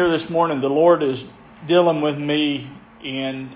Here 0.00 0.18
this 0.18 0.30
morning, 0.30 0.62
the 0.62 0.66
Lord 0.66 1.02
is 1.02 1.18
dealing 1.68 2.00
with 2.00 2.16
me 2.16 2.66
and 3.04 3.54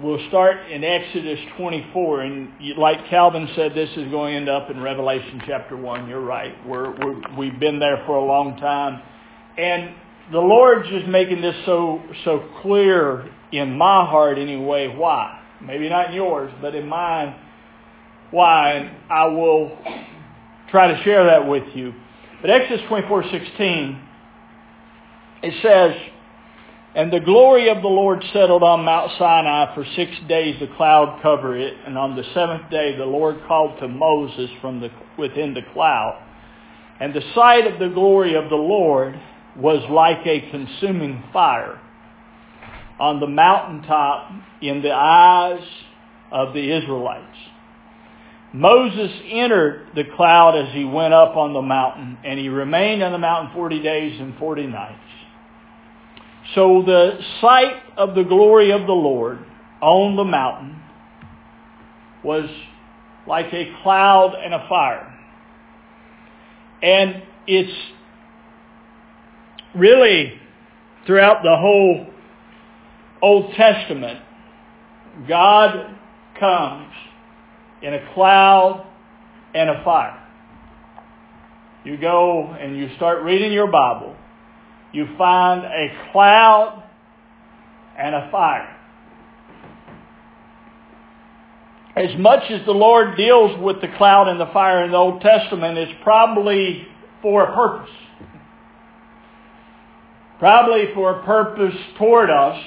we'll 0.00 0.24
start 0.28 0.70
in 0.70 0.84
Exodus 0.84 1.40
24. 1.58 2.20
And 2.20 2.52
like 2.78 3.08
Calvin 3.10 3.48
said, 3.56 3.74
this 3.74 3.90
is 3.96 4.08
going 4.12 4.34
to 4.34 4.36
end 4.36 4.48
up 4.48 4.70
in 4.70 4.80
Revelation 4.80 5.42
chapter 5.44 5.76
1. 5.76 6.08
You're 6.08 6.20
right. 6.20 6.54
We're, 6.64 6.92
we're, 7.00 7.36
we've 7.36 7.58
been 7.58 7.80
there 7.80 8.04
for 8.06 8.14
a 8.14 8.24
long 8.24 8.58
time. 8.58 9.02
And 9.58 9.92
the 10.30 10.38
Lord's 10.38 10.88
just 10.88 11.08
making 11.08 11.40
this 11.40 11.56
so, 11.66 12.00
so 12.24 12.48
clear 12.62 13.28
in 13.50 13.76
my 13.76 14.06
heart 14.06 14.38
anyway. 14.38 14.86
Why? 14.86 15.42
Maybe 15.60 15.88
not 15.88 16.10
in 16.10 16.14
yours, 16.14 16.52
but 16.62 16.76
in 16.76 16.86
mine. 16.86 17.34
Why? 18.30 18.74
And 18.74 18.96
I 19.10 19.26
will 19.26 19.76
try 20.70 20.94
to 20.94 21.02
share 21.02 21.24
that 21.24 21.48
with 21.48 21.64
you. 21.74 21.92
But 22.40 22.50
Exodus 22.50 22.82
24:16 22.88 24.05
it 25.42 25.54
says, 25.62 25.94
"And 26.94 27.12
the 27.12 27.20
glory 27.20 27.68
of 27.68 27.82
the 27.82 27.88
Lord 27.88 28.24
settled 28.32 28.62
on 28.62 28.84
Mount 28.84 29.12
Sinai 29.12 29.74
for 29.74 29.84
6 29.84 30.18
days 30.28 30.58
the 30.58 30.66
cloud 30.66 31.20
covered 31.20 31.58
it, 31.58 31.76
and 31.86 31.98
on 31.98 32.16
the 32.16 32.24
7th 32.34 32.70
day 32.70 32.96
the 32.96 33.04
Lord 33.04 33.44
called 33.46 33.78
to 33.80 33.88
Moses 33.88 34.50
from 34.60 34.80
the 34.80 34.90
within 35.16 35.54
the 35.54 35.62
cloud. 35.74 36.16
And 36.98 37.12
the 37.12 37.22
sight 37.34 37.66
of 37.66 37.78
the 37.78 37.88
glory 37.88 38.34
of 38.34 38.48
the 38.48 38.56
Lord 38.56 39.18
was 39.54 39.82
like 39.90 40.26
a 40.26 40.40
consuming 40.50 41.22
fire 41.32 41.78
on 42.98 43.20
the 43.20 43.26
mountaintop 43.26 44.32
in 44.62 44.80
the 44.80 44.94
eyes 44.94 45.60
of 46.32 46.54
the 46.54 46.72
Israelites." 46.72 47.38
Moses 48.54 49.12
entered 49.30 49.88
the 49.94 50.04
cloud 50.04 50.56
as 50.56 50.68
he 50.72 50.84
went 50.84 51.12
up 51.12 51.36
on 51.36 51.52
the 51.52 51.60
mountain, 51.60 52.16
and 52.24 52.38
he 52.38 52.48
remained 52.48 53.02
on 53.02 53.12
the 53.12 53.18
mountain 53.18 53.50
40 53.52 53.80
days 53.80 54.18
and 54.18 54.34
40 54.36 54.66
nights. 54.66 54.94
So 56.54 56.82
the 56.86 57.18
sight 57.40 57.82
of 57.96 58.14
the 58.14 58.22
glory 58.22 58.70
of 58.70 58.86
the 58.86 58.92
Lord 58.92 59.38
on 59.80 60.16
the 60.16 60.24
mountain 60.24 60.80
was 62.24 62.48
like 63.26 63.52
a 63.52 63.72
cloud 63.82 64.34
and 64.34 64.54
a 64.54 64.66
fire. 64.68 65.12
And 66.82 67.22
it's 67.46 67.72
really 69.74 70.40
throughout 71.06 71.42
the 71.42 71.56
whole 71.56 72.06
Old 73.22 73.54
Testament, 73.54 74.20
God 75.28 75.96
comes 76.38 76.92
in 77.82 77.94
a 77.94 78.12
cloud 78.14 78.86
and 79.54 79.70
a 79.70 79.82
fire. 79.84 80.22
You 81.84 81.96
go 81.96 82.48
and 82.58 82.76
you 82.76 82.94
start 82.96 83.22
reading 83.22 83.52
your 83.52 83.70
Bible, 83.70 84.15
you 84.92 85.06
find 85.18 85.64
a 85.64 86.12
cloud 86.12 86.82
and 87.98 88.14
a 88.14 88.28
fire. 88.30 88.72
As 91.96 92.16
much 92.18 92.50
as 92.50 92.64
the 92.66 92.72
Lord 92.72 93.16
deals 93.16 93.58
with 93.60 93.80
the 93.80 93.88
cloud 93.96 94.28
and 94.28 94.38
the 94.38 94.50
fire 94.52 94.84
in 94.84 94.90
the 94.90 94.96
Old 94.96 95.22
Testament, 95.22 95.78
it's 95.78 95.92
probably 96.02 96.86
for 97.22 97.44
a 97.44 97.54
purpose. 97.54 97.94
Probably 100.38 100.92
for 100.94 101.20
a 101.20 101.24
purpose 101.24 101.74
toward 101.96 102.28
us 102.28 102.62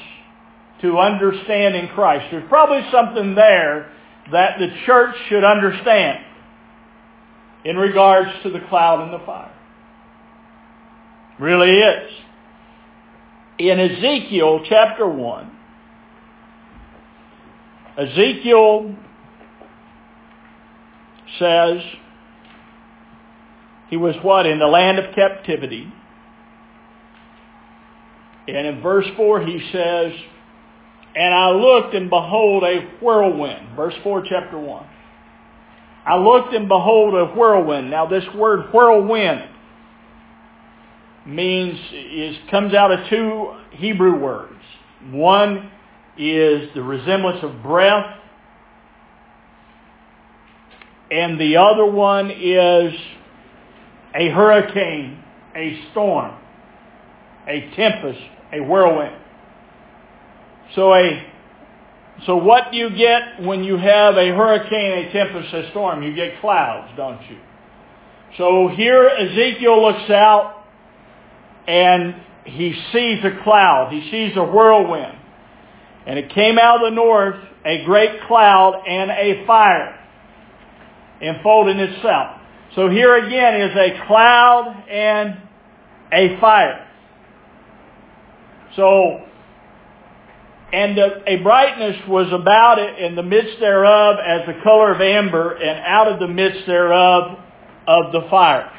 to 0.81 0.97
understand 0.97 1.75
in 1.75 1.89
Christ. 1.89 2.25
There's 2.31 2.49
probably 2.49 2.89
something 2.91 3.35
there 3.35 3.91
that 4.31 4.57
the 4.57 4.69
church 4.85 5.15
should 5.27 5.43
understand 5.43 6.25
in 7.65 7.77
regards 7.77 8.31
to 8.43 8.49
the 8.49 8.61
cloud 8.69 9.01
and 9.01 9.13
the 9.13 9.23
fire. 9.25 9.53
Really 11.39 11.71
is. 11.71 12.11
In 13.59 13.79
Ezekiel 13.79 14.61
chapter 14.67 15.07
1, 15.07 15.51
Ezekiel 17.97 18.95
says 21.37 21.81
he 23.89 23.97
was 23.97 24.15
what? 24.21 24.45
In 24.45 24.59
the 24.59 24.67
land 24.67 24.99
of 24.99 25.13
captivity. 25.15 25.91
And 28.47 28.67
in 28.67 28.81
verse 28.81 29.05
4 29.15 29.45
he 29.45 29.59
says, 29.71 30.11
and 31.15 31.33
I 31.33 31.49
looked 31.51 31.95
and 31.95 32.09
behold 32.09 32.63
a 32.63 32.81
whirlwind. 33.01 33.75
Verse 33.75 33.95
4 34.03 34.23
chapter 34.29 34.59
1. 34.59 34.85
I 36.05 36.17
looked 36.17 36.53
and 36.53 36.67
behold 36.67 37.13
a 37.13 37.25
whirlwind. 37.25 37.91
Now 37.91 38.07
this 38.07 38.23
word 38.35 38.73
whirlwind 38.73 39.43
means 41.29 41.79
is 41.93 42.35
comes 42.49 42.73
out 42.73 42.91
of 42.91 43.09
two 43.09 43.53
Hebrew 43.71 44.19
words. 44.19 44.61
One 45.11 45.71
is 46.17 46.69
the 46.73 46.81
resemblance 46.81 47.43
of 47.43 47.63
breath 47.63 48.19
and 51.11 51.39
the 51.39 51.57
other 51.57 51.85
one 51.85 52.29
is 52.29 52.93
a 54.15 54.29
hurricane, 54.29 55.23
a 55.55 55.81
storm, 55.91 56.35
a 57.47 57.71
tempest, 57.75 58.19
a 58.53 58.61
whirlwind. 58.61 59.15
So 60.75 60.93
a 60.93 61.25
so 62.25 62.35
what 62.35 62.71
do 62.71 62.77
you 62.77 62.89
get 62.89 63.41
when 63.41 63.63
you 63.63 63.77
have 63.77 64.17
a 64.17 64.27
hurricane, 64.27 65.07
a 65.07 65.13
tempest, 65.13 65.53
a 65.53 65.69
storm? 65.71 66.03
You 66.03 66.13
get 66.13 66.41
clouds, 66.41 66.91
don't 66.97 67.21
you? 67.29 67.37
So 68.37 68.67
here 68.67 69.07
Ezekiel 69.07 69.81
looks 69.81 70.09
out 70.09 70.58
and 71.69 72.15
he 72.45 72.73
sees 72.91 73.23
a 73.23 73.43
cloud. 73.43 73.93
He 73.93 74.09
sees 74.09 74.35
a 74.35 74.43
whirlwind. 74.43 75.17
And 76.07 76.17
it 76.17 76.31
came 76.33 76.57
out 76.57 76.83
of 76.83 76.91
the 76.91 76.95
north, 76.95 77.35
a 77.63 77.83
great 77.85 78.23
cloud 78.27 78.81
and 78.87 79.11
a 79.11 79.45
fire 79.45 79.95
enfolding 81.21 81.77
itself. 81.77 82.37
So 82.75 82.89
here 82.89 83.15
again 83.15 83.61
is 83.61 83.75
a 83.75 84.07
cloud 84.07 84.83
and 84.89 85.37
a 86.11 86.39
fire. 86.39 86.87
So 88.75 89.25
and 90.71 90.97
a 90.99 91.37
brightness 91.37 91.97
was 92.07 92.31
about 92.31 92.77
it 92.77 92.99
in 92.99 93.15
the 93.15 93.23
midst 93.23 93.59
thereof 93.59 94.17
as 94.25 94.41
the 94.45 94.61
color 94.63 94.93
of 94.93 95.01
amber, 95.01 95.53
and 95.53 95.83
out 95.83 96.07
of 96.07 96.19
the 96.19 96.27
midst 96.27 96.67
thereof 96.67 97.39
of 97.87 98.11
the 98.11 98.27
fire. 98.29 98.71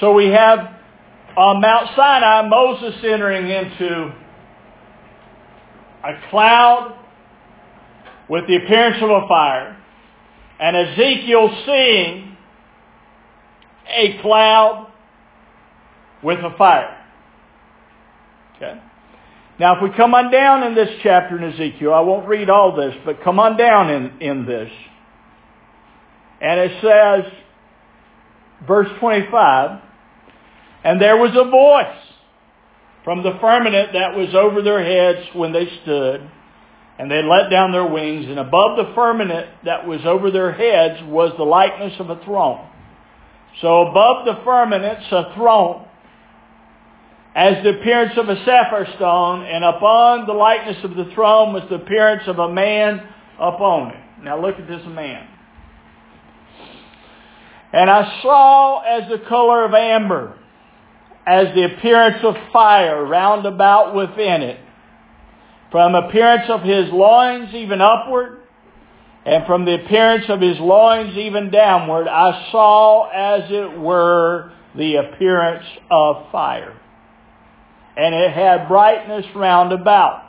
So 0.00 0.14
we 0.14 0.28
have 0.28 0.81
on 1.36 1.60
Mount 1.60 1.88
Sinai 1.96 2.48
Moses 2.48 3.00
entering 3.04 3.48
into 3.48 4.12
a 6.04 6.30
cloud 6.30 6.98
with 8.28 8.46
the 8.46 8.56
appearance 8.56 9.02
of 9.02 9.10
a 9.10 9.28
fire, 9.28 9.76
and 10.60 10.76
Ezekiel 10.76 11.48
seeing 11.66 12.36
a 13.88 14.18
cloud 14.22 14.92
with 16.22 16.38
a 16.38 16.56
fire. 16.56 16.98
Okay? 18.56 18.80
Now, 19.58 19.76
if 19.76 19.82
we 19.82 19.96
come 19.96 20.14
on 20.14 20.30
down 20.30 20.62
in 20.62 20.74
this 20.74 20.88
chapter 21.02 21.36
in 21.36 21.52
Ezekiel, 21.52 21.92
I 21.92 22.00
won't 22.00 22.26
read 22.26 22.48
all 22.48 22.74
this, 22.74 22.94
but 23.04 23.22
come 23.22 23.38
on 23.38 23.56
down 23.56 23.90
in, 23.90 24.20
in 24.20 24.46
this. 24.46 24.70
And 26.40 26.58
it 26.58 26.82
says, 26.82 27.32
verse 28.66 28.88
25, 28.98 29.80
And 30.84 31.00
there 31.00 31.16
was 31.16 31.30
a 31.30 31.48
voice 31.48 32.02
from 33.04 33.22
the 33.22 33.38
firmament 33.40 33.90
that 33.92 34.16
was 34.16 34.34
over 34.34 34.62
their 34.62 34.82
heads 34.82 35.28
when 35.34 35.52
they 35.52 35.66
stood, 35.82 36.28
and 36.98 37.10
they 37.10 37.22
let 37.22 37.50
down 37.50 37.72
their 37.72 37.86
wings, 37.86 38.26
and 38.26 38.38
above 38.38 38.76
the 38.76 38.92
firmament 38.94 39.48
that 39.64 39.86
was 39.86 40.00
over 40.04 40.30
their 40.30 40.52
heads 40.52 41.02
was 41.08 41.32
the 41.36 41.44
likeness 41.44 41.94
of 41.98 42.10
a 42.10 42.22
throne. 42.24 42.68
So 43.60 43.88
above 43.88 44.24
the 44.24 44.40
firmament's 44.44 45.06
a 45.10 45.34
throne 45.34 45.86
as 47.34 47.62
the 47.64 47.80
appearance 47.80 48.12
of 48.16 48.28
a 48.28 48.36
sapphire 48.44 48.86
stone, 48.96 49.44
and 49.44 49.64
upon 49.64 50.26
the 50.26 50.32
likeness 50.32 50.84
of 50.84 50.94
the 50.94 51.10
throne 51.14 51.54
was 51.54 51.62
the 51.70 51.76
appearance 51.76 52.22
of 52.26 52.38
a 52.38 52.52
man 52.52 53.00
upon 53.38 53.90
it. 53.90 54.00
Now 54.22 54.40
look 54.40 54.58
at 54.58 54.68
this 54.68 54.82
man. 54.86 55.28
And 57.72 57.88
I 57.88 58.20
saw 58.22 58.80
as 58.80 59.08
the 59.08 59.26
color 59.26 59.64
of 59.64 59.72
amber, 59.72 60.38
as 61.26 61.54
the 61.54 61.64
appearance 61.64 62.24
of 62.24 62.34
fire 62.52 63.04
round 63.04 63.46
about 63.46 63.94
within 63.94 64.42
it, 64.42 64.60
from 65.70 65.94
appearance 65.94 66.48
of 66.48 66.62
his 66.62 66.90
loins 66.92 67.54
even 67.54 67.80
upward, 67.80 68.40
and 69.24 69.46
from 69.46 69.64
the 69.64 69.74
appearance 69.84 70.24
of 70.28 70.40
his 70.40 70.58
loins 70.58 71.16
even 71.16 71.50
downward, 71.50 72.08
I 72.08 72.48
saw 72.50 73.08
as 73.08 73.50
it 73.50 73.78
were 73.78 74.52
the 74.76 74.96
appearance 74.96 75.66
of 75.90 76.30
fire 76.32 76.82
and 77.96 78.14
it 78.14 78.32
had 78.32 78.68
brightness 78.68 79.26
round 79.34 79.72
about, 79.72 80.22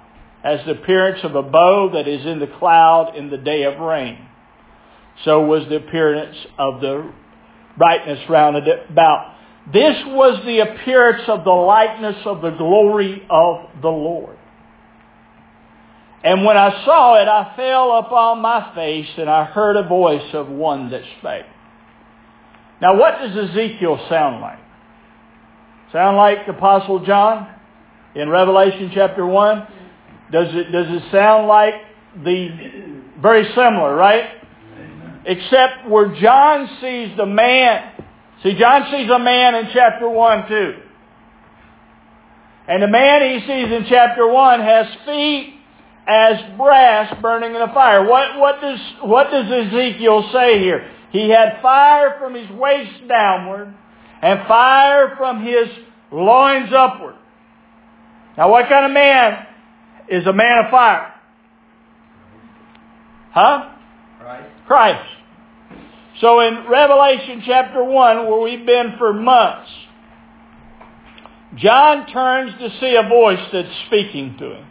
as 0.43 0.59
the 0.65 0.71
appearance 0.71 1.19
of 1.23 1.35
a 1.35 1.43
bow 1.43 1.91
that 1.93 2.07
is 2.07 2.25
in 2.25 2.39
the 2.39 2.51
cloud 2.59 3.15
in 3.15 3.29
the 3.29 3.37
day 3.37 3.63
of 3.63 3.79
rain. 3.79 4.17
So 5.23 5.45
was 5.45 5.67
the 5.69 5.77
appearance 5.77 6.35
of 6.57 6.81
the 6.81 7.11
brightness 7.77 8.19
round 8.29 8.57
about. 8.57 9.35
This 9.71 9.95
was 10.07 10.43
the 10.45 10.59
appearance 10.59 11.23
of 11.27 11.45
the 11.45 11.51
likeness 11.51 12.17
of 12.25 12.41
the 12.41 12.51
glory 12.51 13.25
of 13.29 13.81
the 13.81 13.89
Lord. 13.89 14.37
And 16.23 16.45
when 16.45 16.57
I 16.57 16.83
saw 16.85 17.21
it, 17.21 17.27
I 17.27 17.53
fell 17.55 17.97
upon 17.99 18.41
my 18.41 18.73
face, 18.75 19.09
and 19.17 19.29
I 19.29 19.45
heard 19.45 19.75
a 19.75 19.87
voice 19.87 20.33
of 20.33 20.49
one 20.49 20.89
that 20.91 21.01
spake. 21.19 21.45
Now 22.81 22.97
what 22.97 23.19
does 23.19 23.49
Ezekiel 23.49 24.05
sound 24.09 24.41
like? 24.41 24.59
Sound 25.91 26.17
like 26.17 26.47
Apostle 26.47 27.05
John 27.05 27.47
in 28.15 28.29
Revelation 28.29 28.91
chapter 28.93 29.25
1? 29.25 29.67
Does 30.31 30.47
it, 30.53 30.71
does 30.71 30.87
it 30.89 31.11
sound 31.11 31.47
like 31.47 31.75
the, 32.23 33.01
very 33.21 33.45
similar, 33.53 33.95
right? 33.95 34.29
Except 35.25 35.87
where 35.87 36.13
John 36.19 36.67
sees 36.81 37.15
the 37.15 37.25
man. 37.25 37.92
See, 38.43 38.55
John 38.59 38.91
sees 38.91 39.09
a 39.09 39.19
man 39.19 39.55
in 39.55 39.69
chapter 39.73 40.07
1 40.07 40.47
too. 40.49 40.73
And 42.67 42.83
the 42.83 42.87
man 42.87 43.21
he 43.21 43.39
sees 43.47 43.71
in 43.71 43.85
chapter 43.89 44.27
1 44.27 44.59
has 44.59 44.87
feet 45.05 45.59
as 46.07 46.57
brass 46.57 47.15
burning 47.21 47.55
in 47.55 47.61
a 47.61 47.73
fire. 47.73 48.05
What, 48.05 48.37
what, 48.37 48.61
does, 48.61 48.79
what 49.01 49.31
does 49.31 49.45
Ezekiel 49.45 50.29
say 50.33 50.59
here? 50.59 50.89
He 51.11 51.29
had 51.29 51.61
fire 51.61 52.17
from 52.19 52.35
his 52.35 52.49
waist 52.51 53.07
downward 53.07 53.73
and 54.21 54.47
fire 54.47 55.15
from 55.17 55.45
his 55.45 55.67
loins 56.11 56.69
upward. 56.75 57.15
Now 58.37 58.49
what 58.49 58.67
kind 58.67 58.85
of 58.85 58.91
man 58.91 59.45
is 60.09 60.25
a 60.25 60.33
man 60.33 60.65
of 60.65 60.71
fire? 60.71 61.13
Huh? 63.31 63.69
Christ. 64.19 64.49
Christ. 64.67 65.12
So 66.23 66.39
in 66.39 66.67
Revelation 66.69 67.43
chapter 67.45 67.83
1, 67.83 68.29
where 68.29 68.39
we've 68.39 68.65
been 68.65 68.95
for 68.97 69.11
months, 69.11 69.69
John 71.57 72.07
turns 72.07 72.53
to 72.59 72.69
see 72.79 72.95
a 72.95 73.09
voice 73.09 73.45
that's 73.51 73.67
speaking 73.87 74.37
to 74.39 74.55
him. 74.55 74.65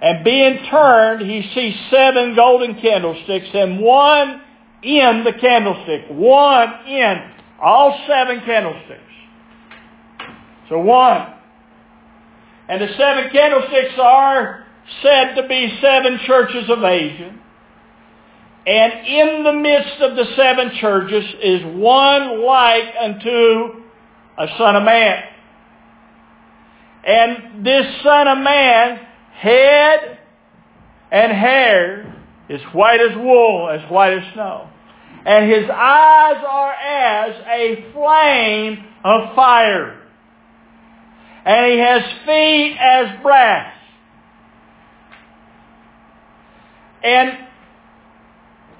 And 0.00 0.24
being 0.24 0.64
turned, 0.70 1.28
he 1.28 1.42
sees 1.56 1.74
seven 1.90 2.36
golden 2.36 2.80
candlesticks 2.80 3.48
and 3.52 3.80
one 3.80 4.42
in 4.84 5.24
the 5.24 5.32
candlestick. 5.40 6.04
One 6.10 6.86
in 6.86 7.16
all 7.60 8.00
seven 8.06 8.42
candlesticks. 8.46 9.00
So 10.68 10.78
one. 10.78 11.34
And 12.68 12.80
the 12.80 12.94
seven 12.96 13.28
candlesticks 13.32 13.98
are 14.00 14.66
said 15.02 15.34
to 15.34 15.48
be 15.48 15.80
seven 15.82 16.20
churches 16.24 16.70
of 16.70 16.84
Asia. 16.84 17.40
And 18.66 19.06
in 19.06 19.44
the 19.44 19.52
midst 19.52 20.00
of 20.00 20.16
the 20.16 20.24
seven 20.36 20.72
churches 20.80 21.24
is 21.42 21.60
one 21.64 22.42
like 22.42 22.94
unto 22.98 23.82
a 24.38 24.46
son 24.56 24.76
of 24.76 24.82
man. 24.84 25.22
And 27.06 27.66
this 27.66 27.84
son 28.02 28.26
of 28.26 28.38
man, 28.38 29.00
head 29.34 30.18
and 31.12 31.32
hair, 31.32 32.24
is 32.48 32.62
white 32.72 33.00
as 33.00 33.14
wool, 33.16 33.68
as 33.68 33.90
white 33.90 34.14
as 34.14 34.32
snow. 34.32 34.70
And 35.26 35.50
his 35.50 35.68
eyes 35.70 36.42
are 36.48 36.72
as 36.72 37.34
a 37.46 37.92
flame 37.92 38.84
of 39.04 39.34
fire. 39.34 40.00
And 41.44 41.72
he 41.72 41.78
has 41.78 42.02
feet 42.24 42.76
as 42.80 43.22
brass. 43.22 43.74
And 47.02 47.38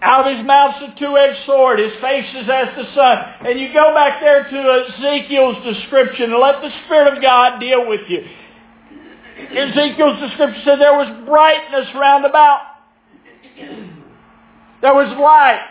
out 0.05 0.29
of 0.29 0.37
his 0.37 0.47
mouth's 0.47 0.85
a 0.85 0.99
two-edged 0.99 1.47
sword. 1.47 1.79
His 1.79 1.93
face 2.01 2.29
is 2.37 2.49
as 2.49 2.77
the 2.77 2.95
sun. 2.95 3.19
And 3.49 3.59
you 3.59 3.73
go 3.73 3.95
back 3.95 4.21
there 4.21 4.45
to 4.45 4.85
Ezekiel's 4.93 5.65
description 5.65 6.31
and 6.31 6.41
let 6.41 6.61
the 6.61 6.71
Spirit 6.85 7.17
of 7.17 7.23
God 7.23 7.59
deal 7.59 7.89
with 7.89 8.03
you. 8.09 8.21
Ezekiel's 9.39 10.21
description 10.21 10.63
said 10.65 10.79
there 10.79 10.93
was 10.93 11.27
brightness 11.27 11.89
round 11.95 12.27
about. 12.27 12.61
There 14.83 14.95
was 14.95 15.09
light 15.19 15.67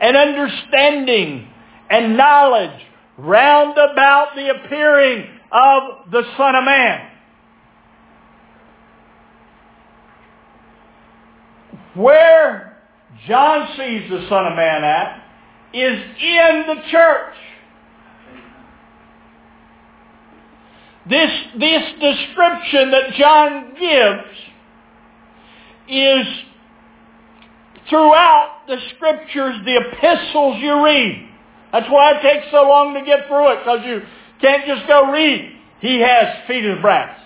and 0.00 0.16
understanding 0.16 1.48
and 1.90 2.16
knowledge 2.16 2.80
round 3.18 3.72
about 3.72 4.34
the 4.34 4.48
appearing 4.48 5.26
of 5.52 6.10
the 6.10 6.22
Son 6.36 6.54
of 6.54 6.64
Man. 6.64 7.07
Where 11.98 12.76
John 13.26 13.68
sees 13.76 14.08
the 14.08 14.24
Son 14.28 14.46
of 14.46 14.54
Man 14.54 14.84
at 14.84 15.24
is 15.74 15.98
in 16.20 16.64
the 16.68 16.82
church. 16.92 17.34
This, 21.10 21.30
this 21.58 21.82
description 22.00 22.92
that 22.92 23.14
John 23.18 23.74
gives 23.74 24.38
is 25.88 26.26
throughout 27.88 28.60
the 28.68 28.76
scriptures, 28.94 29.56
the 29.64 29.80
epistles 29.88 30.58
you 30.60 30.84
read. 30.84 31.28
That's 31.72 31.90
why 31.90 32.12
it 32.12 32.22
takes 32.22 32.46
so 32.52 32.62
long 32.68 32.94
to 32.94 33.04
get 33.04 33.26
through 33.26 33.54
it, 33.54 33.58
because 33.58 33.80
you 33.84 34.02
can't 34.40 34.66
just 34.66 34.86
go 34.86 35.10
read. 35.10 35.52
He 35.80 35.98
has 36.00 36.46
feet 36.46 36.64
of 36.64 36.80
brass. 36.80 37.18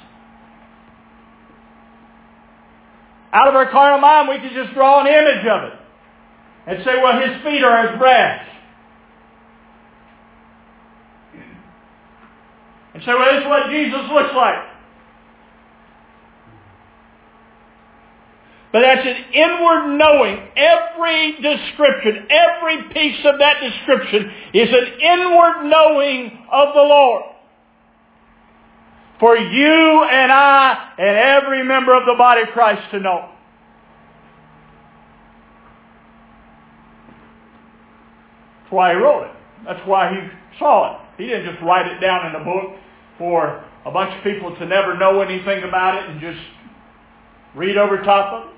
Out 3.32 3.48
of 3.48 3.54
our 3.54 3.70
carnal 3.70 3.98
mind, 3.98 4.28
we 4.28 4.38
can 4.38 4.52
just 4.54 4.74
draw 4.74 5.00
an 5.00 5.06
image 5.06 5.46
of 5.46 5.72
it 5.72 5.78
and 6.66 6.84
say, 6.84 7.02
well, 7.02 7.18
his 7.20 7.42
feet 7.42 7.64
are 7.64 7.76
as 7.88 7.98
brass. 7.98 8.46
And 12.94 13.02
say, 13.02 13.14
well, 13.14 13.32
this 13.32 13.42
is 13.42 13.48
what 13.48 13.70
Jesus 13.70 14.10
looks 14.12 14.34
like. 14.36 14.68
But 18.72 18.80
that's 18.80 19.06
an 19.06 19.16
inward 19.34 19.98
knowing. 19.98 20.48
Every 20.56 21.32
description, 21.42 22.26
every 22.30 22.82
piece 22.94 23.20
of 23.24 23.38
that 23.38 23.60
description 23.60 24.30
is 24.54 24.68
an 24.70 25.00
inward 25.00 25.64
knowing 25.64 26.46
of 26.50 26.74
the 26.74 26.80
Lord. 26.80 27.31
For 29.22 29.36
you 29.36 30.04
and 30.10 30.32
I 30.32 30.94
and 30.98 31.16
every 31.16 31.62
member 31.62 31.94
of 31.94 32.06
the 32.06 32.16
body 32.18 32.42
of 32.42 32.48
Christ 32.48 32.90
to 32.90 32.98
know. 32.98 33.28
That's 38.62 38.72
why 38.72 38.90
he 38.90 38.96
wrote 38.96 39.26
it. 39.26 39.36
That's 39.64 39.86
why 39.86 40.10
he 40.10 40.58
saw 40.58 40.96
it. 40.96 41.00
He 41.18 41.26
didn't 41.28 41.52
just 41.52 41.62
write 41.62 41.86
it 41.86 42.00
down 42.00 42.34
in 42.34 42.42
a 42.42 42.44
book 42.44 42.80
for 43.16 43.64
a 43.86 43.92
bunch 43.92 44.12
of 44.12 44.24
people 44.24 44.56
to 44.56 44.66
never 44.66 44.98
know 44.98 45.20
anything 45.20 45.62
about 45.62 46.02
it 46.02 46.10
and 46.10 46.20
just 46.20 46.40
read 47.54 47.76
over 47.76 47.98
top 47.98 48.32
of 48.32 48.48
it. 48.48 48.56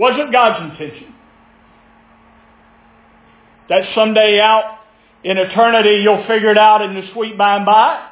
Wasn't 0.00 0.32
God's 0.32 0.72
intention. 0.72 1.14
That 3.68 3.84
someday 3.94 4.40
out 4.40 4.80
in 5.22 5.38
eternity 5.38 6.00
you'll 6.02 6.26
figure 6.26 6.50
it 6.50 6.58
out 6.58 6.82
in 6.82 6.94
the 6.94 7.08
sweet 7.12 7.38
by 7.38 7.54
and 7.54 7.64
by. 7.64 8.09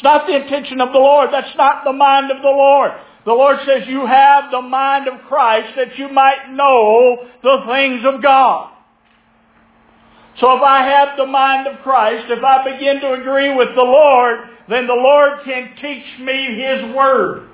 It's 0.00 0.04
not 0.04 0.26
the 0.26 0.34
intention 0.34 0.80
of 0.80 0.94
the 0.94 0.98
Lord. 0.98 1.28
That's 1.30 1.54
not 1.58 1.84
the 1.84 1.92
mind 1.92 2.30
of 2.30 2.40
the 2.40 2.48
Lord. 2.48 2.92
The 3.26 3.34
Lord 3.34 3.58
says 3.66 3.86
you 3.86 4.06
have 4.06 4.50
the 4.50 4.62
mind 4.62 5.06
of 5.08 5.20
Christ 5.28 5.76
that 5.76 5.98
you 5.98 6.08
might 6.08 6.50
know 6.52 7.28
the 7.42 7.58
things 7.68 8.00
of 8.06 8.22
God. 8.22 8.72
So 10.38 10.56
if 10.56 10.62
I 10.62 10.86
have 10.88 11.18
the 11.18 11.26
mind 11.26 11.66
of 11.66 11.82
Christ, 11.82 12.30
if 12.30 12.42
I 12.42 12.64
begin 12.64 13.02
to 13.02 13.12
agree 13.12 13.54
with 13.54 13.74
the 13.74 13.82
Lord, 13.82 14.38
then 14.70 14.86
the 14.86 14.94
Lord 14.94 15.40
can 15.44 15.76
teach 15.76 16.18
me 16.18 16.58
His 16.58 16.96
Word. 16.96 17.50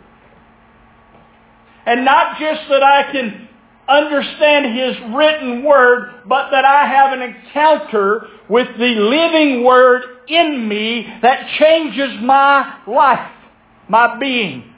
And 1.84 2.04
not 2.04 2.38
just 2.38 2.60
that 2.68 2.84
I 2.84 3.10
can 3.10 3.45
understand 3.88 4.76
His 4.76 4.96
written 5.14 5.64
Word, 5.64 6.22
but 6.26 6.50
that 6.50 6.64
I 6.64 6.86
have 6.86 7.12
an 7.12 7.22
encounter 7.22 8.26
with 8.48 8.68
the 8.78 8.84
living 8.84 9.64
Word 9.64 10.02
in 10.28 10.68
me 10.68 11.06
that 11.22 11.48
changes 11.58 12.20
my 12.22 12.80
life, 12.86 13.32
my 13.88 14.18
being. 14.18 14.72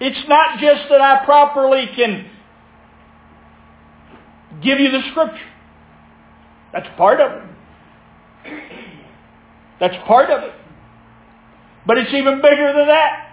It's 0.00 0.28
not 0.28 0.58
just 0.58 0.88
that 0.90 1.00
I 1.00 1.24
properly 1.24 1.88
can 1.94 2.30
give 4.62 4.78
you 4.78 4.90
the 4.90 5.00
Scripture. 5.10 5.38
That's 6.72 6.88
part 6.96 7.20
of 7.20 7.32
it. 7.32 7.42
That's 9.80 9.94
part 10.06 10.30
of 10.30 10.42
it. 10.42 10.52
But 11.86 11.98
it's 11.98 12.12
even 12.12 12.42
bigger 12.42 12.72
than 12.76 12.88
that. 12.88 13.25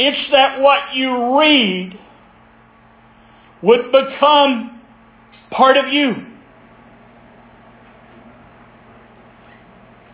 It's 0.00 0.30
that 0.30 0.60
what 0.60 0.94
you 0.94 1.40
read 1.40 1.98
would 3.64 3.90
become 3.90 4.80
part 5.50 5.76
of 5.76 5.92
you. 5.92 6.14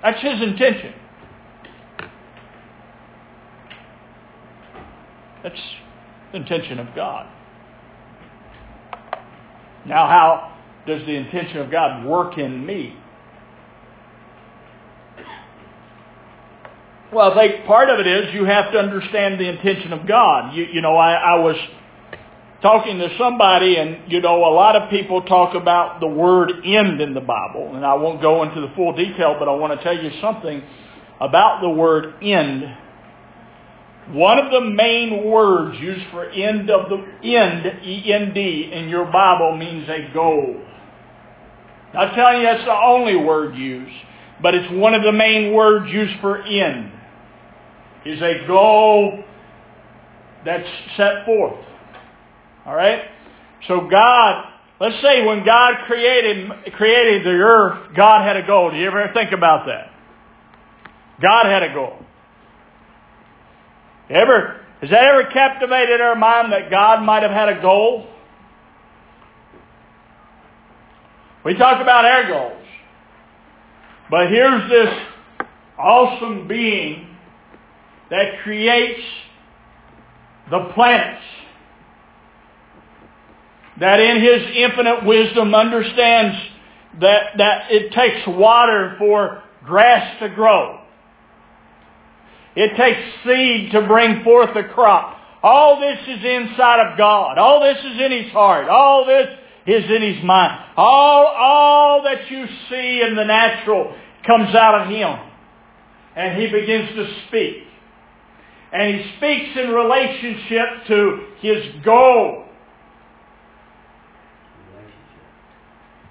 That's 0.02 0.22
his 0.22 0.40
intention. 0.40 0.94
That's 5.42 5.60
the 6.32 6.38
intention 6.38 6.78
of 6.78 6.94
God. 6.96 7.26
Now, 9.84 10.08
how 10.08 10.56
does 10.86 11.04
the 11.04 11.14
intention 11.14 11.58
of 11.58 11.70
God 11.70 12.06
work 12.06 12.38
in 12.38 12.64
me? 12.64 12.96
Well, 17.14 17.30
I 17.30 17.46
think 17.46 17.64
part 17.66 17.90
of 17.90 18.00
it 18.00 18.08
is 18.08 18.34
you 18.34 18.44
have 18.44 18.72
to 18.72 18.78
understand 18.78 19.38
the 19.38 19.48
intention 19.48 19.92
of 19.92 20.04
God. 20.04 20.52
You, 20.52 20.64
you 20.64 20.80
know, 20.80 20.96
I, 20.96 21.12
I 21.12 21.38
was 21.38 21.54
talking 22.60 22.98
to 22.98 23.16
somebody 23.16 23.76
and, 23.76 24.10
you 24.10 24.20
know, 24.20 24.44
a 24.44 24.52
lot 24.52 24.74
of 24.74 24.90
people 24.90 25.22
talk 25.22 25.54
about 25.54 26.00
the 26.00 26.08
word 26.08 26.50
end 26.64 27.00
in 27.00 27.14
the 27.14 27.20
Bible. 27.20 27.76
And 27.76 27.86
I 27.86 27.94
won't 27.94 28.20
go 28.20 28.42
into 28.42 28.60
the 28.60 28.72
full 28.74 28.96
detail, 28.96 29.36
but 29.38 29.48
I 29.48 29.52
want 29.52 29.78
to 29.78 29.84
tell 29.84 29.96
you 29.96 30.10
something 30.20 30.60
about 31.20 31.60
the 31.60 31.68
word 31.68 32.14
end. 32.20 32.64
One 34.08 34.40
of 34.40 34.50
the 34.50 34.62
main 34.62 35.24
words 35.30 35.78
used 35.78 36.06
for 36.10 36.28
end 36.28 36.68
of 36.68 36.88
the 36.90 36.96
end, 37.28 37.84
E-N-D, 37.84 38.70
in 38.72 38.88
your 38.88 39.04
Bible 39.04 39.56
means 39.56 39.88
a 39.88 40.12
goal. 40.12 40.60
Not 41.94 42.12
telling 42.16 42.40
you 42.40 42.42
that's 42.42 42.64
the 42.64 42.74
only 42.74 43.14
word 43.14 43.54
used, 43.54 43.94
but 44.42 44.56
it's 44.56 44.72
one 44.72 44.94
of 44.94 45.04
the 45.04 45.12
main 45.12 45.54
words 45.54 45.88
used 45.92 46.20
for 46.20 46.42
end. 46.42 46.90
Is 48.04 48.20
a 48.20 48.46
goal 48.46 49.24
that's 50.44 50.68
set 50.96 51.24
forth. 51.24 51.64
All 52.66 52.74
right? 52.74 53.02
So 53.66 53.88
God, 53.90 54.44
let's 54.80 55.00
say 55.02 55.24
when 55.24 55.44
God 55.44 55.74
created, 55.86 56.50
created 56.74 57.24
the 57.24 57.30
earth, 57.30 57.94
God 57.96 58.26
had 58.26 58.36
a 58.36 58.46
goal. 58.46 58.70
Do 58.70 58.76
you 58.76 58.86
ever 58.86 59.10
think 59.14 59.32
about 59.32 59.66
that? 59.66 59.90
God 61.22 61.46
had 61.46 61.62
a 61.62 61.72
goal. 61.72 61.96
Ever, 64.10 64.60
has 64.80 64.90
that 64.90 65.04
ever 65.04 65.30
captivated 65.30 66.00
our 66.00 66.14
mind 66.14 66.52
that 66.52 66.70
God 66.70 67.02
might 67.02 67.22
have 67.22 67.32
had 67.32 67.48
a 67.48 67.62
goal? 67.62 68.06
We 71.44 71.54
talk 71.54 71.80
about 71.80 72.04
our 72.04 72.28
goals. 72.28 72.66
But 74.10 74.28
here's 74.28 74.68
this 74.68 74.94
awesome 75.78 76.46
being 76.46 77.13
that 78.14 78.42
creates 78.44 79.00
the 80.48 80.70
planets 80.72 81.24
that 83.80 83.98
in 83.98 84.22
his 84.22 84.56
infinite 84.56 85.04
wisdom 85.04 85.52
understands 85.52 86.36
that, 87.00 87.36
that 87.38 87.72
it 87.72 87.92
takes 87.92 88.24
water 88.28 88.94
for 88.98 89.42
grass 89.64 90.20
to 90.20 90.28
grow. 90.28 90.80
It 92.54 92.76
takes 92.76 93.00
seed 93.26 93.72
to 93.72 93.84
bring 93.88 94.22
forth 94.22 94.54
a 94.54 94.62
crop. 94.72 95.18
All 95.42 95.80
this 95.80 95.98
is 96.06 96.24
inside 96.24 96.86
of 96.86 96.96
God. 96.96 97.36
All 97.36 97.60
this 97.60 97.78
is 97.78 98.00
in 98.00 98.12
His 98.12 98.32
heart. 98.32 98.68
All 98.68 99.04
this 99.04 99.26
is 99.66 99.90
in 99.90 100.02
His 100.02 100.22
mind. 100.24 100.64
All, 100.76 101.26
all 101.26 102.02
that 102.04 102.30
you 102.30 102.46
see 102.70 103.02
in 103.02 103.16
the 103.16 103.24
natural 103.24 103.92
comes 104.24 104.54
out 104.54 104.82
of 104.82 104.88
Him. 104.88 105.18
And 106.14 106.40
He 106.40 106.46
begins 106.46 106.90
to 106.90 107.12
speak. 107.26 107.64
And 108.72 108.96
He 108.96 109.16
speaks 109.16 109.56
in 109.56 109.70
relationship 109.70 110.86
to 110.88 111.26
His 111.40 111.84
goal. 111.84 112.44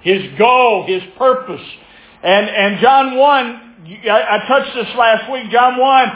His 0.02 0.38
goal, 0.38 0.86
His 0.88 1.04
purpose. 1.18 1.62
And, 2.24 2.50
and 2.50 2.80
John 2.80 3.18
1, 3.18 3.76
I, 4.10 4.40
touched 4.48 4.76
this 4.76 4.96
last 4.98 5.32
week, 5.32 5.52
John 5.52 5.78
1, 5.78 6.10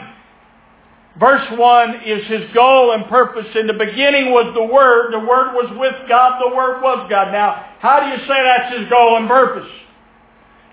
verse 1.19 1.47
1 1.57 1.95
is 2.05 2.27
His 2.27 2.53
goal 2.53 2.93
and 2.93 3.05
purpose. 3.07 3.47
In 3.55 3.67
the 3.67 3.73
beginning 3.73 4.31
was 4.31 4.53
the 4.55 4.63
Word. 4.63 5.13
The 5.13 5.19
Word 5.19 5.53
was 5.53 5.75
with 5.77 6.07
God. 6.07 6.41
The 6.41 6.55
Word 6.55 6.81
was 6.81 7.07
God. 7.09 7.31
Now, 7.31 7.65
how 7.79 7.99
do 7.99 8.07
you 8.07 8.27
say 8.27 8.43
that's 8.43 8.79
His 8.79 8.89
goal 8.89 9.17
and 9.17 9.27
purpose? 9.27 9.69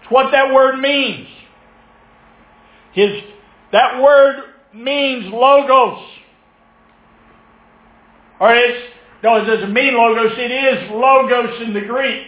It's 0.04 0.10
what 0.12 0.32
that 0.32 0.52
word 0.52 0.80
means. 0.80 1.26
His, 2.92 3.22
that 3.72 4.02
word 4.02 4.42
means 4.74 5.32
logos. 5.32 6.02
Or 8.40 8.54
it's, 8.54 8.92
no, 9.22 9.36
it 9.36 9.44
doesn't 9.44 9.72
mean 9.72 9.94
logos. 9.94 10.32
It 10.36 10.50
is 10.50 10.90
logos 10.90 11.62
in 11.62 11.74
the 11.74 11.82
Greek. 11.82 12.26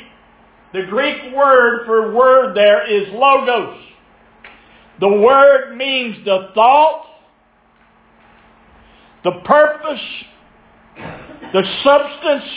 The 0.73 0.83
Greek 0.88 1.35
word 1.35 1.87
for 1.87 2.15
word 2.15 2.57
there 2.57 2.87
is 2.87 3.09
logos. 3.12 3.83
The 5.00 5.09
word 5.09 5.76
means 5.76 6.25
the 6.25 6.50
thought, 6.55 7.07
the 9.25 9.41
purpose, 9.45 10.00
the 11.53 11.62
substance, 11.85 12.50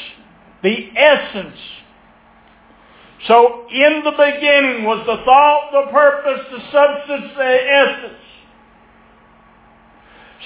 the 0.63 0.75
essence. 0.95 1.59
So 3.27 3.67
in 3.69 4.01
the 4.05 4.11
beginning 4.11 4.85
was 4.85 5.05
the 5.05 5.17
thought, 5.25 5.71
the 5.71 5.91
purpose, 5.91 6.45
the 6.51 6.61
substance, 6.71 7.33
the 7.35 7.57
essence. 7.69 8.28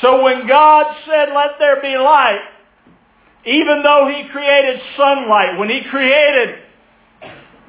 So 0.02 0.24
when 0.24 0.48
God 0.48 0.96
said, 1.06 1.30
let 1.36 1.60
there 1.60 1.82
be 1.82 1.96
light, 1.98 2.42
even 3.46 3.84
though 3.84 4.10
He 4.10 4.30
created 4.30 4.82
sunlight, 4.98 5.58
when 5.58 5.70
He 5.70 5.84
created 5.90 6.60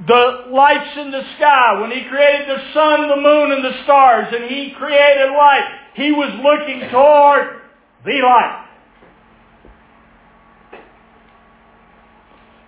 the 0.07 0.47
lights 0.51 0.99
in 0.99 1.11
the 1.11 1.23
sky, 1.37 1.81
when 1.81 1.91
he 1.91 2.05
created 2.09 2.49
the 2.49 2.73
sun, 2.75 3.09
the 3.09 3.17
moon, 3.17 3.53
and 3.53 3.65
the 3.65 3.85
stars, 3.85 4.27
and 4.35 4.45
he 4.45 4.75
created 4.77 5.31
light, 5.31 5.65
he 5.95 6.11
was 6.11 6.31
looking 6.43 6.91
toward 6.91 7.63
the 8.05 8.21
light. 8.23 8.67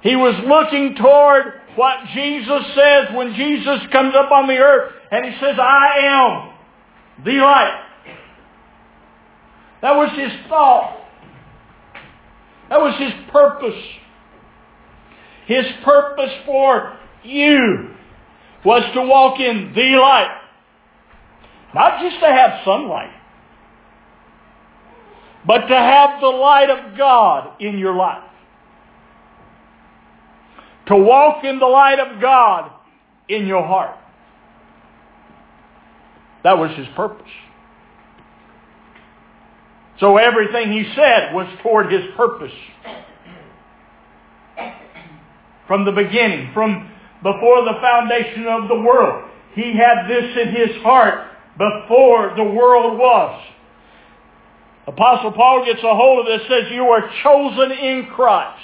He 0.03 0.15
was 0.15 0.35
looking 0.47 0.95
toward 0.95 1.61
what 1.75 1.97
Jesus 2.15 2.63
says 2.77 3.09
when 3.13 3.35
Jesus 3.35 3.81
comes 3.91 4.15
up 4.15 4.31
on 4.31 4.47
the 4.47 4.57
earth 4.57 4.93
and 5.11 5.25
he 5.25 5.33
says, 5.41 5.57
I 5.59 5.99
am 5.99 7.25
the 7.25 7.39
light. 7.43 7.86
That 9.83 9.95
was 9.97 10.11
his 10.17 10.33
thought. 10.49 10.97
That 12.69 12.81
was 12.81 12.95
his 12.99 13.13
purpose. 13.31 13.83
His 15.47 15.65
purpose 15.85 16.33
for 16.45 16.99
you 17.23 17.91
was 18.65 18.83
to 18.95 19.03
walk 19.03 19.39
in 19.39 19.73
the 19.75 19.99
light. 20.01 20.41
Not 21.75 22.01
just 22.03 22.19
to 22.21 22.27
have 22.27 22.65
sunlight, 22.65 23.13
but 25.47 25.67
to 25.67 25.77
have 25.77 26.21
the 26.21 26.29
light 26.29 26.71
of 26.71 26.97
God 26.97 27.61
in 27.61 27.79
your 27.79 27.95
life. 27.95 28.25
To 30.89 30.97
walk 30.97 31.45
in 31.45 31.59
the 31.59 31.67
light 31.67 31.99
of 31.99 32.21
God 32.21 32.73
in 33.29 33.47
your 33.47 33.65
heart. 33.65 33.97
That 36.43 36.59
was 36.59 36.71
his 36.77 36.87
purpose. 36.97 37.31
So 39.99 40.17
everything 40.19 40.73
he 40.73 40.85
said 40.95 41.35
was 41.35 41.47
toward 41.63 41.91
his 41.91 42.05
purpose. 42.17 42.53
From 45.67 45.85
the 45.85 45.93
beginning, 45.93 46.53
from 46.53 46.91
before 47.23 47.65
the 47.65 47.79
foundation 47.81 48.47
of 48.47 48.69
the 48.69 48.81
world. 48.81 49.31
He 49.55 49.75
had 49.77 50.07
this 50.09 50.37
in 50.37 50.55
his 50.55 50.83
heart 50.83 51.29
before 51.57 52.35
the 52.37 52.45
world 52.45 52.99
was. 52.99 53.43
Apostle 54.87 55.33
Paul 55.33 55.65
gets 55.65 55.81
a 55.81 55.95
hold 55.95 56.21
of 56.21 56.27
this, 56.27 56.47
says, 56.49 56.71
you 56.71 56.85
are 56.85 57.11
chosen 57.23 57.73
in 57.73 58.07
Christ 58.15 58.63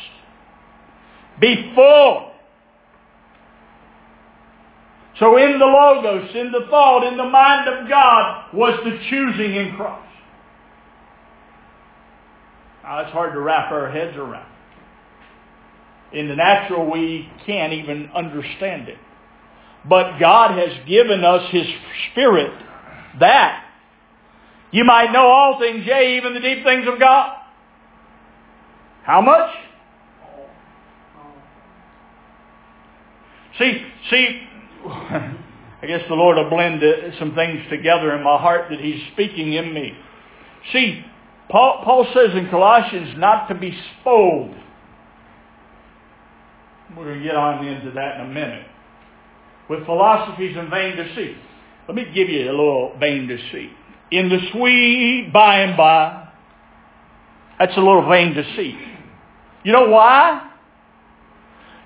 before. 1.40 2.32
So 5.18 5.36
in 5.36 5.58
the 5.58 5.66
Logos, 5.66 6.30
in 6.34 6.52
the 6.52 6.66
thought, 6.70 7.04
in 7.04 7.16
the 7.16 7.24
mind 7.24 7.68
of 7.68 7.88
God 7.88 8.54
was 8.54 8.78
the 8.84 8.98
choosing 9.10 9.56
in 9.56 9.74
Christ. 9.76 10.11
Now, 12.82 13.00
it's 13.00 13.12
hard 13.12 13.32
to 13.34 13.40
wrap 13.40 13.70
our 13.70 13.90
heads 13.90 14.16
around. 14.16 14.50
In 16.12 16.28
the 16.28 16.36
natural, 16.36 16.90
we 16.90 17.30
can't 17.46 17.72
even 17.72 18.10
understand 18.14 18.88
it. 18.88 18.98
But 19.88 20.18
God 20.18 20.58
has 20.58 20.86
given 20.86 21.24
us 21.24 21.50
His 21.50 21.66
Spirit 22.10 22.52
that 23.20 23.64
you 24.72 24.84
might 24.84 25.12
know 25.12 25.26
all 25.26 25.58
things, 25.58 25.84
yea, 25.86 26.16
even 26.16 26.34
the 26.34 26.40
deep 26.40 26.64
things 26.64 26.86
of 26.88 26.98
God. 26.98 27.36
How 29.04 29.20
much? 29.20 29.50
See, 33.58 33.86
see, 34.10 34.42
I 34.86 35.86
guess 35.86 36.02
the 36.08 36.14
Lord 36.14 36.36
will 36.36 36.48
blend 36.48 36.82
some 37.18 37.34
things 37.34 37.60
together 37.68 38.16
in 38.16 38.22
my 38.22 38.38
heart 38.38 38.70
that 38.70 38.80
He's 38.80 39.02
speaking 39.12 39.52
in 39.52 39.74
me. 39.74 39.92
See, 40.72 41.04
Paul, 41.50 41.82
Paul 41.84 42.06
says 42.14 42.34
in 42.34 42.48
Colossians 42.48 43.14
not 43.18 43.48
to 43.48 43.54
be 43.54 43.76
spoiled 44.00 44.54
we're 46.96 47.04
going 47.04 47.18
to 47.20 47.24
get 47.24 47.36
on 47.36 47.66
into 47.66 47.90
that 47.92 48.20
in 48.20 48.26
a 48.26 48.28
minute. 48.28 48.66
With 49.68 49.86
philosophies 49.86 50.56
and 50.56 50.68
vain 50.68 50.96
deceit. 50.96 51.36
Let 51.88 51.94
me 51.94 52.04
give 52.14 52.28
you 52.28 52.50
a 52.50 52.52
little 52.52 52.96
vain 52.98 53.26
deceit. 53.26 53.70
In 54.10 54.28
the 54.28 54.38
sweet 54.52 55.30
by 55.32 55.60
and 55.60 55.76
by, 55.76 56.28
that's 57.58 57.76
a 57.76 57.80
little 57.80 58.08
vain 58.08 58.34
deceit. 58.34 58.76
You 59.64 59.72
know 59.72 59.88
why? 59.88 60.50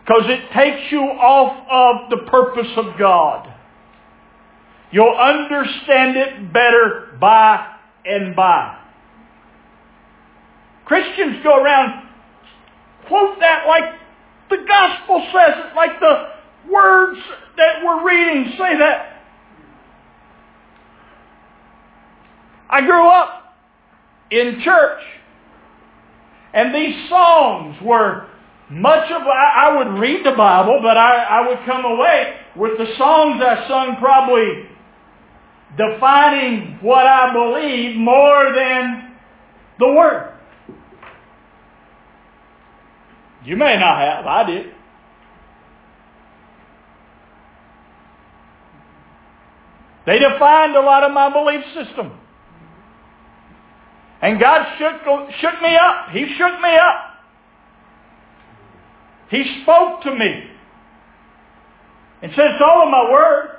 Because 0.04 0.24
it 0.26 0.52
takes 0.52 0.90
you 0.90 1.00
off 1.00 1.66
of 1.70 2.10
the 2.10 2.26
purpose 2.28 2.70
of 2.76 2.98
God. 2.98 3.52
You'll 4.90 5.16
understand 5.16 6.16
it 6.16 6.52
better 6.52 7.16
by 7.20 7.76
and 8.04 8.34
by. 8.34 8.85
Christians 10.86 11.42
go 11.42 11.62
around 11.62 12.08
quote 13.06 13.38
that 13.40 13.66
like 13.66 13.94
the 14.50 14.64
gospel 14.66 15.26
says 15.32 15.54
it, 15.56 15.76
like 15.76 16.00
the 16.00 16.28
words 16.70 17.20
that 17.56 17.84
we're 17.84 18.06
reading 18.06 18.52
say 18.52 18.78
that. 18.78 19.12
I 22.68 22.80
grew 22.80 23.08
up 23.08 23.54
in 24.30 24.60
church, 24.62 25.02
and 26.52 26.74
these 26.74 27.08
songs 27.08 27.76
were 27.82 28.28
much 28.68 29.10
of, 29.12 29.22
I, 29.22 29.76
would 29.76 30.00
read 30.00 30.26
the 30.26 30.32
Bible, 30.32 30.80
but 30.82 30.96
I, 30.96 31.22
I 31.22 31.48
would 31.48 31.58
come 31.64 31.84
away 31.84 32.34
with 32.56 32.76
the 32.78 32.86
songs 32.98 33.40
I 33.40 33.68
sung 33.68 33.96
probably 34.00 34.68
defining 35.76 36.78
what 36.80 37.06
I 37.06 37.32
believe 37.32 37.96
more 37.96 38.52
than 38.52 39.14
the 39.78 39.92
Word. 39.92 40.35
You 43.46 43.56
may 43.56 43.78
not 43.78 44.00
have. 44.00 44.26
I 44.26 44.44
did. 44.44 44.66
They 50.04 50.18
defined 50.18 50.74
a 50.76 50.80
lot 50.80 51.04
of 51.04 51.12
my 51.12 51.32
belief 51.32 51.64
system. 51.72 52.12
And 54.20 54.40
God 54.40 54.66
shook, 54.78 55.00
shook 55.40 55.62
me 55.62 55.76
up. 55.76 56.10
He 56.10 56.34
shook 56.36 56.60
me 56.60 56.74
up. 56.76 57.14
He 59.30 59.62
spoke 59.62 60.02
to 60.02 60.14
me. 60.14 60.50
And 62.22 62.32
said, 62.34 62.52
it's 62.52 62.62
all 62.62 62.84
in 62.84 62.90
my 62.90 63.10
word. 63.12 63.50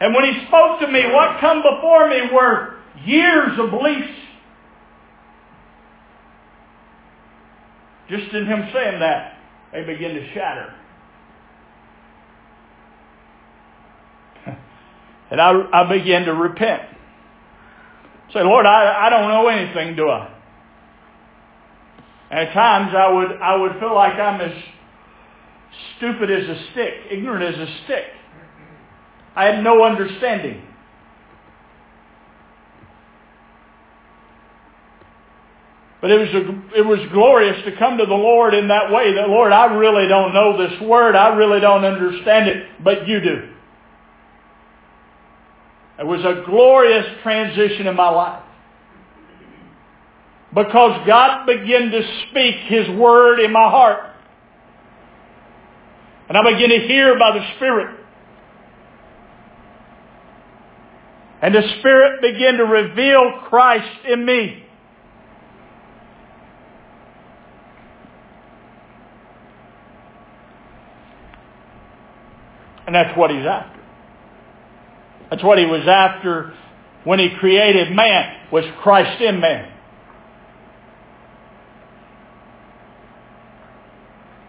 And 0.00 0.14
when 0.14 0.32
he 0.32 0.46
spoke 0.46 0.80
to 0.80 0.86
me, 0.86 1.06
what 1.12 1.40
come 1.40 1.62
before 1.62 2.08
me 2.08 2.20
were 2.32 2.76
years 3.04 3.58
of 3.58 3.70
beliefs. 3.70 4.14
Just 8.08 8.32
in 8.32 8.46
him 8.46 8.68
saying 8.72 9.00
that, 9.00 9.38
they 9.72 9.84
begin 9.84 10.14
to 10.14 10.34
shatter. 10.34 10.74
and 15.30 15.40
I, 15.40 15.52
I 15.72 15.88
to 16.24 16.32
repent. 16.32 16.82
Say, 18.32 18.42
Lord, 18.42 18.66
I, 18.66 19.06
I 19.06 19.10
don't 19.10 19.28
know 19.28 19.48
anything, 19.48 19.96
do 19.96 20.08
I? 20.08 20.34
And 22.30 22.40
at 22.40 22.52
times 22.52 22.94
I 22.94 23.10
would, 23.12 23.32
I 23.40 23.56
would 23.56 23.72
feel 23.80 23.94
like 23.94 24.14
I'm 24.14 24.40
as 24.40 24.52
stupid 25.96 26.30
as 26.30 26.48
a 26.48 26.70
stick, 26.72 26.94
ignorant 27.10 27.54
as 27.54 27.68
a 27.68 27.84
stick. 27.84 28.04
I 29.34 29.44
had 29.46 29.62
no 29.62 29.82
understanding. 29.84 30.62
But 36.00 36.12
it 36.12 36.18
was, 36.20 36.28
a, 36.28 36.78
it 36.78 36.86
was 36.86 37.00
glorious 37.12 37.64
to 37.64 37.76
come 37.76 37.98
to 37.98 38.06
the 38.06 38.14
Lord 38.14 38.54
in 38.54 38.68
that 38.68 38.92
way 38.92 39.14
that, 39.14 39.28
Lord, 39.28 39.52
I 39.52 39.66
really 39.74 40.06
don't 40.06 40.32
know 40.32 40.56
this 40.56 40.80
word. 40.80 41.16
I 41.16 41.34
really 41.34 41.58
don't 41.58 41.84
understand 41.84 42.48
it, 42.48 42.68
but 42.84 43.08
you 43.08 43.20
do. 43.20 43.52
It 45.98 46.06
was 46.06 46.20
a 46.20 46.44
glorious 46.46 47.04
transition 47.24 47.88
in 47.88 47.96
my 47.96 48.08
life. 48.08 48.44
Because 50.54 51.04
God 51.06 51.46
began 51.46 51.90
to 51.90 52.02
speak 52.30 52.54
His 52.66 52.88
word 52.96 53.40
in 53.40 53.52
my 53.52 53.68
heart. 53.68 54.14
And 56.28 56.38
I 56.38 56.42
began 56.44 56.68
to 56.68 56.86
hear 56.86 57.18
by 57.18 57.38
the 57.38 57.44
Spirit. 57.56 57.98
And 61.42 61.54
the 61.54 61.62
Spirit 61.80 62.20
began 62.20 62.58
to 62.58 62.64
reveal 62.64 63.40
Christ 63.48 64.06
in 64.06 64.24
me. 64.24 64.64
And 72.88 72.94
that's 72.94 73.14
what 73.18 73.30
He's 73.30 73.44
after. 73.44 73.78
That's 75.28 75.44
what 75.44 75.58
he 75.58 75.66
was 75.66 75.86
after 75.86 76.54
when 77.04 77.18
he 77.18 77.28
created 77.38 77.92
man, 77.94 78.50
was 78.50 78.64
Christ 78.82 79.20
in 79.20 79.40
man. 79.40 79.70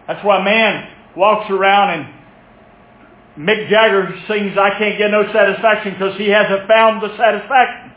That's 0.06 0.24
why 0.24 0.42
man 0.42 0.88
walks 1.14 1.50
around 1.50 2.00
and 2.00 3.46
Mick 3.46 3.68
Jagger 3.68 4.08
sings, 4.26 4.56
I 4.58 4.70
can't 4.78 4.96
get 4.96 5.10
no 5.10 5.30
satisfaction 5.32 5.92
because 5.92 6.16
he 6.16 6.28
hasn't 6.28 6.66
found 6.66 7.02
the 7.02 7.14
satisfaction. 7.18 7.92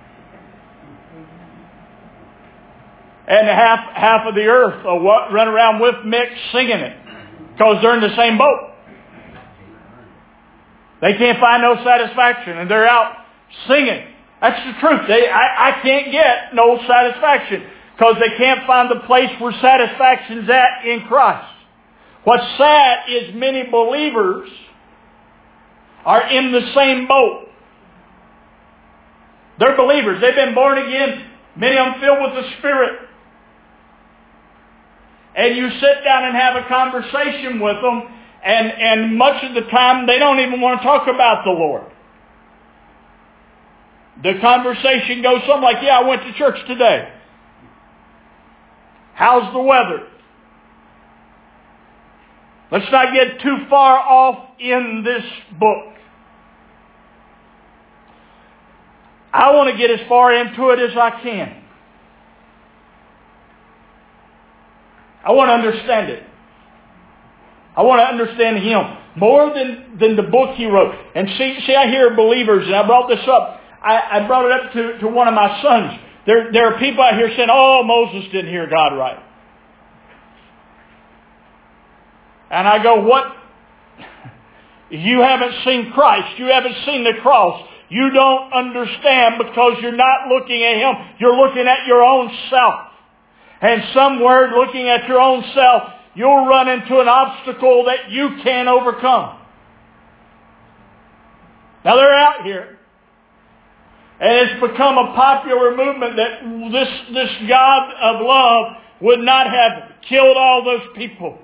And 3.27 3.47
half, 3.47 3.95
half 3.95 4.27
of 4.27 4.35
the 4.35 4.43
earth 4.43 4.83
will 4.83 5.01
run 5.01 5.47
around 5.47 5.79
with 5.79 5.95
Mick 6.05 6.27
singing 6.51 6.79
it 6.79 6.97
because 7.53 7.77
they're 7.81 7.95
in 7.95 8.01
the 8.01 8.15
same 8.17 8.37
boat. 8.37 8.72
They 11.03 11.17
can't 11.17 11.37
find 11.37 11.61
no 11.61 11.83
satisfaction 11.83 12.57
and 12.57 12.71
they're 12.71 12.87
out 12.87 13.17
singing. 13.67 14.07
That's 14.39 14.55
the 14.65 14.79
truth. 14.79 15.01
They, 15.09 15.27
I, 15.27 15.71
I 15.71 15.81
can't 15.81 16.09
get 16.13 16.55
no 16.55 16.79
satisfaction 16.87 17.67
because 17.93 18.15
they 18.21 18.37
can't 18.37 18.65
find 18.65 18.89
the 18.89 19.05
place 19.05 19.29
where 19.39 19.51
satisfaction's 19.61 20.49
at 20.49 20.87
in 20.87 21.01
Christ. 21.07 21.51
What's 22.23 22.45
sad 22.57 23.09
is 23.09 23.35
many 23.35 23.69
believers 23.69 24.49
are 26.05 26.25
in 26.29 26.53
the 26.53 26.71
same 26.73 27.05
boat. 27.05 27.49
They're 29.59 29.75
believers. 29.75 30.21
They've 30.21 30.33
been 30.33 30.55
born 30.55 30.77
again. 30.77 31.25
Many 31.57 31.77
of 31.77 31.85
them 31.85 32.01
filled 32.01 32.19
with 32.21 32.45
the 32.45 32.49
Spirit. 32.59 32.99
And 35.35 35.57
you 35.57 35.69
sit 35.69 36.03
down 36.05 36.23
and 36.23 36.35
have 36.37 36.55
a 36.55 36.67
conversation 36.69 37.59
with 37.59 37.81
them 37.81 38.22
and, 38.43 38.71
and 38.71 39.17
much 39.17 39.43
of 39.43 39.53
the 39.55 39.69
time, 39.69 40.05
they 40.05 40.19
don't 40.19 40.39
even 40.39 40.59
want 40.59 40.81
to 40.81 40.83
talk 40.83 41.07
about 41.07 41.45
the 41.45 41.51
Lord. 41.51 41.85
The 44.21 44.33
conversation 44.41 45.21
goes 45.21 45.41
something 45.47 45.63
like, 45.63 45.77
yeah, 45.81 45.99
I 45.99 46.07
went 46.07 46.23
to 46.23 46.33
church 46.33 46.57
today. 46.67 47.11
How's 49.13 49.51
the 49.53 49.59
weather? 49.59 50.07
Let's 52.71 52.91
not 52.91 53.13
get 53.13 53.39
too 53.41 53.57
far 53.69 53.97
off 53.99 54.59
in 54.59 55.03
this 55.05 55.23
book. 55.59 55.93
I 59.31 59.51
want 59.53 59.71
to 59.71 59.77
get 59.77 59.89
as 59.89 60.07
far 60.07 60.33
into 60.33 60.69
it 60.69 60.79
as 60.79 60.97
I 60.97 61.21
can. 61.21 61.63
I 65.25 65.31
want 65.31 65.49
to 65.49 65.53
understand 65.53 66.09
it. 66.09 66.23
I 67.75 67.81
want 67.81 67.99
to 67.99 68.05
understand 68.05 68.57
Him 68.59 68.81
more 69.15 69.53
than, 69.53 69.97
than 69.99 70.15
the 70.15 70.23
book 70.23 70.55
He 70.55 70.65
wrote. 70.65 70.93
And 71.15 71.27
see, 71.37 71.59
see, 71.65 71.75
I 71.75 71.87
hear 71.89 72.15
believers, 72.15 72.65
and 72.65 72.75
I 72.75 72.85
brought 72.85 73.07
this 73.07 73.25
up. 73.27 73.59
I, 73.81 74.19
I 74.19 74.27
brought 74.27 74.45
it 74.45 74.51
up 74.51 74.73
to, 74.73 74.99
to 74.99 75.07
one 75.07 75.27
of 75.27 75.33
my 75.33 75.61
sons. 75.61 75.99
There, 76.25 76.51
there 76.53 76.73
are 76.73 76.79
people 76.79 77.03
out 77.03 77.15
here 77.15 77.29
saying, 77.35 77.49
oh, 77.51 77.83
Moses 77.83 78.31
didn't 78.31 78.51
hear 78.51 78.69
God 78.69 78.97
right. 78.97 79.19
And 82.49 82.67
I 82.67 82.81
go, 82.81 83.01
what? 83.01 83.35
You 84.89 85.21
haven't 85.21 85.55
seen 85.65 85.91
Christ. 85.91 86.37
You 86.37 86.45
haven't 86.45 86.75
seen 86.85 87.03
the 87.03 87.13
cross. 87.21 87.67
You 87.89 88.11
don't 88.11 88.53
understand 88.53 89.35
because 89.39 89.77
you're 89.81 89.95
not 89.95 90.27
looking 90.29 90.63
at 90.63 90.77
Him. 90.77 91.15
You're 91.19 91.35
looking 91.35 91.67
at 91.67 91.87
your 91.87 92.03
own 92.03 92.31
self. 92.49 92.75
And 93.59 93.81
somewhere 93.93 94.51
looking 94.55 94.87
at 94.89 95.07
your 95.07 95.19
own 95.19 95.43
self, 95.55 95.83
you'll 96.15 96.45
run 96.45 96.67
into 96.69 96.99
an 96.99 97.07
obstacle 97.07 97.85
that 97.85 98.11
you 98.11 98.37
can't 98.43 98.67
overcome. 98.67 99.39
Now 101.85 101.95
they're 101.95 102.15
out 102.15 102.43
here. 102.43 102.77
And 104.19 104.31
it's 104.49 104.61
become 104.61 104.97
a 104.97 105.13
popular 105.15 105.75
movement 105.75 106.15
that 106.15 106.71
this, 106.71 106.87
this 107.13 107.49
God 107.49 107.93
of 107.99 108.21
love 108.25 108.77
would 109.01 109.19
not 109.19 109.47
have 109.47 109.91
killed 110.07 110.37
all 110.37 110.63
those 110.63 110.95
people. 110.95 111.39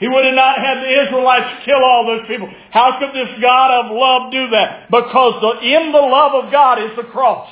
He 0.00 0.08
would 0.08 0.24
have 0.24 0.34
not 0.34 0.58
had 0.58 0.82
the 0.82 1.06
Israelites 1.06 1.64
kill 1.64 1.82
all 1.82 2.06
those 2.06 2.26
people. 2.26 2.50
How 2.70 2.98
could 2.98 3.14
this 3.14 3.40
God 3.40 3.86
of 3.86 3.96
love 3.96 4.32
do 4.32 4.50
that? 4.50 4.90
Because 4.90 5.40
the, 5.40 5.66
in 5.66 5.92
the 5.92 5.98
love 5.98 6.44
of 6.44 6.52
God 6.52 6.82
is 6.82 6.90
the 6.96 7.04
cross. 7.04 7.48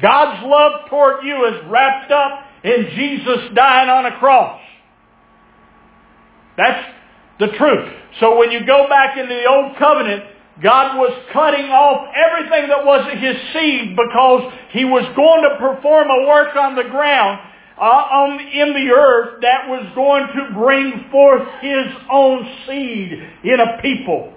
God's 0.00 0.44
love 0.44 0.88
toward 0.88 1.24
you 1.24 1.46
is 1.46 1.70
wrapped 1.70 2.12
up 2.12 2.43
in 2.64 2.88
Jesus 2.96 3.54
dying 3.54 3.90
on 3.90 4.06
a 4.06 4.18
cross. 4.18 4.60
That's 6.56 6.92
the 7.38 7.48
truth. 7.48 7.92
So 8.20 8.38
when 8.38 8.50
you 8.50 8.64
go 8.66 8.88
back 8.88 9.18
into 9.18 9.34
the 9.34 9.46
Old 9.46 9.76
Covenant, 9.76 10.24
God 10.62 10.96
was 10.96 11.12
cutting 11.32 11.66
off 11.66 12.08
everything 12.14 12.68
that 12.68 12.86
wasn't 12.86 13.18
His 13.18 13.36
seed 13.52 13.96
because 13.96 14.52
He 14.70 14.84
was 14.84 15.04
going 15.14 15.42
to 15.42 15.56
perform 15.58 16.08
a 16.08 16.28
work 16.28 16.56
on 16.56 16.76
the 16.76 16.84
ground 16.84 17.40
uh, 17.76 17.82
on, 17.82 18.40
in 18.40 18.72
the 18.72 18.94
earth 18.94 19.40
that 19.42 19.68
was 19.68 19.86
going 19.94 20.26
to 20.28 20.54
bring 20.54 21.10
forth 21.10 21.42
his 21.60 21.86
own 22.10 22.46
seed 22.66 23.12
in 23.42 23.60
a 23.60 23.82
people. 23.82 24.32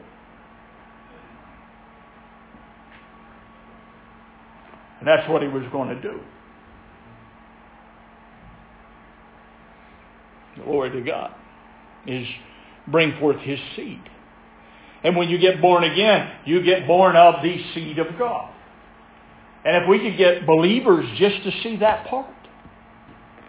And 5.00 5.08
that's 5.08 5.30
what 5.30 5.44
he 5.44 5.48
was 5.48 5.64
going 5.72 5.90
to 5.90 6.02
do. 6.02 6.20
Glory 10.64 10.92
to 10.92 11.02
God. 11.02 11.34
Is 12.06 12.28
bring 12.88 13.20
forth 13.20 13.40
his 13.42 13.60
seed. 13.76 14.02
And 15.04 15.16
when 15.16 15.30
you 15.30 15.38
get 15.38 15.62
born 15.62 15.84
again, 15.84 16.32
you 16.46 16.64
get 16.64 16.88
born 16.88 17.16
of 17.16 17.44
the 17.44 17.64
seed 17.74 18.00
of 18.00 18.18
God. 18.18 18.54
And 19.66 19.84
if 19.84 19.90
we 19.90 20.00
could 20.00 20.18
get 20.18 20.48
believers 20.48 21.06
just 21.18 21.44
to 21.44 21.52
see 21.62 21.78
that 21.78 22.08
part, 22.08 22.34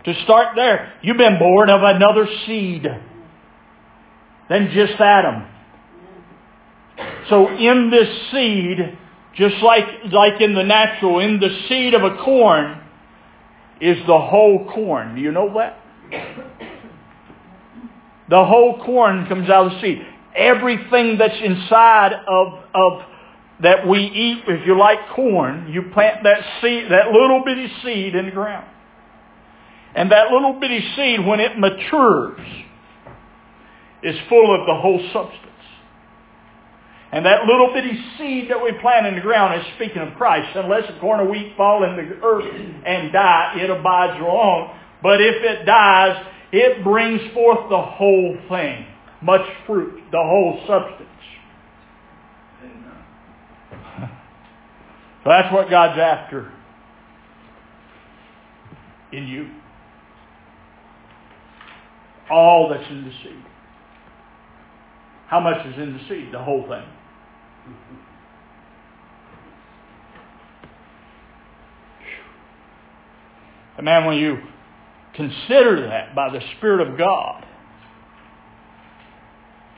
to 0.04 0.14
start 0.24 0.56
there, 0.56 0.92
you've 1.02 1.16
been 1.16 1.38
born 1.38 1.70
of 1.70 1.80
another 1.82 2.26
seed 2.46 2.86
than 4.48 4.70
just 4.72 5.00
Adam. 5.00 5.46
So 7.28 7.48
in 7.48 7.90
this 7.90 8.08
seed, 8.32 8.98
just 9.36 9.62
like, 9.62 9.84
like 10.10 10.40
in 10.40 10.54
the 10.54 10.64
natural, 10.64 11.20
in 11.20 11.38
the 11.38 11.56
seed 11.68 11.94
of 11.94 12.02
a 12.02 12.16
corn 12.24 12.80
is 13.80 13.98
the 14.06 14.18
whole 14.18 14.68
corn. 14.72 15.14
Do 15.14 15.20
you 15.20 15.30
know 15.30 15.54
that? 15.54 15.78
The 18.30 18.44
whole 18.44 18.84
corn 18.84 19.26
comes 19.26 19.48
out 19.48 19.66
of 19.66 19.72
the 19.72 19.80
seed. 19.80 20.06
Everything 20.36 21.18
that's 21.18 21.40
inside 21.42 22.12
of, 22.26 22.62
of 22.74 23.02
that 23.62 23.88
we 23.88 24.00
eat, 24.00 24.44
if 24.46 24.66
you 24.66 24.78
like 24.78 24.98
corn, 25.14 25.72
you 25.72 25.82
plant 25.92 26.22
that 26.24 26.44
seed, 26.60 26.90
that 26.90 27.10
little 27.10 27.42
bitty 27.44 27.72
seed 27.82 28.14
in 28.14 28.26
the 28.26 28.32
ground. 28.32 28.68
And 29.94 30.12
that 30.12 30.30
little 30.30 30.60
bitty 30.60 30.80
seed, 30.94 31.26
when 31.26 31.40
it 31.40 31.58
matures, 31.58 32.40
is 34.02 34.16
full 34.28 34.54
of 34.54 34.66
the 34.66 34.74
whole 34.74 35.00
substance. 35.12 35.44
And 37.10 37.24
that 37.24 37.46
little 37.46 37.72
bitty 37.72 37.98
seed 38.18 38.50
that 38.50 38.62
we 38.62 38.72
plant 38.80 39.06
in 39.06 39.14
the 39.14 39.22
ground 39.22 39.60
is 39.60 39.66
speaking 39.76 40.02
of 40.02 40.14
Christ. 40.14 40.54
Unless 40.54 40.84
a 40.94 41.00
corn 41.00 41.20
of 41.20 41.28
wheat 41.28 41.54
fall 41.56 41.82
in 41.84 41.96
the 41.96 42.20
earth 42.22 42.54
and 42.84 43.10
die, 43.12 43.54
it 43.56 43.70
abides 43.70 44.20
long. 44.20 44.78
But 45.02 45.20
if 45.22 45.42
it 45.42 45.64
dies, 45.64 46.26
it 46.52 46.82
brings 46.82 47.20
forth 47.34 47.68
the 47.68 47.80
whole 47.80 48.36
thing, 48.48 48.86
much 49.22 49.46
fruit, 49.66 50.02
the 50.10 50.22
whole 50.22 50.62
substance. 50.66 51.08
So 55.24 55.30
that's 55.30 55.52
what 55.52 55.68
God's 55.68 55.98
after 55.98 56.52
in 59.12 59.26
you. 59.26 59.50
All 62.30 62.68
that's 62.70 62.88
in 62.88 63.04
the 63.04 63.10
seed. 63.10 63.44
How 65.26 65.40
much 65.40 65.66
is 65.66 65.74
in 65.76 65.94
the 65.94 66.08
seed? 66.08 66.32
The 66.32 66.42
whole 66.42 66.62
thing. 66.62 66.84
And 73.78 73.84
man, 73.84 74.06
when 74.06 74.18
you 74.18 74.38
consider 75.18 75.88
that 75.88 76.14
by 76.14 76.30
the 76.30 76.40
Spirit 76.56 76.88
of 76.88 76.96
God, 76.96 77.44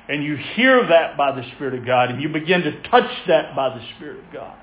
and 0.07 0.23
you 0.23 0.37
hear 0.37 0.87
that 0.87 1.17
by 1.17 1.35
the 1.35 1.43
Spirit 1.55 1.75
of 1.75 1.87
God, 1.87 2.11
and 2.11 2.21
you 2.21 2.29
begin 2.29 2.61
to 2.61 2.83
touch 2.83 3.11
that 3.27 3.57
by 3.57 3.71
the 3.71 3.83
Spirit 3.97 4.19
of 4.19 4.33
God, 4.33 4.59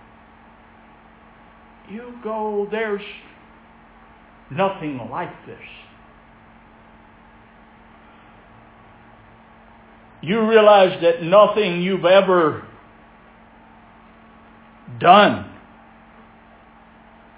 you 1.89 2.13
go, 2.23 2.67
there's 2.69 3.01
nothing 4.51 4.99
like 5.09 5.33
this. 5.47 5.57
You 10.21 10.47
realize 10.47 11.01
that 11.01 11.23
nothing 11.23 11.81
you've 11.81 12.05
ever 12.05 12.67
done 14.99 15.49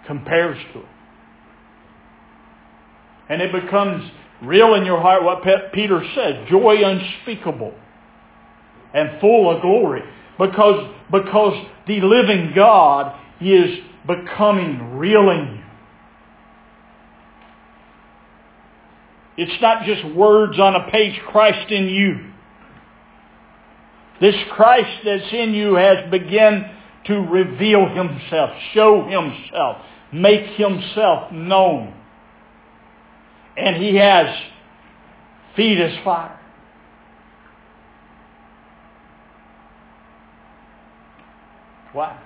compares 0.06 0.58
to 0.74 0.80
it. 0.80 0.86
And 3.30 3.42
it 3.42 3.52
becomes 3.52 4.10
real 4.42 4.74
in 4.74 4.86
your 4.86 5.00
heart 5.00 5.24
what 5.24 5.44
Peter 5.74 6.04
said, 6.16 6.48
joy 6.50 6.84
unspeakable 6.84 7.74
and 8.94 9.22
full 9.22 9.56
of 9.56 9.62
glory. 9.62 10.02
Because, 10.38 10.92
because 11.12 11.66
the 11.88 12.02
living 12.02 12.54
God 12.56 13.20
is 13.40 13.78
becoming 14.08 14.98
real 14.98 15.30
in 15.30 15.56
you. 15.56 15.60
It's 19.46 19.62
not 19.62 19.86
just 19.86 20.04
words 20.16 20.60
on 20.60 20.76
a 20.76 20.90
page, 20.92 21.20
Christ 21.28 21.72
in 21.72 21.86
you. 21.88 22.30
This 24.20 24.36
Christ 24.52 25.06
that's 25.06 25.32
in 25.32 25.54
you 25.54 25.76
has 25.76 26.10
begun 26.12 26.70
to 27.06 27.14
reveal 27.16 27.88
himself, 27.88 28.50
show 28.74 29.06
himself, 29.08 29.78
make 30.12 30.58
himself 30.58 31.32
known. 31.32 31.94
And 33.60 33.76
he 33.76 33.96
has 33.96 34.28
feet 35.56 35.80
as 35.80 35.92
fire. 36.06 36.40
Why? 41.92 42.18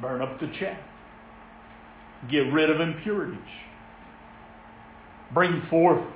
Burn 0.00 0.22
up 0.22 0.38
the 0.38 0.46
chaff. 0.60 0.78
Get 2.30 2.52
rid 2.52 2.70
of 2.70 2.80
impurities. 2.80 3.40
Bring 5.34 5.62
forth 5.68 6.06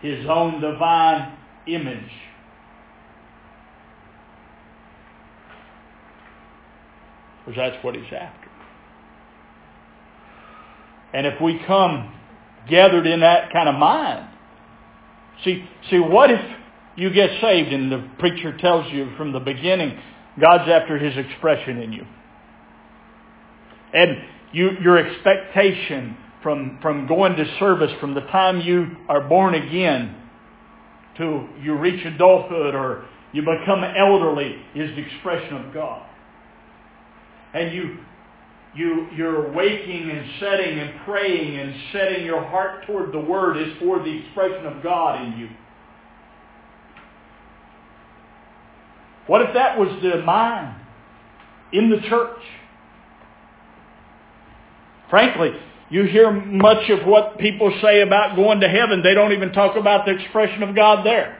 his 0.00 0.24
own 0.26 0.62
divine 0.62 1.36
image. 1.66 2.10
Because 7.44 7.56
that's 7.56 7.84
what 7.84 7.94
he's 7.94 8.04
after. 8.04 8.51
And 11.12 11.26
if 11.26 11.40
we 11.40 11.60
come 11.66 12.12
gathered 12.68 13.06
in 13.06 13.20
that 13.20 13.52
kind 13.52 13.68
of 13.68 13.74
mind, 13.74 14.28
see, 15.44 15.64
see, 15.90 15.98
what 15.98 16.30
if 16.30 16.40
you 16.96 17.10
get 17.10 17.40
saved 17.40 17.72
and 17.72 17.90
the 17.90 18.08
preacher 18.18 18.56
tells 18.58 18.90
you 18.92 19.14
from 19.16 19.32
the 19.32 19.40
beginning, 19.40 19.98
God's 20.40 20.70
after 20.70 20.98
his 20.98 21.16
expression 21.16 21.78
in 21.78 21.92
you. 21.92 22.06
And 23.94 24.16
you, 24.52 24.70
your 24.82 24.98
expectation 24.98 26.16
from, 26.42 26.78
from 26.80 27.06
going 27.06 27.36
to 27.36 27.44
service 27.58 27.92
from 28.00 28.14
the 28.14 28.20
time 28.22 28.60
you 28.60 28.96
are 29.08 29.20
born 29.28 29.54
again 29.54 30.16
to 31.18 31.46
you 31.60 31.76
reach 31.76 32.04
adulthood 32.06 32.74
or 32.74 33.06
you 33.32 33.42
become 33.42 33.84
elderly 33.84 34.56
is 34.74 34.94
the 34.96 35.02
expression 35.02 35.56
of 35.56 35.74
God. 35.74 36.06
And 37.54 37.74
you, 37.74 37.98
you, 38.74 39.08
you're 39.14 39.52
waking 39.52 40.10
and 40.10 40.26
setting 40.40 40.78
and 40.78 41.00
praying 41.04 41.58
and 41.58 41.74
setting 41.92 42.24
your 42.24 42.42
heart 42.42 42.86
toward 42.86 43.12
the 43.12 43.20
Word 43.20 43.56
is 43.58 43.76
for 43.78 43.98
the 43.98 44.10
expression 44.10 44.66
of 44.66 44.82
God 44.82 45.22
in 45.22 45.38
you. 45.38 45.48
What 49.26 49.42
if 49.42 49.54
that 49.54 49.78
was 49.78 49.88
the 50.02 50.22
mind 50.22 50.80
in 51.72 51.90
the 51.90 52.00
church? 52.08 52.40
Frankly, 55.10 55.50
you 55.90 56.04
hear 56.04 56.32
much 56.32 56.88
of 56.88 57.06
what 57.06 57.38
people 57.38 57.70
say 57.82 58.00
about 58.00 58.34
going 58.34 58.60
to 58.60 58.68
heaven. 58.68 59.02
They 59.02 59.12
don't 59.12 59.32
even 59.32 59.52
talk 59.52 59.76
about 59.76 60.06
the 60.06 60.12
expression 60.12 60.62
of 60.62 60.74
God 60.74 61.04
there. 61.04 61.38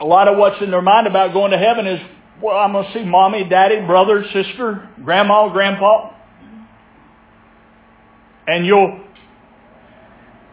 A 0.00 0.04
lot 0.04 0.26
of 0.26 0.36
what's 0.36 0.60
in 0.60 0.70
their 0.70 0.82
mind 0.82 1.06
about 1.06 1.32
going 1.32 1.52
to 1.52 1.58
heaven 1.58 1.86
is, 1.86 2.00
well, 2.42 2.56
I'm 2.56 2.72
going 2.72 2.86
to 2.86 2.92
see 2.92 3.04
mommy, 3.04 3.48
daddy, 3.48 3.84
brother, 3.84 4.24
sister, 4.32 4.88
grandma, 5.04 5.48
grandpa. 5.52 6.12
And 8.46 8.64
you'll 8.64 9.00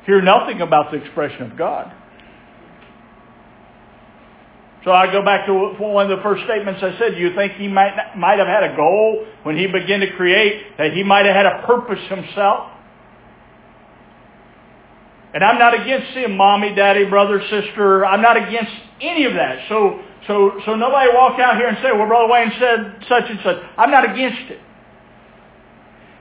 hear 0.06 0.22
nothing 0.22 0.62
about 0.62 0.92
the 0.92 0.98
expression 0.98 1.52
of 1.52 1.58
God. 1.58 1.94
So 4.84 4.92
I 4.92 5.12
go 5.12 5.24
back 5.26 5.48
to 5.48 5.54
one 5.54 6.12
of 6.12 6.16
the 6.16 6.22
first 6.22 6.44
statements 6.44 6.80
I 6.84 6.98
said. 7.00 7.18
You 7.18 7.34
think 7.36 7.54
he 7.54 7.68
might 7.68 8.16
might 8.16 8.38
have 8.38 8.48
had 8.48 8.64
a 8.64 8.76
goal 8.76 9.26
when 9.42 9.58
he 9.58 9.66
began 9.66 10.00
to 10.02 10.16
create 10.16 10.78
that 10.78 10.94
he 10.94 11.04
might 11.04 11.26
have 11.26 11.36
had 11.36 11.48
a 11.48 11.66
purpose 11.66 12.00
himself? 12.08 12.72
And 15.34 15.44
I'm 15.44 15.58
not 15.58 15.74
against 15.74 16.14
seeing 16.14 16.38
mommy, 16.38 16.76
daddy, 16.76 17.06
brother, 17.06 17.42
sister. 17.50 18.06
I'm 18.06 18.22
not 18.22 18.38
against 18.38 18.72
any 19.02 19.26
of 19.26 19.34
that. 19.34 19.68
So 19.70 20.02
so 20.28 20.60
so 20.66 20.76
nobody 20.76 21.10
walk 21.14 21.40
out 21.40 21.58
here 21.58 21.68
and 21.68 21.78
say, 21.78 21.92
well, 21.92 22.08
Brother 22.08 22.32
Wayne 22.32 22.52
said 22.60 23.06
such 23.08 23.30
and 23.30 23.40
such. 23.44 23.58
I'm 23.78 23.92
not 23.92 24.10
against 24.10 24.52
it. 24.52 24.60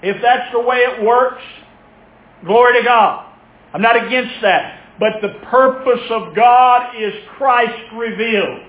If 0.03 0.21
that's 0.21 0.53
the 0.53 0.61
way 0.61 0.79
it 0.79 1.03
works, 1.03 1.43
glory 2.45 2.81
to 2.81 2.85
God. 2.85 3.33
I'm 3.73 3.81
not 3.81 3.97
against 3.97 4.35
that. 4.43 4.81
But 5.01 5.21
the 5.23 5.41
purpose 5.47 6.05
of 6.11 6.37
God 6.37 6.95
is 6.97 7.15
Christ 7.37 7.93
revealed. 7.95 8.61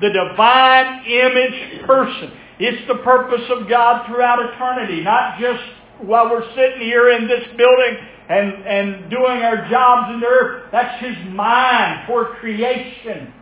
The 0.00 0.10
divine 0.10 1.04
image 1.04 1.86
person. 1.86 2.32
It's 2.58 2.86
the 2.86 3.02
purpose 3.02 3.42
of 3.50 3.68
God 3.68 4.06
throughout 4.06 4.38
eternity, 4.38 5.02
not 5.02 5.38
just 5.40 5.62
while 6.00 6.30
we're 6.30 6.48
sitting 6.54 6.80
here 6.80 7.10
in 7.10 7.26
this 7.26 7.44
building 7.56 7.96
and, 8.28 8.66
and 8.66 9.10
doing 9.10 9.42
our 9.42 9.68
jobs 9.68 10.14
in 10.14 10.20
the 10.20 10.26
earth. 10.26 10.68
That's 10.70 11.04
His 11.04 11.16
mind 11.34 12.06
for 12.06 12.36
creation. 12.36 13.32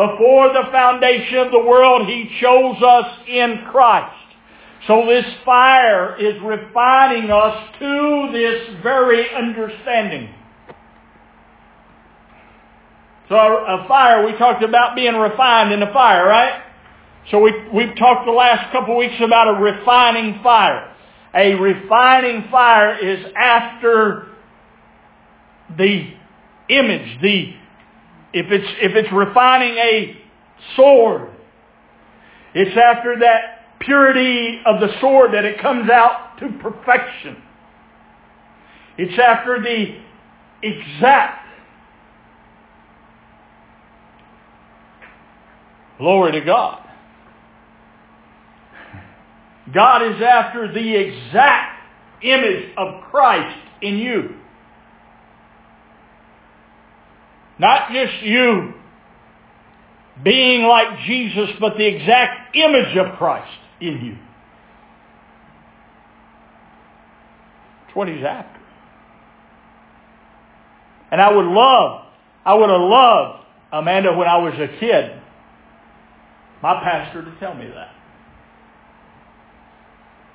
Before 0.00 0.48
the 0.48 0.62
foundation 0.72 1.36
of 1.40 1.52
the 1.52 1.58
world, 1.58 2.08
He 2.08 2.30
chose 2.40 2.82
us 2.82 3.18
in 3.28 3.66
Christ. 3.70 4.16
So 4.86 5.04
this 5.04 5.26
fire 5.44 6.16
is 6.16 6.40
refining 6.42 7.30
us 7.30 7.74
to 7.78 8.30
this 8.32 8.82
very 8.82 9.26
understanding. 9.34 10.30
So 13.28 13.36
a 13.36 13.84
fire, 13.86 14.24
we 14.24 14.38
talked 14.38 14.64
about 14.64 14.96
being 14.96 15.16
refined 15.16 15.70
in 15.70 15.82
a 15.82 15.92
fire, 15.92 16.26
right? 16.26 16.62
So 17.30 17.40
we, 17.40 17.52
we've 17.70 17.94
talked 17.98 18.24
the 18.24 18.32
last 18.32 18.72
couple 18.72 18.96
weeks 18.96 19.20
about 19.20 19.48
a 19.48 19.60
refining 19.60 20.42
fire. 20.42 20.96
A 21.34 21.54
refining 21.56 22.48
fire 22.50 22.98
is 22.98 23.26
after 23.36 24.28
the 25.76 26.10
image, 26.70 27.20
the, 27.20 27.59
if 28.32 28.50
it's, 28.50 28.68
if 28.80 28.94
it's 28.94 29.12
refining 29.12 29.76
a 29.76 30.16
sword, 30.76 31.30
it's 32.54 32.76
after 32.76 33.18
that 33.20 33.78
purity 33.80 34.60
of 34.66 34.80
the 34.80 34.88
sword 35.00 35.32
that 35.32 35.44
it 35.44 35.60
comes 35.60 35.90
out 35.90 36.38
to 36.38 36.48
perfection. 36.60 37.36
It's 38.98 39.18
after 39.18 39.60
the 39.62 39.98
exact 40.62 41.40
Glory 46.00 46.32
to 46.32 46.40
God. 46.40 46.82
God 49.74 50.02
is 50.02 50.22
after 50.22 50.72
the 50.72 50.96
exact 50.96 51.78
image 52.22 52.70
of 52.78 53.02
Christ 53.10 53.58
in 53.82 53.98
you. 53.98 54.39
Not 57.60 57.92
just 57.92 58.22
you 58.22 58.72
being 60.24 60.62
like 60.62 61.00
Jesus, 61.06 61.50
but 61.60 61.76
the 61.76 61.86
exact 61.86 62.56
image 62.56 62.96
of 62.96 63.18
Christ 63.18 63.52
in 63.82 64.00
you. 64.02 64.16
That's 67.84 67.94
what 67.94 68.08
he's 68.08 68.24
after. 68.24 68.60
And 71.12 71.20
I 71.20 71.30
would 71.30 71.44
love, 71.44 72.06
I 72.46 72.54
would 72.54 72.70
have 72.70 72.80
loved, 72.80 73.44
Amanda, 73.72 74.16
when 74.16 74.26
I 74.26 74.38
was 74.38 74.54
a 74.54 74.78
kid, 74.80 75.20
my 76.62 76.82
pastor 76.82 77.22
to 77.22 77.38
tell 77.40 77.54
me 77.54 77.66
that. 77.66 77.92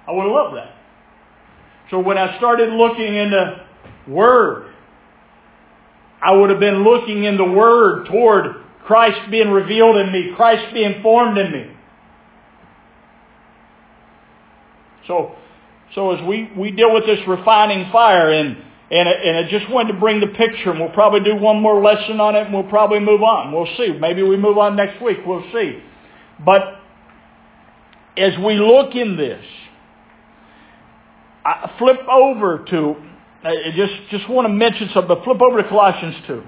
I 0.07 0.11
would 0.11 0.25
have 0.25 0.31
loved 0.31 0.57
that. 0.57 0.75
So 1.89 1.97
when 1.99 2.19
I 2.19 2.37
started 2.37 2.71
looking 2.71 3.15
into 3.15 3.65
Word, 4.07 4.74
I 6.25 6.31
would 6.31 6.49
have 6.49 6.59
been 6.59 6.83
looking 6.83 7.23
in 7.23 7.37
the 7.37 7.45
Word 7.45 8.07
toward 8.07 8.55
Christ 8.85 9.29
being 9.29 9.49
revealed 9.49 9.97
in 9.97 10.11
me, 10.11 10.31
Christ 10.35 10.73
being 10.73 11.03
formed 11.03 11.37
in 11.37 11.51
me. 11.51 11.71
So, 15.07 15.35
so 15.93 16.11
as 16.11 16.27
we, 16.27 16.49
we 16.57 16.71
deal 16.71 16.91
with 16.91 17.05
this 17.05 17.19
refining 17.27 17.91
fire, 17.91 18.31
and, 18.31 18.57
and, 18.89 19.07
and 19.07 19.37
I 19.45 19.49
just 19.49 19.69
wanted 19.69 19.93
to 19.93 19.99
bring 19.99 20.19
the 20.19 20.27
picture, 20.27 20.71
and 20.71 20.79
we'll 20.79 20.89
probably 20.89 21.19
do 21.19 21.35
one 21.35 21.61
more 21.61 21.79
lesson 21.79 22.19
on 22.19 22.35
it, 22.35 22.45
and 22.45 22.53
we'll 22.53 22.63
probably 22.63 22.99
move 22.99 23.21
on. 23.21 23.51
We'll 23.53 23.69
see. 23.77 23.93
Maybe 23.93 24.23
we 24.23 24.35
move 24.35 24.57
on 24.57 24.75
next 24.75 25.03
week. 25.03 25.19
We'll 25.27 25.45
see. 25.53 25.79
But 26.43 26.61
as 28.17 28.33
we 28.43 28.55
look 28.55 28.95
in 28.95 29.15
this, 29.15 29.45
I 31.45 31.71
flip 31.77 31.99
over 32.11 32.65
to, 32.71 32.95
I 33.45 33.71
just, 33.75 33.93
just 34.09 34.27
want 34.27 34.47
to 34.47 34.53
mention 34.53 34.89
something, 34.91 35.15
flip 35.23 35.39
over 35.39 35.61
to 35.61 35.69
Colossians 35.69 36.15
2. 36.25 36.43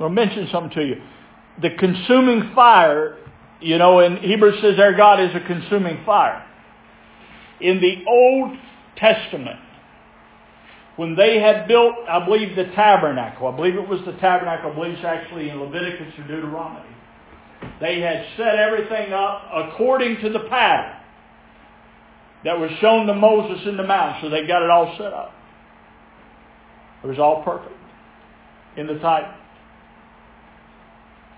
I'll 0.00 0.10
mention 0.10 0.48
something 0.52 0.70
to 0.72 0.86
you. 0.86 0.96
The 1.62 1.70
consuming 1.78 2.52
fire, 2.54 3.16
you 3.58 3.78
know, 3.78 4.00
in 4.00 4.18
Hebrews 4.18 4.60
says 4.60 4.78
our 4.78 4.92
God 4.92 5.18
is 5.20 5.30
a 5.34 5.40
consuming 5.46 6.04
fire. 6.04 6.44
In 7.62 7.80
the 7.80 8.04
Old 8.06 8.58
Testament, 8.96 9.58
when 10.96 11.16
they 11.16 11.40
had 11.40 11.66
built, 11.66 11.94
I 12.06 12.22
believe, 12.26 12.54
the 12.54 12.64
tabernacle, 12.74 13.48
I 13.48 13.56
believe 13.56 13.76
it 13.76 13.88
was 13.88 14.00
the 14.04 14.12
tabernacle, 14.20 14.72
I 14.72 14.74
believe 14.74 14.92
it's 14.92 15.04
actually 15.04 15.48
in 15.48 15.58
Leviticus 15.58 16.12
or 16.18 16.22
Deuteronomy. 16.24 16.94
They 17.80 18.00
had 18.00 18.26
set 18.36 18.56
everything 18.56 19.14
up 19.14 19.42
according 19.54 20.20
to 20.20 20.28
the 20.28 20.40
pattern 20.50 20.97
that 22.44 22.58
was 22.58 22.70
shown 22.80 23.06
to 23.06 23.14
Moses 23.14 23.66
in 23.66 23.76
the 23.76 23.82
mount, 23.82 24.22
so 24.22 24.30
they 24.30 24.46
got 24.46 24.62
it 24.62 24.70
all 24.70 24.94
set 24.96 25.12
up. 25.12 25.32
It 27.02 27.06
was 27.06 27.18
all 27.18 27.42
perfect 27.42 27.74
in 28.76 28.86
the 28.86 28.98
type. 28.98 29.34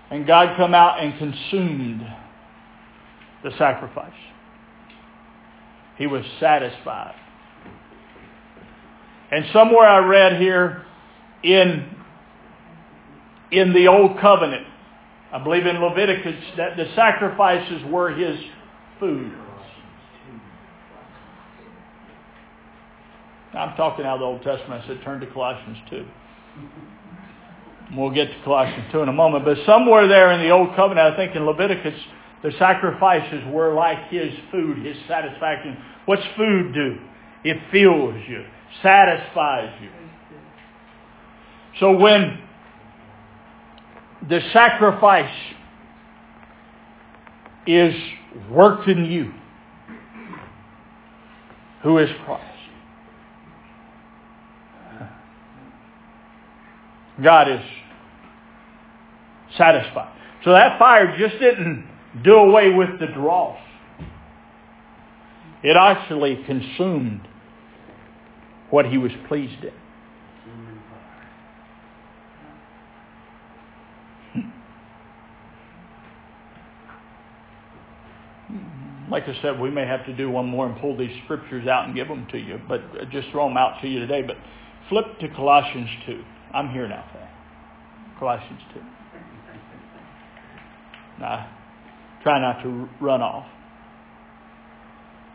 And 0.09 0.27
God 0.27 0.57
come 0.57 0.73
out 0.73 1.01
and 1.01 1.17
consumed 1.17 2.05
the 3.43 3.51
sacrifice. 3.57 4.11
He 5.97 6.07
was 6.07 6.23
satisfied. 6.39 7.15
And 9.31 9.45
somewhere 9.53 9.87
I 9.87 9.99
read 9.99 10.41
here 10.41 10.85
in, 11.43 11.95
in 13.51 13.73
the 13.73 13.87
Old 13.87 14.19
Covenant, 14.19 14.67
I 15.31 15.41
believe 15.41 15.65
in 15.65 15.79
Leviticus 15.79 16.43
that 16.57 16.75
the 16.75 16.91
sacrifices 16.95 17.81
were 17.89 18.11
his 18.11 18.37
food. 18.99 19.31
I'm 23.53 23.75
talking 23.75 24.05
out 24.05 24.15
of 24.15 24.19
the 24.19 24.25
Old 24.25 24.41
Testament. 24.43 24.83
I 24.83 24.87
said 24.87 25.01
turn 25.03 25.19
to 25.19 25.27
Colossians 25.27 25.77
2. 25.89 26.05
We'll 27.97 28.11
get 28.11 28.27
to 28.27 28.43
Colossians 28.43 28.85
2 28.91 29.01
in 29.01 29.09
a 29.09 29.13
moment. 29.13 29.43
But 29.43 29.57
somewhere 29.65 30.07
there 30.07 30.31
in 30.31 30.41
the 30.41 30.49
Old 30.49 30.75
Covenant, 30.75 31.13
I 31.13 31.17
think 31.17 31.35
in 31.35 31.45
Leviticus, 31.45 31.99
the 32.43 32.51
sacrifices 32.57 33.43
were 33.51 33.73
like 33.73 34.09
his 34.09 34.31
food, 34.51 34.85
his 34.85 34.95
satisfaction. 35.07 35.77
What's 36.05 36.23
food 36.37 36.73
do? 36.73 36.97
It 37.43 37.57
fills 37.71 38.15
you, 38.27 38.45
satisfies 38.81 39.73
you. 39.81 39.89
So 41.79 41.97
when 41.97 42.39
the 44.29 44.39
sacrifice 44.53 45.35
is 47.67 47.93
worked 48.49 48.87
in 48.87 49.05
you, 49.05 49.33
who 51.83 51.97
is 51.97 52.09
Christ. 52.25 52.50
God 57.23 57.49
is 57.49 57.61
satisfied. 59.57 60.17
So 60.43 60.51
that 60.51 60.79
fire 60.79 61.15
just 61.17 61.39
didn't 61.39 61.87
do 62.23 62.35
away 62.35 62.71
with 62.71 62.99
the 62.99 63.07
dross. 63.07 63.59
It 65.63 65.77
actually 65.77 66.43
consumed 66.45 67.27
what 68.69 68.85
he 68.85 68.97
was 68.97 69.11
pleased 69.27 69.63
in. 69.63 69.71
like 79.11 79.27
I 79.27 79.39
said, 79.41 79.59
we 79.59 79.69
may 79.69 79.85
have 79.85 80.05
to 80.05 80.15
do 80.15 80.31
one 80.31 80.47
more 80.47 80.65
and 80.65 80.79
pull 80.79 80.97
these 80.97 81.11
scriptures 81.25 81.67
out 81.67 81.85
and 81.85 81.93
give 81.93 82.07
them 82.07 82.25
to 82.31 82.37
you, 82.37 82.59
but 82.67 82.79
uh, 82.79 83.05
just 83.11 83.29
throw 83.29 83.47
them 83.47 83.57
out 83.57 83.81
to 83.81 83.87
you 83.87 83.99
today. 83.99 84.21
But 84.21 84.37
flip 84.87 85.19
to 85.19 85.27
Colossians 85.27 85.89
2. 86.05 86.23
I'm 86.53 86.69
here 86.69 86.87
now. 86.87 87.05
Colossians 88.19 88.61
2. 88.73 88.79
Now, 91.19 91.49
try 92.23 92.39
not 92.39 92.61
to 92.63 92.89
run 92.99 93.21
off. 93.21 93.47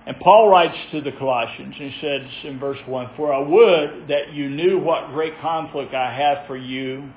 And 0.06 0.16
Paul 0.20 0.48
writes 0.48 0.76
to 0.92 1.00
the 1.00 1.10
Colossians, 1.12 1.74
and 1.80 1.90
he 1.92 2.00
says 2.00 2.20
in 2.44 2.60
verse 2.60 2.78
1, 2.86 3.10
For 3.16 3.32
I 3.32 3.40
would 3.40 4.08
that 4.08 4.32
you 4.32 4.48
knew 4.48 4.78
what 4.78 5.12
great 5.12 5.32
conflict 5.40 5.94
I 5.94 6.14
have 6.14 6.46
for 6.46 6.56
you 6.56 7.10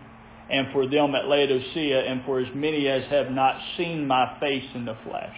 and 0.49 0.71
for 0.73 0.88
them 0.88 1.13
at 1.13 1.27
Laodicea 1.27 2.01
and 2.01 2.23
for 2.25 2.39
as 2.39 2.47
many 2.55 2.88
as 2.88 3.03
have 3.12 3.29
not 3.29 3.62
seen 3.77 4.07
my 4.07 4.39
face 4.39 4.65
in 4.73 4.85
the 4.85 4.97
flesh 5.03 5.38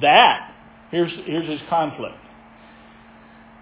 that, 0.00 0.54
here's, 0.90 1.12
here's 1.24 1.48
his 1.48 1.60
conflict, 1.68 2.16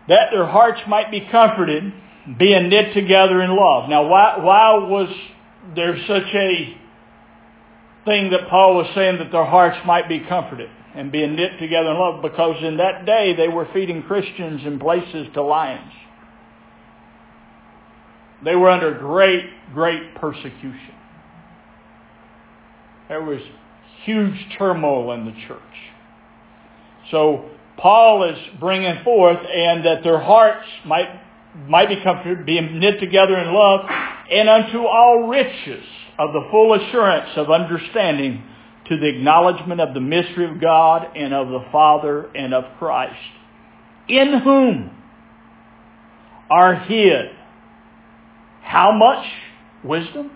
that 0.09 0.29
their 0.33 0.47
hearts 0.47 0.81
might 0.89 1.11
be 1.11 1.27
comforted, 1.31 1.93
being 2.39 2.69
knit 2.69 2.95
together 2.95 3.43
in 3.43 3.51
love. 3.57 3.89
Now, 3.89 4.07
why, 4.07 4.39
why 4.39 4.75
was 4.75 5.09
there 5.75 5.97
such 6.07 6.35
a 6.35 6.77
thing 8.05 8.31
that 8.31 8.49
Paul 8.49 8.77
was 8.77 8.87
saying 8.95 9.19
that 9.19 9.33
their 9.33 9.45
hearts 9.45 9.79
might 9.87 10.09
be 10.09 10.21
comforted 10.21 10.71
and 10.95 11.11
being 11.11 11.35
knit 11.35 11.59
together 11.59 11.91
in 11.91 11.99
love? 11.99 12.23
Because 12.23 12.63
in 12.63 12.77
that 12.77 13.07
day 13.07 13.35
they 13.37 13.49
were 13.49 13.69
feeding 13.73 14.03
Christians 14.03 14.63
in 14.65 14.79
places 14.79 15.29
to 15.35 15.43
lions. 15.43 15.93
They 18.45 18.57
were 18.57 18.71
under 18.71 18.99
great, 18.99 19.45
great 19.73 20.15
persecution. 20.17 20.95
There 23.09 23.23
was 23.23 23.41
huge 24.05 24.57
turmoil 24.59 25.13
in 25.13 25.27
the 25.27 25.35
church. 25.47 25.61
So 27.11 27.51
Paul 27.77 28.31
is 28.31 28.39
bringing 28.59 29.03
forth, 29.05 29.39
and 29.39 29.85
that 29.85 30.03
their 30.03 30.21
hearts 30.21 30.67
might 30.85 31.09
might 31.69 31.89
be 31.89 32.03
comforted, 32.03 32.47
being 32.47 32.79
knit 32.81 33.01
together 33.01 33.37
in 33.39 33.53
love, 33.53 33.81
and 34.31 34.49
unto 34.49 34.79
all 34.87 35.29
riches 35.29 35.85
of 36.19 36.33
the 36.33 36.47
full 36.51 36.75
assurance 36.75 37.31
of 37.37 37.51
understanding 37.51 38.43
to 38.89 38.97
the 38.97 39.09
acknowledgement 39.09 39.81
of 39.81 39.95
the 39.95 40.01
mystery 40.01 40.51
of 40.51 40.61
God 40.61 41.17
and 41.17 41.33
of 41.33 41.49
the 41.49 41.65
Father 41.71 42.31
and 42.35 42.53
of 42.55 42.65
Christ, 42.79 43.17
in 44.09 44.41
whom 44.41 44.91
are 46.51 46.75
hid 46.75 47.31
how 48.73 48.93
much 48.93 49.27
wisdom? 49.85 50.31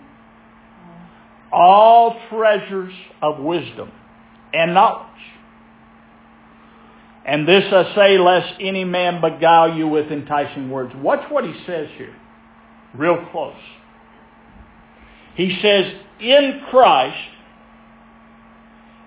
All 1.51 2.19
treasures 2.29 2.93
of 3.21 3.39
wisdom 3.39 3.91
and 4.53 4.75
knowledge. 4.75 5.06
And 7.27 7.47
this 7.47 7.65
I 7.71 7.93
say, 7.93 8.17
lest 8.17 8.53
any 8.61 8.85
man 8.85 9.19
beguile 9.21 9.75
you 9.75 9.87
with 9.87 10.11
enticing 10.11 10.69
words. 10.69 10.93
Watch 10.95 11.29
what 11.29 11.43
he 11.43 11.53
says 11.65 11.89
here, 11.97 12.15
real 12.95 13.17
close. 13.31 13.53
He 15.35 15.59
says, 15.61 15.93
in 16.21 16.61
Christ 16.71 17.17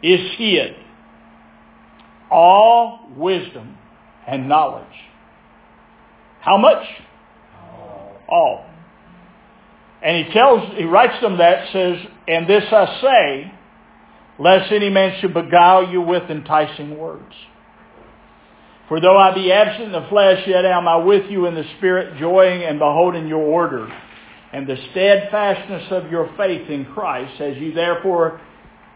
is 0.03 0.21
hid 0.37 0.77
all 2.31 3.09
wisdom 3.17 3.77
and 4.27 4.49
knowledge. 4.49 4.87
How 6.41 6.57
much? 6.57 6.87
All. 8.29 8.65
And 10.03 10.27
he 10.27 10.33
tells, 10.33 10.77
he 10.77 10.85
writes 10.85 11.21
them 11.21 11.39
that, 11.39 11.73
says, 11.73 11.97
And 12.29 12.49
this 12.49 12.65
I 12.71 13.01
say, 13.03 13.53
lest 14.39 14.73
any 14.73 14.89
man 14.89 15.19
should 15.21 15.35
beguile 15.35 15.91
you 15.91 16.01
with 16.01 16.31
enticing 16.31 16.97
words. 16.97 17.35
For 18.91 19.01
though 19.01 19.17
I 19.17 19.33
be 19.33 19.53
absent 19.53 19.85
in 19.85 19.93
the 19.93 20.09
flesh, 20.09 20.43
yet 20.49 20.65
am 20.65 20.89
I 20.89 20.97
with 20.97 21.31
you 21.31 21.47
in 21.47 21.55
the 21.55 21.65
spirit, 21.79 22.19
joying 22.19 22.65
and 22.65 22.81
beholding 22.81 23.29
your 23.29 23.41
order, 23.41 23.87
and 24.53 24.67
the 24.67 24.77
steadfastness 24.91 25.93
of 25.93 26.11
your 26.11 26.29
faith 26.37 26.69
in 26.69 26.87
Christ, 26.87 27.41
as 27.41 27.57
you 27.59 27.73
therefore, 27.73 28.41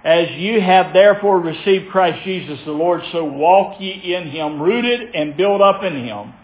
as 0.03 0.33
you 0.33 0.61
have 0.61 0.93
therefore 0.93 1.39
received 1.39 1.93
Christ 1.93 2.25
Jesus 2.25 2.59
the 2.65 2.73
Lord, 2.73 3.03
so 3.13 3.25
walk 3.25 3.81
ye 3.81 4.17
in 4.17 4.31
him, 4.31 4.61
rooted 4.61 5.15
and 5.15 5.37
built 5.37 5.61
up 5.63 5.85
in 5.85 6.05
him, 6.05 6.35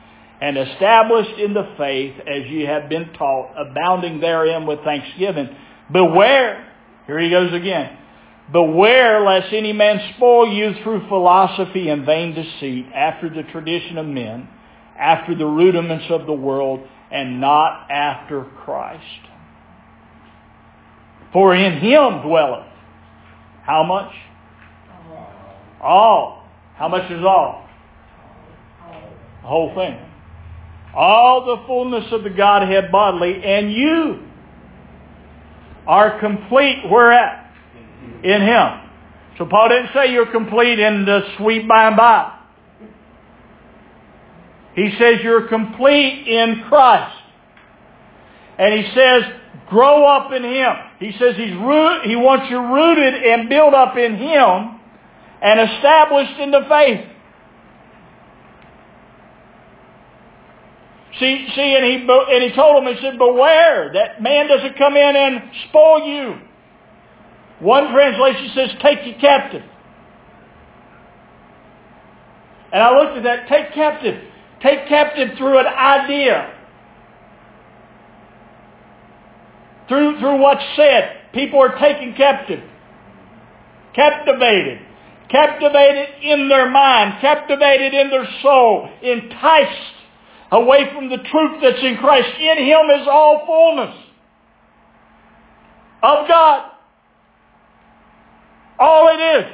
and 0.41 0.57
established 0.57 1.37
in 1.41 1.53
the 1.53 1.75
faith 1.77 2.15
as 2.21 2.49
ye 2.49 2.63
have 2.67 2.89
been 2.89 3.13
taught, 3.15 3.53
abounding 3.59 4.21
therein 4.21 4.65
with 4.65 4.79
thanksgiving. 4.85 5.49
Beware, 5.93 6.73
here 7.09 7.19
he 7.19 7.31
goes 7.31 7.53
again, 7.53 7.99
beware 8.53 9.21
lest 9.25 9.53
any 9.53 9.73
man 9.73 10.15
spoil 10.17 10.53
you 10.53 10.75
through 10.83 11.09
philosophy 11.09 11.89
and 11.89 12.05
vain 12.05 12.35
deceit, 12.35 12.87
after 12.95 13.29
the 13.29 13.43
tradition 13.51 13.99
of 13.99 14.07
men, 14.07 14.49
after 14.99 15.35
the 15.35 15.47
rudiments 15.47 16.07
of 16.11 16.27
the 16.27 16.33
world, 16.33 16.87
and 17.11 17.41
not 17.41 17.91
after 17.91 18.45
Christ. 18.65 19.05
For 21.33 21.55
in 21.55 21.79
him 21.79 22.23
dwelleth, 22.23 22.67
how 23.63 23.85
much? 23.85 24.13
All. 25.81 26.49
How 26.75 26.89
much 26.89 27.11
is 27.11 27.25
all? 27.25 27.69
The 29.43 29.49
whole 29.49 29.75
thing 29.75 30.11
all 30.95 31.45
the 31.45 31.67
fullness 31.67 32.13
of 32.13 32.25
the 32.25 32.31
Godhead 32.31 32.91
bodily, 32.91 33.43
and 33.45 33.73
you 33.73 34.21
are 35.87 36.19
complete 36.21 36.83
where 36.91 37.13
at? 37.13 37.40
In 38.23 38.43
Him. 38.43 38.81
So 39.39 39.47
Paul 39.47 39.71
didn't 39.71 39.91
say 39.95 40.13
you're 40.13 40.31
complete 40.31 40.79
in 40.79 41.05
the 41.05 41.23
sweet 41.39 41.67
by 41.67 41.87
and 41.89 41.97
by. 41.97 42.37
He 44.75 44.95
says 44.99 45.21
you're 45.23 45.49
complete 45.49 46.29
in 46.29 46.65
Christ. 46.69 47.17
And 48.59 48.75
he 48.75 48.93
says, 48.95 49.23
grow 49.69 50.05
up 50.05 50.33
in 50.33 50.45
Him. 50.45 50.73
He 50.99 51.13
says 51.19 51.37
he's 51.37 51.55
root, 51.55 52.03
he 52.05 52.17
wants 52.17 52.51
you 52.51 52.59
rooted 52.61 53.15
and 53.15 53.49
built 53.49 53.73
up 53.73 53.97
in 53.97 54.17
Him 54.17 54.81
and 55.43 55.71
established 55.71 56.39
in 56.39 56.51
the 56.51 56.67
faith. 56.69 57.07
See, 61.19 61.49
see, 61.55 61.77
and 61.77 61.85
he 61.85 62.07
and 62.09 62.43
he 62.43 62.57
told 62.57 62.83
him, 62.83 62.95
he 62.95 63.01
said, 63.03 63.19
"Beware 63.19 63.91
that 63.93 64.23
man 64.23 64.47
doesn't 64.49 64.79
come 64.79 64.97
in 64.97 65.17
and 65.17 65.43
spoil 65.69 66.07
you." 66.07 66.39
One 67.61 67.93
translation 67.93 68.51
says, 68.55 68.75
"Take 68.81 69.07
you 69.07 69.15
captive." 69.21 69.63
And 72.73 72.83
I 72.83 72.97
looked 72.97 73.17
at 73.19 73.23
that. 73.25 73.49
Take 73.49 73.73
captive. 73.73 74.23
Take 74.61 74.87
captive 74.87 75.37
through 75.37 75.59
an 75.59 75.67
idea. 75.67 76.55
Through 79.89 80.21
through 80.21 80.37
what's 80.37 80.65
said, 80.77 81.33
people 81.33 81.61
are 81.61 81.77
taken 81.79 82.15
captive, 82.15 82.63
captivated, 83.93 84.79
captivated 85.29 86.09
in 86.23 86.49
their 86.49 86.71
mind, 86.71 87.21
captivated 87.21 87.93
in 87.93 88.09
their 88.09 88.27
soul, 88.41 88.89
enticed 89.03 89.95
away 90.53 90.93
from 90.95 91.09
the 91.09 91.19
truth 91.19 91.61
that's 91.61 91.83
in 91.83 91.97
Christ. 91.97 92.29
In 92.39 92.59
Him 92.59 93.01
is 93.01 93.09
all 93.09 93.45
fullness 93.47 93.97
of 96.03 96.29
God. 96.29 96.70
All 98.81 99.09
it 99.09 99.21
is 99.21 99.45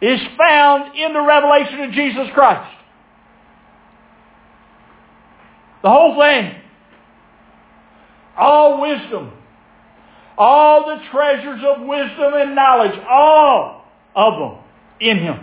is 0.00 0.20
found 0.38 0.96
in 0.96 1.12
the 1.12 1.20
revelation 1.20 1.80
of 1.80 1.92
Jesus 1.92 2.28
Christ. 2.32 2.70
The 5.82 5.90
whole 5.90 6.18
thing. 6.18 6.54
All 8.38 8.80
wisdom. 8.80 9.32
All 10.38 10.86
the 10.86 11.02
treasures 11.10 11.60
of 11.64 11.86
wisdom 11.86 12.34
and 12.34 12.54
knowledge. 12.54 12.98
All 13.08 13.84
of 14.14 14.38
them 14.38 14.64
in 15.00 15.18
Him. 15.18 15.40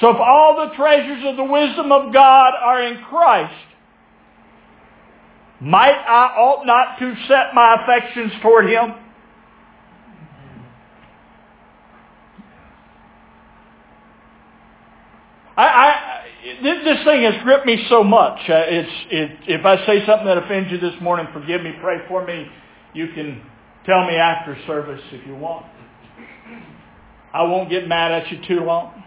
So 0.00 0.10
if 0.10 0.16
all 0.16 0.68
the 0.68 0.74
treasures 0.76 1.22
of 1.26 1.36
the 1.36 1.44
wisdom 1.44 1.92
of 1.92 2.12
God 2.12 2.54
are 2.54 2.82
in 2.82 3.02
Christ, 3.04 3.54
might 5.60 5.92
I 5.92 6.34
ought 6.36 6.66
not 6.66 6.98
to 6.98 7.14
set 7.28 7.54
my 7.54 7.82
affections 7.82 8.32
toward 8.40 8.68
Him? 8.68 8.94
I, 15.56 15.64
I, 15.64 16.24
this 16.62 17.04
thing 17.04 17.22
has 17.22 17.42
gripped 17.42 17.66
me 17.66 17.86
so 17.88 18.02
much. 18.02 18.38
Uh, 18.48 18.64
it's, 18.66 18.90
it, 19.10 19.30
if 19.48 19.64
I 19.64 19.84
say 19.86 20.04
something 20.06 20.26
that 20.26 20.38
offends 20.38 20.70
you 20.70 20.78
this 20.78 21.00
morning, 21.00 21.26
forgive 21.32 21.62
me, 21.62 21.72
pray 21.80 21.98
for 22.08 22.24
me. 22.24 22.46
You 22.94 23.08
can 23.14 23.42
tell 23.86 24.06
me 24.06 24.16
after 24.16 24.56
service 24.66 25.02
if 25.12 25.26
you 25.26 25.34
want. 25.34 25.66
I 27.32 27.42
won't 27.44 27.70
get 27.70 27.88
mad 27.88 28.12
at 28.12 28.30
you 28.30 28.38
too 28.46 28.64
long. 28.64 29.02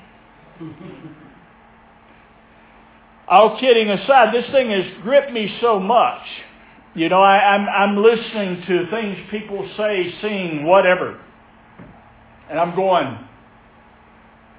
All 3.27 3.59
kidding 3.59 3.89
aside, 3.89 4.33
this 4.33 4.49
thing 4.51 4.69
has 4.69 4.85
gripped 5.03 5.31
me 5.31 5.57
so 5.61 5.79
much. 5.79 6.21
You 6.95 7.09
know, 7.09 7.21
I, 7.21 7.55
am 7.55 7.67
I'm, 7.67 7.97
I'm 7.97 8.03
listening 8.03 8.63
to 8.67 8.89
things 8.89 9.17
people 9.29 9.69
say, 9.77 10.13
sing, 10.21 10.65
whatever. 10.65 11.19
And 12.49 12.59
I'm 12.59 12.75
going, 12.75 13.17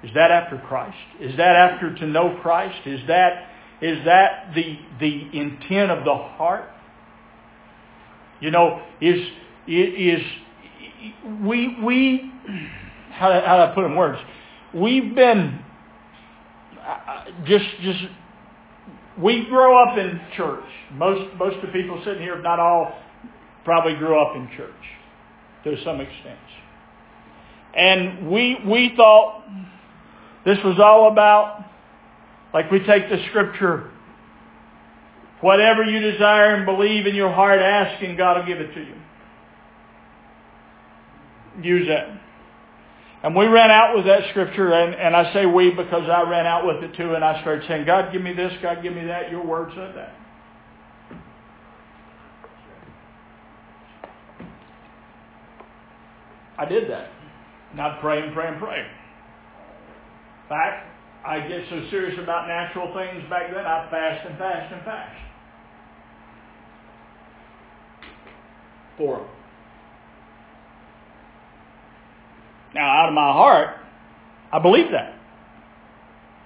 is 0.07 0.13
that 0.15 0.31
after 0.31 0.57
Christ? 0.57 0.97
Is 1.19 1.35
that 1.37 1.55
after 1.55 1.93
to 1.95 2.07
know 2.07 2.39
Christ? 2.41 2.87
Is 2.87 3.01
that, 3.07 3.49
is 3.81 4.05
that 4.05 4.53
the, 4.55 4.79
the 4.99 5.29
intent 5.33 5.91
of 5.91 6.05
the 6.05 6.15
heart? 6.15 6.69
You 8.39 8.51
know, 8.51 8.81
is, 9.01 9.19
is, 9.67 10.21
we, 11.41 11.77
we, 11.83 12.31
how, 13.11 13.31
how 13.45 13.57
do 13.57 13.71
I 13.71 13.71
put 13.75 13.85
in 13.85 13.95
words? 13.95 14.19
We've 14.73 15.13
been 15.13 15.63
just 17.45 17.65
just 17.81 17.99
we 19.21 19.45
grow 19.49 19.83
up 19.83 19.97
in 19.97 20.19
church. 20.35 20.63
Most 20.93 21.35
most 21.37 21.55
of 21.57 21.61
the 21.63 21.67
people 21.67 22.01
sitting 22.05 22.21
here, 22.21 22.37
if 22.37 22.43
not 22.43 22.59
all, 22.59 22.97
probably 23.65 23.95
grew 23.95 24.19
up 24.19 24.35
in 24.35 24.47
church 24.55 24.71
to 25.63 25.83
some 25.83 25.99
extent. 25.99 26.39
And 27.75 28.29
we 28.29 28.57
we 28.65 28.93
thought 28.95 29.43
this 30.45 30.57
was 30.63 30.79
all 30.79 31.11
about 31.11 31.65
like 32.53 32.71
we 32.71 32.79
take 32.79 33.09
the 33.09 33.17
scripture 33.29 33.91
whatever 35.41 35.83
you 35.83 35.99
desire 35.99 36.55
and 36.55 36.65
believe 36.65 37.05
in 37.05 37.15
your 37.15 37.31
heart 37.31 37.59
ask 37.59 38.01
and 38.03 38.17
God 38.17 38.37
will 38.37 38.45
give 38.45 38.59
it 38.59 38.73
to 38.73 38.79
you. 38.79 38.95
Use 41.61 41.87
that. 41.87 42.21
And 43.23 43.35
we 43.35 43.47
ran 43.47 43.71
out 43.71 43.95
with 43.95 44.05
that 44.05 44.29
scripture, 44.29 44.71
and, 44.71 44.93
and 44.93 45.15
I 45.15 45.33
say 45.33 45.45
we 45.45 45.71
because 45.71 46.07
I 46.07 46.29
ran 46.29 46.45
out 46.45 46.67
with 46.67 46.83
it 46.83 46.95
too, 46.95 47.15
and 47.15 47.25
I 47.25 47.41
started 47.41 47.67
saying, 47.67 47.85
God, 47.85 48.13
give 48.13 48.21
me 48.21 48.31
this, 48.31 48.53
God, 48.61 48.83
give 48.83 48.93
me 48.93 49.05
that. 49.05 49.31
Your 49.31 49.43
word 49.43 49.71
said 49.75 49.95
that. 49.95 50.13
I 56.59 56.65
did 56.65 56.89
that. 56.91 57.09
Not 57.75 57.95
I'd 57.95 58.01
pray 58.01 58.21
and 58.21 58.33
pray 58.33 58.47
and 58.47 58.59
pray. 58.59 58.79
In 58.79 58.85
fact, 60.49 60.87
I 61.25 61.39
get 61.47 61.63
so 61.69 61.87
serious 61.89 62.17
about 62.21 62.47
natural 62.47 62.93
things 62.93 63.29
back 63.29 63.51
then, 63.53 63.65
I'd 63.65 63.89
fast 63.91 64.27
and 64.27 64.37
fast 64.37 64.73
and 64.73 64.83
fast. 64.83 65.17
For 68.97 69.17
them. 69.17 69.27
Now, 72.75 72.87
out 72.89 73.09
of 73.09 73.13
my 73.13 73.31
heart, 73.31 73.77
I 74.51 74.59
believe 74.59 74.91
that. 74.91 75.15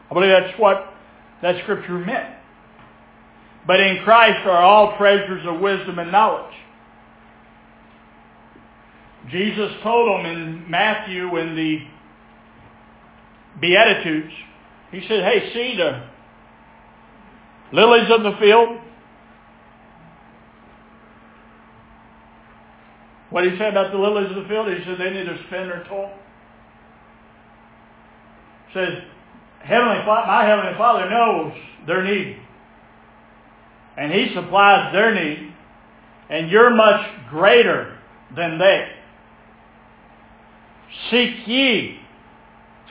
I 0.10 0.14
believe 0.14 0.30
that's 0.30 0.60
what 0.60 0.94
that 1.42 1.62
scripture 1.64 1.98
meant. 1.98 2.36
But 3.66 3.80
in 3.80 4.04
Christ 4.04 4.46
are 4.46 4.62
all 4.62 4.98
treasures 4.98 5.46
of 5.46 5.60
wisdom 5.62 6.00
and 6.00 6.12
knowledge. 6.12 6.54
Jesus 9.30 9.72
told 9.84 10.10
them 10.10 10.26
in 10.26 10.70
Matthew 10.70 11.38
in 11.38 11.56
the 11.56 11.80
Beatitudes, 13.60 14.34
he 14.92 15.02
said, 15.02 15.24
hey, 15.24 15.52
see 15.54 15.78
the 15.78 16.04
lilies 17.74 18.10
of 18.10 18.24
the 18.24 18.38
field? 18.40 18.80
What 23.30 23.44
did 23.44 23.54
he 23.54 23.60
say 23.60 23.70
about 23.70 23.92
the 23.92 23.98
lilies 23.98 24.30
of 24.30 24.44
the 24.44 24.50
field? 24.50 24.68
He 24.68 24.84
said 24.84 24.98
they 25.00 25.10
neither 25.10 25.38
spin 25.48 25.68
nor 25.68 25.84
toil. 25.88 26.12
Says, 28.74 28.90
Heavenly 29.64 30.06
my 30.06 30.46
Heavenly 30.46 30.78
Father 30.78 31.10
knows 31.10 31.54
their 31.88 32.04
need. 32.04 32.38
And 33.98 34.12
He 34.12 34.34
supplies 34.34 34.92
their 34.94 35.14
need. 35.14 35.54
And 36.30 36.50
you're 36.50 36.76
much 36.76 37.06
greater 37.30 37.98
than 38.36 38.58
they. 38.58 38.88
Seek 41.10 41.48
ye. 41.48 42.01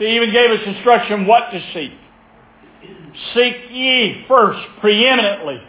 He 0.01 0.17
even 0.17 0.33
gave 0.33 0.51
us 0.51 0.61
instruction 0.65 1.27
what 1.27 1.51
to 1.51 1.61
seek. 1.75 1.93
Seek 3.35 3.71
ye 3.71 4.25
first, 4.27 4.59
preeminently, 4.81 5.61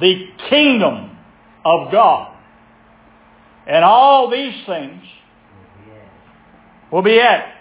the 0.00 0.28
kingdom 0.48 1.10
of 1.62 1.92
God. 1.92 2.34
And 3.66 3.84
all 3.84 4.30
these 4.30 4.54
things 4.64 5.02
will 6.90 7.02
be 7.02 7.20
added. 7.20 7.52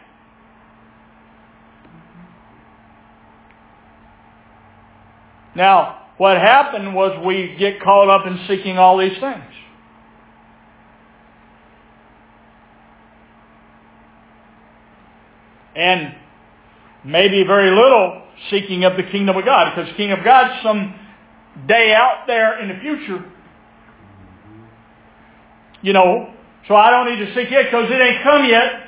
Now, 5.58 6.04
what 6.18 6.38
happened 6.38 6.96
was 6.96 7.22
we 7.26 7.58
get 7.60 7.82
caught 7.82 8.08
up 8.08 8.26
in 8.26 8.40
seeking 8.48 8.78
all 8.78 8.98
these 8.98 9.18
things. 9.20 9.44
And 15.76 16.16
maybe 17.04 17.44
very 17.44 17.70
little 17.70 18.24
seeking 18.50 18.84
of 18.84 18.98
the 18.98 19.04
kingdom 19.04 19.38
of 19.38 19.46
God, 19.46 19.72
because 19.72 19.90
the 19.90 19.96
kingdom 19.96 20.20
of 20.20 20.26
God's 20.26 20.62
some 20.64 20.96
day 21.68 21.94
out 21.94 22.26
there 22.28 22.60
in 22.60 22.70
the 22.70 22.76
future. 22.80 23.24
You 25.82 25.94
know, 25.94 26.34
so 26.68 26.76
I 26.76 26.90
don't 26.90 27.10
need 27.12 27.26
to 27.26 27.36
seek 27.36 27.52
it 27.52 27.66
because 27.66 27.90
it 27.92 28.02
ain't 28.02 28.24
come 28.24 28.46
yet. 28.46 28.72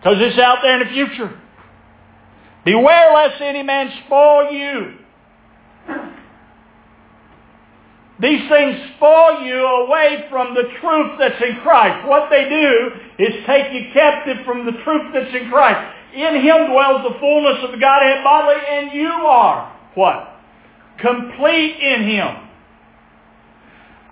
Because 0.00 0.16
it's 0.18 0.38
out 0.40 0.58
there 0.62 0.82
in 0.82 0.88
the 0.88 0.92
future. 0.92 1.40
Beware 2.64 3.14
lest 3.14 3.40
any 3.40 3.62
man 3.62 3.92
spoil 4.04 4.50
you. 4.50 4.98
These 8.22 8.48
things 8.48 8.78
spoil 8.96 9.42
you 9.42 9.58
away 9.66 10.26
from 10.30 10.54
the 10.54 10.62
truth 10.80 11.18
that's 11.18 11.42
in 11.42 11.58
Christ. 11.62 12.06
What 12.06 12.30
they 12.30 12.48
do 12.48 12.90
is 13.18 13.44
take 13.46 13.72
you 13.72 13.90
captive 13.92 14.46
from 14.46 14.64
the 14.64 14.72
truth 14.84 15.10
that's 15.12 15.34
in 15.34 15.50
Christ. 15.50 15.98
In 16.14 16.36
Him 16.36 16.70
dwells 16.70 17.02
the 17.02 17.18
fullness 17.18 17.64
of 17.64 17.72
the 17.72 17.78
Godhead 17.78 18.22
bodily, 18.22 18.62
and 18.70 18.92
you 18.92 19.08
are 19.08 19.76
what? 19.94 20.38
Complete 21.00 21.76
in 21.80 22.04
Him. 22.04 22.28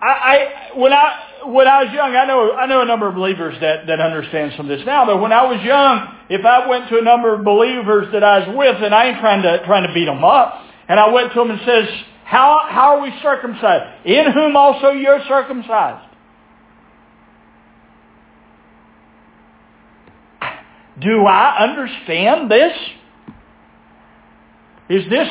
I, 0.02 0.08
I 0.08 0.78
when 0.78 0.92
I 0.92 1.26
when 1.46 1.68
I 1.68 1.84
was 1.84 1.92
young, 1.92 2.16
I 2.16 2.24
know 2.24 2.52
I 2.52 2.66
know 2.66 2.82
a 2.82 2.86
number 2.86 3.06
of 3.06 3.14
believers 3.14 3.54
that, 3.60 3.86
that 3.86 4.00
understand 4.00 4.54
some 4.56 4.68
of 4.68 4.76
this 4.76 4.84
now, 4.84 5.06
but 5.06 5.20
when 5.20 5.32
I 5.32 5.44
was 5.44 5.62
young, 5.62 6.16
if 6.28 6.44
I 6.44 6.66
went 6.66 6.88
to 6.88 6.98
a 6.98 7.02
number 7.02 7.32
of 7.34 7.44
believers 7.44 8.08
that 8.12 8.24
I 8.24 8.48
was 8.48 8.56
with, 8.56 8.82
and 8.82 8.92
I 8.92 9.10
ain't 9.10 9.20
trying 9.20 9.42
to 9.42 9.64
trying 9.66 9.86
to 9.86 9.94
beat 9.94 10.06
them 10.06 10.24
up, 10.24 10.64
and 10.88 10.98
I 10.98 11.10
went 11.10 11.32
to 11.32 11.38
them 11.38 11.50
and 11.50 11.60
says, 11.64 11.86
How 12.30 12.60
how 12.68 12.96
are 12.96 13.02
we 13.02 13.12
circumcised? 13.22 14.06
In 14.06 14.30
whom 14.30 14.54
also 14.54 14.90
you're 14.90 15.18
circumcised. 15.26 16.06
Do 21.00 21.26
I 21.26 21.64
understand 21.64 22.48
this? 22.48 22.72
Is 24.90 25.10
this 25.10 25.26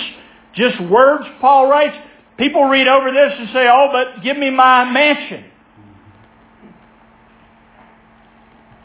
just 0.56 0.82
words 0.92 1.24
Paul 1.40 1.70
writes? 1.70 1.96
People 2.38 2.66
read 2.66 2.90
over 2.90 3.12
this 3.12 3.34
and 3.38 3.48
say, 3.54 3.70
oh, 3.72 3.88
but 3.94 4.22
give 4.22 4.38
me 4.38 4.50
my 4.50 4.84
mansion. 4.92 5.46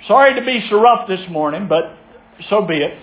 Sorry 0.07 0.39
to 0.39 0.47
be 0.47 0.65
so 0.71 0.81
rough 0.81 1.09
this 1.09 1.29
morning, 1.29 1.67
but 1.67 1.97
so 2.49 2.63
be 2.63 2.77
it. 2.77 2.97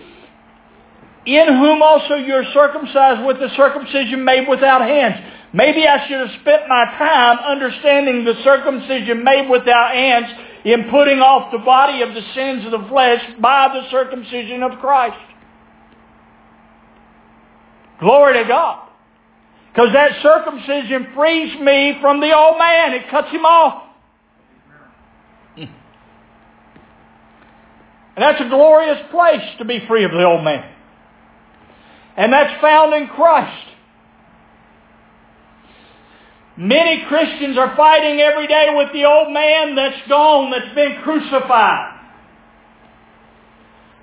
In 1.26 1.48
whom 1.48 1.82
also 1.84 2.16
you're 2.16 2.46
circumcised 2.54 3.26
with 3.26 3.40
the 3.40 3.50
circumcision 3.56 4.26
made 4.26 4.48
without 4.48 4.82
hands. 4.82 5.16
Maybe 5.54 5.88
I 5.88 6.08
should 6.08 6.20
have 6.20 6.42
spent 6.42 6.68
my 6.68 6.86
time 6.98 7.38
understanding 7.40 8.24
the 8.24 8.42
circumcision 8.44 9.24
made 9.24 9.50
without 9.50 9.94
hands 9.94 10.28
in 10.64 10.90
putting 10.90 11.20
off 11.20 11.52
the 11.52 11.60
body 11.60 12.02
of 12.02 12.14
the 12.14 12.22
sins 12.34 12.66
of 12.66 12.72
the 12.72 12.88
flesh 12.88 13.22
by 13.40 13.68
the 13.74 13.90
circumcision 13.92 14.64
of 14.64 14.80
Christ. 14.80 15.18
Glory 18.00 18.42
to 18.42 18.48
God. 18.48 18.90
Because 19.72 19.90
that 19.94 20.22
circumcision 20.22 21.08
frees 21.16 21.60
me 21.62 21.98
from 22.02 22.20
the 22.20 22.36
old 22.36 22.58
man. 22.58 22.94
It 22.94 23.10
cuts 23.10 23.30
him 23.30 23.46
off. 23.46 23.84
Hmm. 25.56 25.64
And 28.16 28.18
that's 28.18 28.42
a 28.42 28.50
glorious 28.50 29.00
place 29.12 29.44
to 29.60 29.66
be 29.66 29.86
free 29.88 30.04
of 30.04 30.12
the 30.12 30.24
old 30.24 30.44
man. 30.44 30.81
And 32.18 32.32
that's 32.32 32.62
found 32.62 32.94
in 32.94 33.08
Christ. 33.08 33.68
Many 36.58 37.06
Christians 37.08 37.58
are 37.58 37.76
fighting 37.76 38.20
every 38.20 38.48
day 38.48 38.68
with 38.76 38.92
the 38.94 39.06
old 39.06 39.34
man 39.34 39.76
that's 39.76 40.08
gone, 40.08 40.52
that's 40.52 40.76
been 40.76 41.02
crucified. 41.04 42.00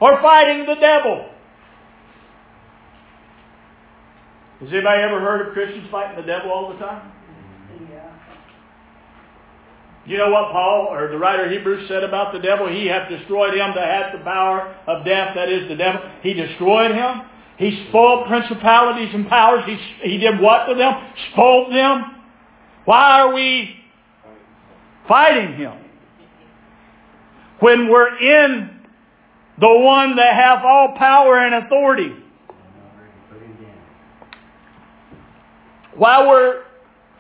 Or 0.01 0.21
fighting 0.23 0.65
the 0.67 0.77
devil. 0.77 1.29
Has 4.61 4.69
anybody 4.73 5.03
ever 5.03 5.21
heard 5.21 5.47
of 5.47 5.53
Christians 5.53 5.87
fighting 5.91 6.17
the 6.17 6.27
devil 6.27 6.51
all 6.51 6.73
the 6.73 6.79
time? 6.79 7.13
Yeah. 7.91 8.13
You 10.07 10.19
know 10.19 10.31
what 10.31 10.51
Paul, 10.51 10.89
or 10.91 11.09
the 11.09 11.19
writer 11.19 11.49
Hebrews 11.49 11.87
said 11.87 12.03
about 12.03 12.33
the 12.33 12.41
devil? 12.41 12.67
He 12.69 12.87
hath 12.87 13.09
destroyed 13.09 13.55
him 13.55 13.73
that 13.77 13.87
hath 13.87 14.19
the 14.19 14.25
power 14.25 14.75
of 14.87 15.05
death, 15.05 15.35
that 15.37 15.49
is 15.49 15.69
the 15.69 15.77
devil. 15.77 16.01
He 16.23 16.35
destroyed 16.35 16.93
him. 16.93 17.23
He 17.59 17.87
spoiled 17.89 18.29
principalities 18.29 19.11
and 19.15 19.29
powers. 19.29 19.65
He, 19.67 19.77
he 20.09 20.19
did 20.19 20.41
what 20.41 20.67
to 20.67 20.75
them? 20.75 20.95
Spoiled 21.33 21.73
them. 21.73 22.17
Why 22.85 23.21
are 23.21 23.35
we 23.35 23.75
fighting 25.07 25.55
him? 25.55 25.77
When 27.61 27.89
we're 27.89 28.17
in 28.17 28.81
the 29.61 29.79
one 29.81 30.17
that 30.17 30.35
hath 30.35 30.65
all 30.65 30.95
power 30.97 31.39
and 31.39 31.67
authority. 31.67 32.15
Why 35.97 36.27
we're 36.27 36.63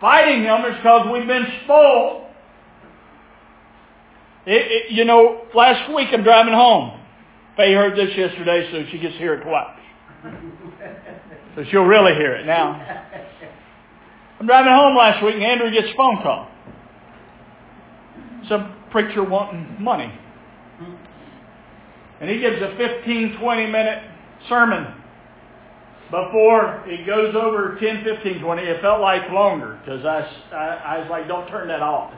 fighting 0.00 0.44
him 0.44 0.64
is 0.64 0.76
because 0.76 1.08
we've 1.12 1.26
been 1.26 1.46
spoiled 1.64 2.28
it, 4.48 4.86
it, 4.86 4.92
you 4.92 5.04
know, 5.04 5.42
last 5.54 5.94
week 5.94 6.08
I'm 6.10 6.22
driving 6.22 6.54
home. 6.54 6.98
Faye 7.54 7.74
heard 7.74 7.98
this 7.98 8.16
yesterday, 8.16 8.66
so 8.72 8.90
she 8.90 8.98
gets 8.98 9.16
it 9.18 9.42
twice. 9.42 9.77
So 11.56 11.64
she'll 11.72 11.82
really 11.82 12.14
hear 12.14 12.34
it 12.34 12.46
now. 12.46 12.70
I'm 14.38 14.46
driving 14.46 14.72
home 14.72 14.96
last 14.96 15.24
week, 15.24 15.34
and 15.34 15.42
Andrew 15.42 15.72
gets 15.72 15.88
a 15.92 15.96
phone 15.96 16.22
call. 16.22 16.48
Some 18.48 18.76
preacher 18.92 19.24
wanting 19.24 19.82
money. 19.82 20.12
And 22.20 22.30
he 22.30 22.38
gives 22.38 22.62
a 22.62 22.76
15, 22.76 23.38
20 23.40 23.66
minute 23.66 24.04
sermon 24.48 24.94
before 26.10 26.84
it 26.86 27.06
goes 27.06 27.34
over 27.34 27.76
10, 27.80 28.04
15, 28.04 28.40
20. 28.40 28.62
It 28.62 28.80
felt 28.80 29.00
like 29.00 29.28
longer 29.30 29.80
because 29.84 30.04
I, 30.04 30.20
I, 30.54 30.96
I 30.96 30.98
was 30.98 31.08
like, 31.10 31.26
don't 31.28 31.48
turn 31.48 31.66
that 31.68 31.82
off. 31.82 32.14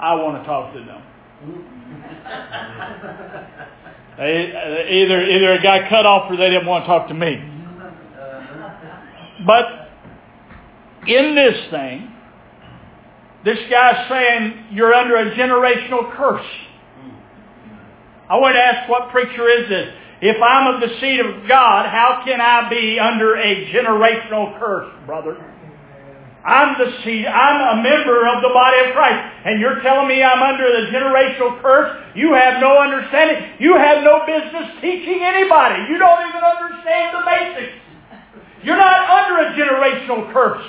I 0.00 0.14
want 0.14 0.42
to 0.42 0.46
talk 0.46 0.72
to 0.72 0.80
them. 0.80 1.02
Uh, 4.18 4.22
either 4.24 5.22
either 5.22 5.54
it 5.54 5.62
got 5.62 5.88
cut 5.88 6.04
off 6.04 6.30
or 6.30 6.36
they 6.36 6.50
didn't 6.50 6.66
want 6.66 6.84
to 6.84 6.88
talk 6.88 7.08
to 7.08 7.14
me. 7.14 7.36
But 9.46 9.88
in 11.06 11.34
this 11.36 11.70
thing, 11.70 12.12
This 13.44 13.58
guy's 13.70 14.08
saying 14.10 14.66
you're 14.72 14.92
under 14.92 15.16
a 15.16 15.34
generational 15.36 16.14
curse. 16.16 16.44
I 18.28 18.36
would 18.36 18.56
ask, 18.56 18.90
what 18.90 19.10
preacher 19.10 19.48
is 19.48 19.68
this? 19.68 19.88
If 20.20 20.36
I'm 20.42 20.74
of 20.74 20.80
the 20.80 20.98
seed 21.00 21.20
of 21.20 21.48
God, 21.48 21.86
how 21.86 22.22
can 22.26 22.40
I 22.40 22.68
be 22.68 22.98
under 22.98 23.36
a 23.36 23.72
generational 23.72 24.58
curse, 24.58 24.92
brother? 25.06 25.47
I'm 26.44 26.78
the 26.78 27.02
seed. 27.04 27.26
I'm 27.26 27.78
a 27.78 27.82
member 27.82 28.26
of 28.26 28.42
the 28.42 28.50
body 28.54 28.78
of 28.86 28.94
Christ. 28.94 29.20
And 29.44 29.60
you're 29.60 29.80
telling 29.82 30.08
me 30.08 30.22
I'm 30.22 30.42
under 30.42 30.70
the 30.70 30.90
generational 30.90 31.60
curse? 31.60 31.90
You 32.14 32.32
have 32.34 32.60
no 32.60 32.78
understanding. 32.78 33.58
You 33.58 33.76
have 33.76 34.04
no 34.04 34.22
business 34.24 34.78
teaching 34.80 35.20
anybody. 35.22 35.90
You 35.90 35.98
don't 35.98 36.22
even 36.28 36.42
understand 36.42 37.14
the 37.14 37.22
basics. 37.26 37.74
You're 38.62 38.78
not 38.78 39.02
under 39.10 39.36
a 39.42 39.54
generational 39.58 40.32
curse. 40.32 40.64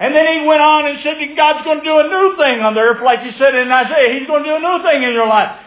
And 0.00 0.14
then 0.14 0.26
he 0.26 0.46
went 0.46 0.60
on 0.60 0.86
and 0.86 0.98
said 1.02 1.16
that 1.16 1.36
God's 1.36 1.64
going 1.64 1.78
to 1.78 1.84
do 1.84 1.98
a 1.98 2.08
new 2.08 2.36
thing 2.36 2.60
on 2.60 2.74
the 2.74 2.80
earth, 2.80 3.02
like 3.02 3.20
he 3.20 3.32
said 3.38 3.54
in 3.54 3.70
Isaiah. 3.70 4.18
He's 4.18 4.26
going 4.26 4.42
to 4.42 4.50
do 4.50 4.56
a 4.56 4.60
new 4.60 4.82
thing 4.82 5.02
in 5.02 5.12
your 5.12 5.26
life. 5.26 5.63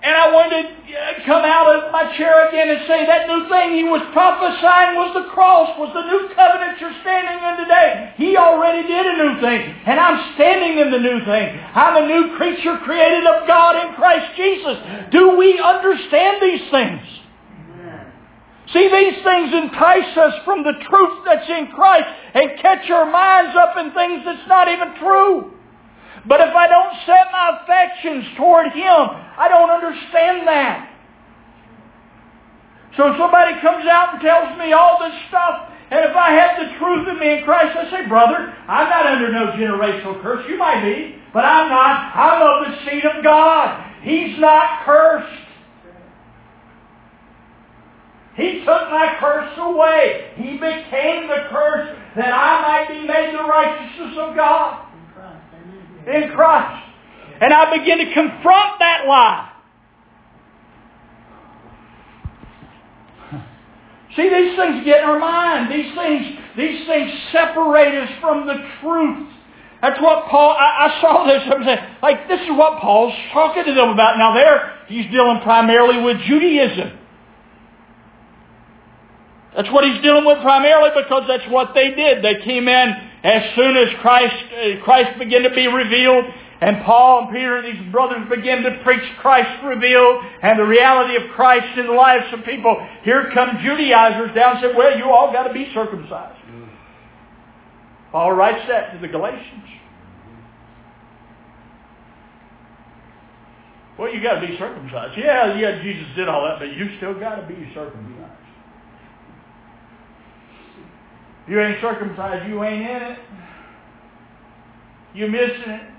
And 0.00 0.16
I 0.16 0.32
wanted 0.32 0.64
to 0.64 0.96
uh, 0.96 1.26
come 1.28 1.44
out 1.44 1.68
of 1.68 1.92
my 1.92 2.16
chair 2.16 2.48
again 2.48 2.72
and 2.72 2.88
say 2.88 3.04
that 3.04 3.28
new 3.28 3.44
thing 3.52 3.76
he 3.76 3.84
was 3.84 4.00
prophesying 4.16 4.96
was 4.96 5.12
the 5.12 5.28
cross, 5.28 5.76
was 5.76 5.92
the 5.92 6.08
new 6.08 6.32
covenant 6.32 6.80
you're 6.80 6.96
standing 7.04 7.36
in 7.36 7.54
today. 7.60 8.16
He 8.16 8.32
already 8.40 8.88
did 8.88 9.04
a 9.04 9.16
new 9.20 9.36
thing, 9.44 9.60
and 9.60 10.00
I'm 10.00 10.16
standing 10.40 10.80
in 10.80 10.88
the 10.88 11.04
new 11.04 11.20
thing. 11.28 11.52
I'm 11.76 12.00
a 12.00 12.06
new 12.08 12.32
creature 12.40 12.80
created 12.80 13.28
of 13.28 13.44
God 13.44 13.76
in 13.76 13.92
Christ 13.92 14.40
Jesus. 14.40 14.80
Do 15.12 15.36
we 15.36 15.60
understand 15.60 16.40
these 16.40 16.64
things? 16.72 17.04
See, 18.72 18.88
these 18.88 19.20
things 19.20 19.52
entice 19.52 20.16
us 20.16 20.34
from 20.48 20.64
the 20.64 20.80
truth 20.80 21.28
that's 21.28 21.48
in 21.50 21.76
Christ 21.76 22.08
and 22.32 22.56
catch 22.62 22.88
our 22.88 23.04
minds 23.04 23.52
up 23.52 23.76
in 23.76 23.92
things 23.92 24.22
that's 24.24 24.48
not 24.48 24.68
even 24.68 24.96
true. 24.96 25.59
But 26.26 26.40
if 26.40 26.54
I 26.54 26.68
don't 26.68 26.94
set 27.06 27.32
my 27.32 27.60
affections 27.62 28.36
toward 28.36 28.72
Him, 28.72 29.00
I 29.38 29.48
don't 29.48 29.70
understand 29.70 30.46
that. 30.46 30.86
So 32.96 33.14
somebody 33.16 33.58
comes 33.60 33.86
out 33.86 34.14
and 34.14 34.22
tells 34.22 34.58
me 34.58 34.72
all 34.72 34.98
this 35.00 35.16
stuff, 35.28 35.70
and 35.90 36.04
if 36.04 36.14
I 36.14 36.32
have 36.32 36.58
the 36.60 36.78
truth 36.78 37.08
in 37.08 37.18
me 37.18 37.38
in 37.38 37.44
Christ, 37.44 37.76
I 37.76 37.90
say, 37.90 38.08
brother, 38.08 38.54
I'm 38.68 38.90
not 38.90 39.06
under 39.06 39.32
no 39.32 39.52
generational 39.52 40.20
curse. 40.22 40.44
You 40.48 40.58
might 40.58 40.82
be, 40.84 41.16
but 41.32 41.44
I'm 41.44 41.68
not. 41.70 42.14
I'm 42.14 42.42
of 42.42 42.70
the 42.70 42.90
seed 42.90 43.04
of 43.04 43.24
God. 43.24 43.86
He's 44.02 44.38
not 44.38 44.84
cursed. 44.84 45.46
He 48.36 48.60
took 48.60 48.90
my 48.90 49.16
curse 49.18 49.52
away. 49.58 50.32
He 50.36 50.52
became 50.52 51.28
the 51.28 51.48
curse 51.50 51.96
that 52.16 52.32
I 52.32 52.62
might 52.62 52.88
be 52.88 53.06
made 53.06 53.34
the 53.34 53.44
righteousness 53.44 54.16
of 54.18 54.36
God 54.36 54.89
in 56.06 56.30
Christ. 56.34 56.86
And 57.40 57.52
I 57.52 57.76
begin 57.76 57.98
to 57.98 58.12
confront 58.12 58.78
that 58.80 59.06
lie. 59.06 59.50
See, 64.16 64.28
these 64.28 64.56
things 64.56 64.84
get 64.84 65.02
in 65.02 65.08
our 65.08 65.18
mind. 65.18 65.72
These 65.72 65.94
things, 65.94 66.38
these 66.56 66.86
things 66.86 67.10
separate 67.32 67.94
us 67.94 68.10
from 68.20 68.46
the 68.46 68.54
truth. 68.80 69.28
That's 69.80 70.00
what 70.02 70.28
Paul, 70.28 70.54
I, 70.58 70.88
I 70.88 71.00
saw 71.00 71.24
this, 71.26 71.42
I'm 71.50 71.64
saying, 71.64 71.78
like, 72.02 72.28
this 72.28 72.40
is 72.40 72.50
what 72.50 72.80
Paul's 72.80 73.14
talking 73.32 73.64
to 73.64 73.72
them 73.72 73.88
about. 73.88 74.18
Now 74.18 74.34
there, 74.34 74.76
he's 74.88 75.10
dealing 75.10 75.40
primarily 75.42 76.02
with 76.02 76.18
Judaism. 76.26 76.98
That's 79.56 79.70
what 79.70 79.84
he's 79.84 80.02
dealing 80.02 80.26
with 80.26 80.38
primarily 80.42 80.90
because 80.94 81.24
that's 81.26 81.50
what 81.50 81.74
they 81.74 81.94
did. 81.94 82.22
They 82.22 82.44
came 82.44 82.68
in 82.68 83.09
as 83.22 83.54
soon 83.54 83.76
as 83.76 83.88
Christ, 84.00 84.34
uh, 84.52 84.84
Christ 84.84 85.18
began 85.18 85.42
to 85.42 85.50
be 85.50 85.66
revealed 85.66 86.24
and 86.60 86.84
Paul 86.84 87.24
and 87.24 87.34
Peter 87.34 87.56
and 87.56 87.66
these 87.66 87.92
brothers 87.92 88.28
began 88.28 88.62
to 88.62 88.80
preach 88.84 89.02
Christ 89.20 89.64
revealed 89.64 90.22
and 90.42 90.58
the 90.58 90.64
reality 90.64 91.16
of 91.16 91.30
Christ 91.34 91.78
in 91.78 91.86
the 91.86 91.92
lives 91.92 92.26
of 92.34 92.44
people. 92.44 92.76
Here 93.02 93.30
come 93.32 93.60
Judaizers 93.62 94.34
down 94.34 94.56
and 94.56 94.64
say, 94.64 94.76
well, 94.76 94.96
you 94.96 95.04
all 95.04 95.32
got 95.32 95.44
to 95.44 95.54
be 95.54 95.72
circumcised. 95.72 96.38
Paul 98.12 98.32
writes 98.32 98.66
that 98.68 98.92
to 98.92 98.98
the 98.98 99.08
Galatians. 99.08 99.64
Well, 103.98 104.12
you 104.12 104.22
got 104.22 104.40
to 104.40 104.46
be 104.46 104.58
circumcised. 104.58 105.18
Yeah, 105.18 105.56
yeah, 105.56 105.82
Jesus 105.82 106.06
did 106.16 106.28
all 106.28 106.44
that, 106.44 106.58
but 106.58 106.76
you 106.76 106.96
still 106.96 107.18
got 107.18 107.36
to 107.36 107.46
be 107.46 107.70
circumcised. 107.74 108.32
If 111.39 111.39
you 111.50 111.60
ain't 111.60 111.80
circumcised, 111.80 112.48
you 112.48 112.62
ain't 112.62 112.80
in 112.80 113.02
it. 113.02 113.18
You're 115.14 115.28
missing 115.28 115.50
it. 115.66 115.90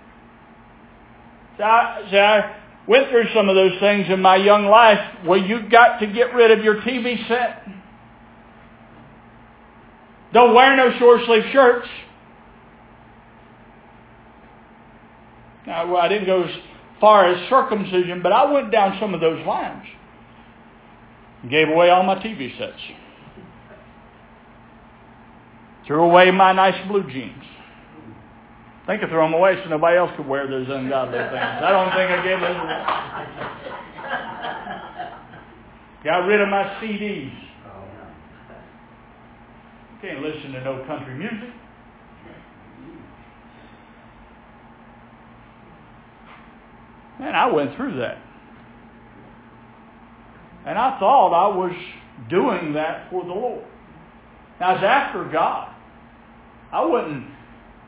See 1.58 1.64
I, 1.64 2.08
I 2.10 2.56
went 2.88 3.10
through 3.10 3.26
some 3.36 3.49
of 3.49 3.56
those 3.56 3.78
things 3.82 4.06
in 4.10 4.22
my 4.22 4.38
young 4.38 4.68
life 4.68 5.26
where 5.26 5.39
you 5.39 5.70
got 5.70 5.99
to 5.99 6.08
get 6.08 6.34
rid 6.34 6.58
of 6.58 6.64
your 6.64 6.76
TV 6.76 7.28
set. 7.28 7.68
Don't 10.32 10.56
wear 10.56 10.74
no 10.78 10.97
short 10.97 11.20
sleeve 11.26 11.43
shirts. 11.52 11.88
Now, 15.68 15.91
well, 15.91 16.02
I 16.02 16.08
didn't 16.08 16.28
go 16.28 16.43
as 16.43 16.52
far 17.02 17.26
as 17.26 17.49
circumcision, 17.49 18.22
but 18.24 18.32
I 18.32 18.49
went 18.49 18.72
down 18.72 18.97
some 19.02 19.14
of 19.14 19.20
those 19.20 19.45
lines. 19.45 19.84
Gave 21.49 21.68
away 21.68 21.89
all 21.89 22.04
my 22.04 22.16
TV 22.16 22.58
sets. 22.58 22.80
Threw 25.92 26.04
away 26.06 26.32
my 26.32 26.54
nice 26.54 26.88
blue 26.88 27.04
jeans. 27.04 27.44
I 28.84 28.86
think 28.88 29.04
I 29.04 29.10
threw 29.10 29.20
them 29.20 29.34
away 29.34 29.62
so 29.62 29.70
nobody 29.70 29.98
else 29.98 30.10
could 30.16 30.26
wear 30.26 30.48
those 30.48 30.70
ungodly 30.70 31.18
things. 31.18 31.34
I 31.34 31.70
don't 31.70 31.89
think 31.89 32.10
I 32.10 32.24
gave 32.24 32.38
away. 32.38 32.54
Got 36.06 36.28
rid 36.28 36.39
of 36.39 36.48
my 36.48 36.64
CDs. 36.80 37.34
Can't 40.02 40.22
listen 40.22 40.54
to 40.54 40.64
no 40.64 40.82
country 40.88 41.14
music. 41.14 41.50
Man, 47.20 47.36
I 47.36 47.52
went 47.52 47.76
through 47.76 48.00
that. 48.00 48.18
And 50.66 50.80
I 50.80 50.98
thought 51.00 51.34
I 51.34 51.54
was 51.54 51.76
doing 52.30 52.76
that 52.76 53.10
for 53.12 53.26
the 53.26 53.34
Lord. 53.34 53.66
Now, 54.62 54.76
it's 54.76 54.84
after 54.86 55.26
God. 55.26 55.70
I 56.72 56.86
wasn't, 56.86 57.26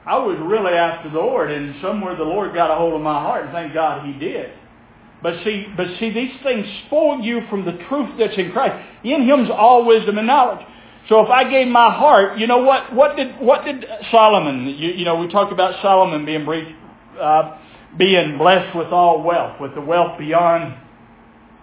I 0.06 0.18
was 0.18 0.38
really 0.42 0.74
after 0.74 1.10
the 1.10 1.18
Lord, 1.18 1.52
and 1.52 1.76
somewhere 1.82 2.16
the 2.16 2.24
Lord 2.24 2.54
got 2.54 2.72
a 2.72 2.76
hold 2.76 2.94
of 2.94 3.02
my 3.02 3.20
heart, 3.20 3.46
and 3.46 3.54
thank 3.54 3.74
God 3.74 4.06
He 4.06 4.14
did. 4.14 4.52
But 5.22 5.42
see, 5.46 5.68
but 5.78 5.88
see, 6.00 6.12
these 6.12 6.34
things 6.44 6.66
spoil 6.86 7.22
you 7.22 7.42
from 7.50 7.64
the 7.64 7.72
truth 7.88 8.10
that's 8.20 8.38
in 8.38 8.52
Christ. 8.52 8.76
In 9.06 9.26
Him's 9.26 9.50
all 9.50 9.86
wisdom 9.86 10.18
and 10.18 10.28
knowledge. 10.28 10.66
So 11.08 11.22
if 11.22 11.30
I 11.30 11.50
gave 11.50 11.68
my 11.68 11.94
heart, 11.94 12.38
you 12.38 12.48
know 12.48 12.60
what? 12.60 12.94
What 12.94 13.16
did 13.16 13.40
what 13.40 13.66
did 13.66 13.86
Solomon? 14.12 14.68
You, 14.68 14.92
you 14.92 15.06
know, 15.06 15.16
we 15.16 15.30
talked 15.30 15.52
about 15.52 15.82
Solomon 15.82 16.26
being 16.26 16.46
uh, 17.20 17.58
being 17.98 18.38
blessed 18.38 18.76
with 18.76 18.88
all 18.88 19.22
wealth, 19.22 19.60
with 19.60 19.76
the 19.76 19.82
wealth 19.82 20.18
beyond. 20.18 20.76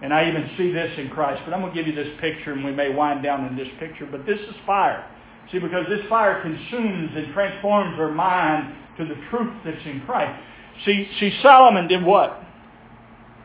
And 0.01 0.11
I 0.11 0.27
even 0.27 0.49
see 0.57 0.71
this 0.71 0.97
in 0.97 1.09
Christ. 1.09 1.43
But 1.45 1.53
I'm 1.53 1.61
going 1.61 1.75
to 1.75 1.77
give 1.77 1.87
you 1.87 1.93
this 1.93 2.19
picture, 2.19 2.53
and 2.53 2.65
we 2.65 2.71
may 2.71 2.89
wind 2.89 3.21
down 3.21 3.45
in 3.45 3.55
this 3.55 3.67
picture. 3.79 4.07
But 4.09 4.25
this 4.25 4.39
is 4.39 4.55
fire. 4.65 5.07
See, 5.51 5.59
because 5.59 5.85
this 5.89 6.07
fire 6.07 6.41
consumes 6.41 7.11
and 7.15 7.33
transforms 7.33 7.97
her 7.97 8.11
mind 8.11 8.73
to 8.97 9.05
the 9.05 9.15
truth 9.29 9.53
that's 9.65 9.85
in 9.85 10.01
Christ. 10.05 10.41
See, 10.85 11.07
see, 11.19 11.37
Solomon 11.41 11.87
did 11.87 12.03
what? 12.03 12.41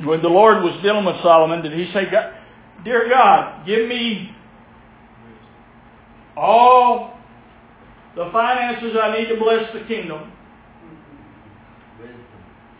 When 0.04 0.22
the 0.22 0.28
Lord 0.28 0.62
was 0.62 0.80
dealing 0.82 1.04
with 1.04 1.16
Solomon, 1.22 1.62
did 1.62 1.72
he 1.72 1.90
say, 1.92 2.04
Dear 2.84 3.08
God, 3.08 3.66
give 3.66 3.88
me 3.88 4.30
all 6.36 7.18
the 8.14 8.28
finances 8.32 8.96
I 9.02 9.18
need 9.18 9.28
to 9.28 9.36
bless 9.36 9.72
the 9.72 9.80
kingdom. 9.86 10.32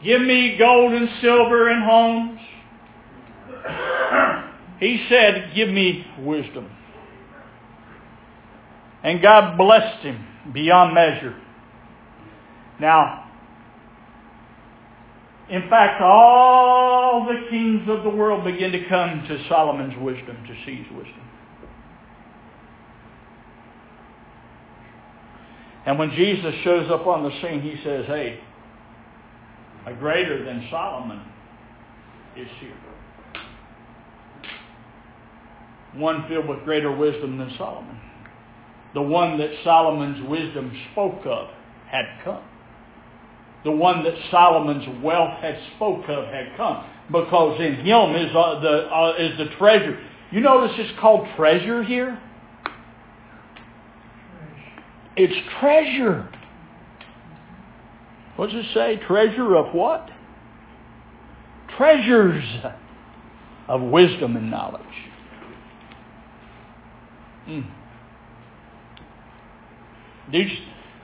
Give 0.05 0.21
me 0.21 0.57
gold 0.59 0.93
and 0.93 1.09
silver 1.21 1.69
and 1.69 1.83
homes. 1.83 2.41
he 4.81 5.05
said, 5.09 5.53
Give 5.55 5.69
me 5.69 6.07
wisdom. 6.21 6.71
And 9.07 9.23
God 9.23 9.57
blessed 9.57 10.03
him 10.03 10.27
beyond 10.53 10.93
measure. 10.93 11.41
Now, 12.81 13.31
in 15.49 15.71
fact, 15.71 16.03
all 16.03 17.25
the 17.25 17.49
kings 17.49 17.89
of 17.89 18.03
the 18.03 18.11
world 18.11 18.43
begin 18.43 18.73
to 18.73 18.89
come 18.89 19.25
to 19.29 19.49
Solomon's 19.49 19.95
wisdom, 20.03 20.37
to 20.49 20.55
see 20.67 20.83
his 20.83 20.91
wisdom. 20.91 21.23
And 25.87 26.01
when 26.01 26.11
Jesus 26.11 26.53
shows 26.65 26.91
up 26.91 27.07
on 27.07 27.23
the 27.23 27.31
scene, 27.41 27.63
he 27.63 27.81
says, 27.85 28.07
hey, 28.07 28.41
a 29.87 29.95
greater 29.95 30.45
than 30.45 30.67
Solomon 30.69 31.23
is 32.37 32.49
here. 32.59 32.75
One 35.95 36.27
filled 36.29 36.49
with 36.49 36.65
greater 36.65 36.91
wisdom 36.91 37.39
than 37.39 37.55
Solomon 37.57 38.01
the 38.97 39.03
one 39.03 39.37
that 39.37 39.51
Solomon's 39.63 40.27
wisdom 40.27 40.73
spoke 40.91 41.27
of 41.27 41.51
had 41.87 42.07
come. 42.25 42.43
the 43.63 43.71
one 43.71 44.03
that 44.05 44.15
Solomon's 44.31 45.03
wealth 45.05 45.39
had 45.41 45.59
spoke 45.77 46.09
of 46.09 46.25
had 46.29 46.57
come. 46.57 46.83
Because 47.13 47.61
in 47.61 47.75
him 47.85 48.17
is 48.17 48.35
uh, 48.35 48.61
the 48.61 48.89
uh, 48.91 49.15
is 49.19 49.37
the 49.37 49.55
treasure. 49.59 49.99
You 50.31 50.41
notice 50.41 50.75
it's 50.79 50.99
called 50.99 51.29
treasure 51.37 51.83
here? 51.83 52.19
It's 55.17 55.35
treasure. 55.61 56.29
What 58.37 58.51
does 58.51 58.65
it 58.65 58.75
say? 58.75 58.97
Treasure 59.07 59.57
of 59.57 59.75
what? 59.75 60.09
Treasures 61.77 62.45
of 63.69 63.83
wisdom 63.83 64.37
and 64.37 64.51
knowledge. 64.51 64.83
Mm. 67.49 67.67
These, 70.33 70.59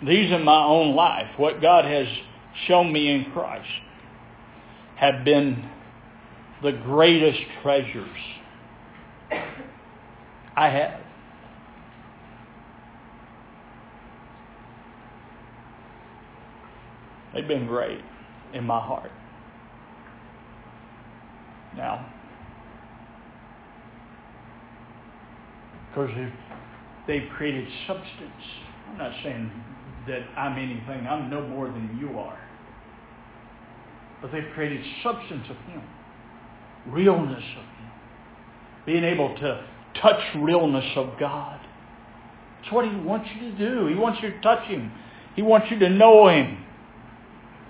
these 0.07 0.33
in 0.33 0.45
my 0.45 0.65
own 0.65 0.95
life, 0.95 1.29
what 1.37 1.61
God 1.61 1.85
has 1.85 2.07
shown 2.67 2.93
me 2.93 3.09
in 3.09 3.33
Christ, 3.33 3.69
have 4.97 5.25
been 5.25 5.69
the 6.63 6.73
greatest 6.73 7.41
treasures 7.63 8.09
I 10.57 10.69
have. 10.69 11.01
They've 17.35 17.49
been 17.49 17.67
great 17.67 18.01
in 18.53 18.65
my 18.65 18.79
heart. 18.79 19.11
Now, 21.75 22.13
because 25.89 26.11
they've 27.07 27.29
created 27.35 27.67
substance. 27.87 28.45
I'm 28.93 28.99
not 28.99 29.13
saying 29.23 29.51
that 30.07 30.21
I'm 30.37 30.59
anything. 30.59 31.07
I'm 31.07 31.31
no 31.31 31.47
more 31.47 31.67
than 31.67 31.99
you 31.99 32.19
are. 32.19 32.39
But 34.21 34.33
they've 34.33 34.49
created 34.55 34.85
substance 35.03 35.47
of 35.49 35.57
Him, 35.73 35.83
realness 36.87 37.43
of 37.57 37.65
Him, 37.65 37.91
being 38.87 39.05
able 39.05 39.35
to 39.37 39.65
touch 40.01 40.21
realness 40.37 40.85
of 40.97 41.19
God. 41.19 41.61
That's 42.61 42.73
what 42.73 42.85
He 42.85 42.95
wants 42.97 43.29
you 43.35 43.51
to 43.51 43.59
do. 43.59 43.87
He 43.87 43.95
wants 43.95 44.21
you 44.23 44.31
to 44.31 44.41
touch 44.41 44.67
Him. 44.69 44.93
He 45.35 45.43
wants 45.43 45.69
you 45.71 45.79
to 45.79 45.89
know 45.89 46.29
Him, 46.29 46.59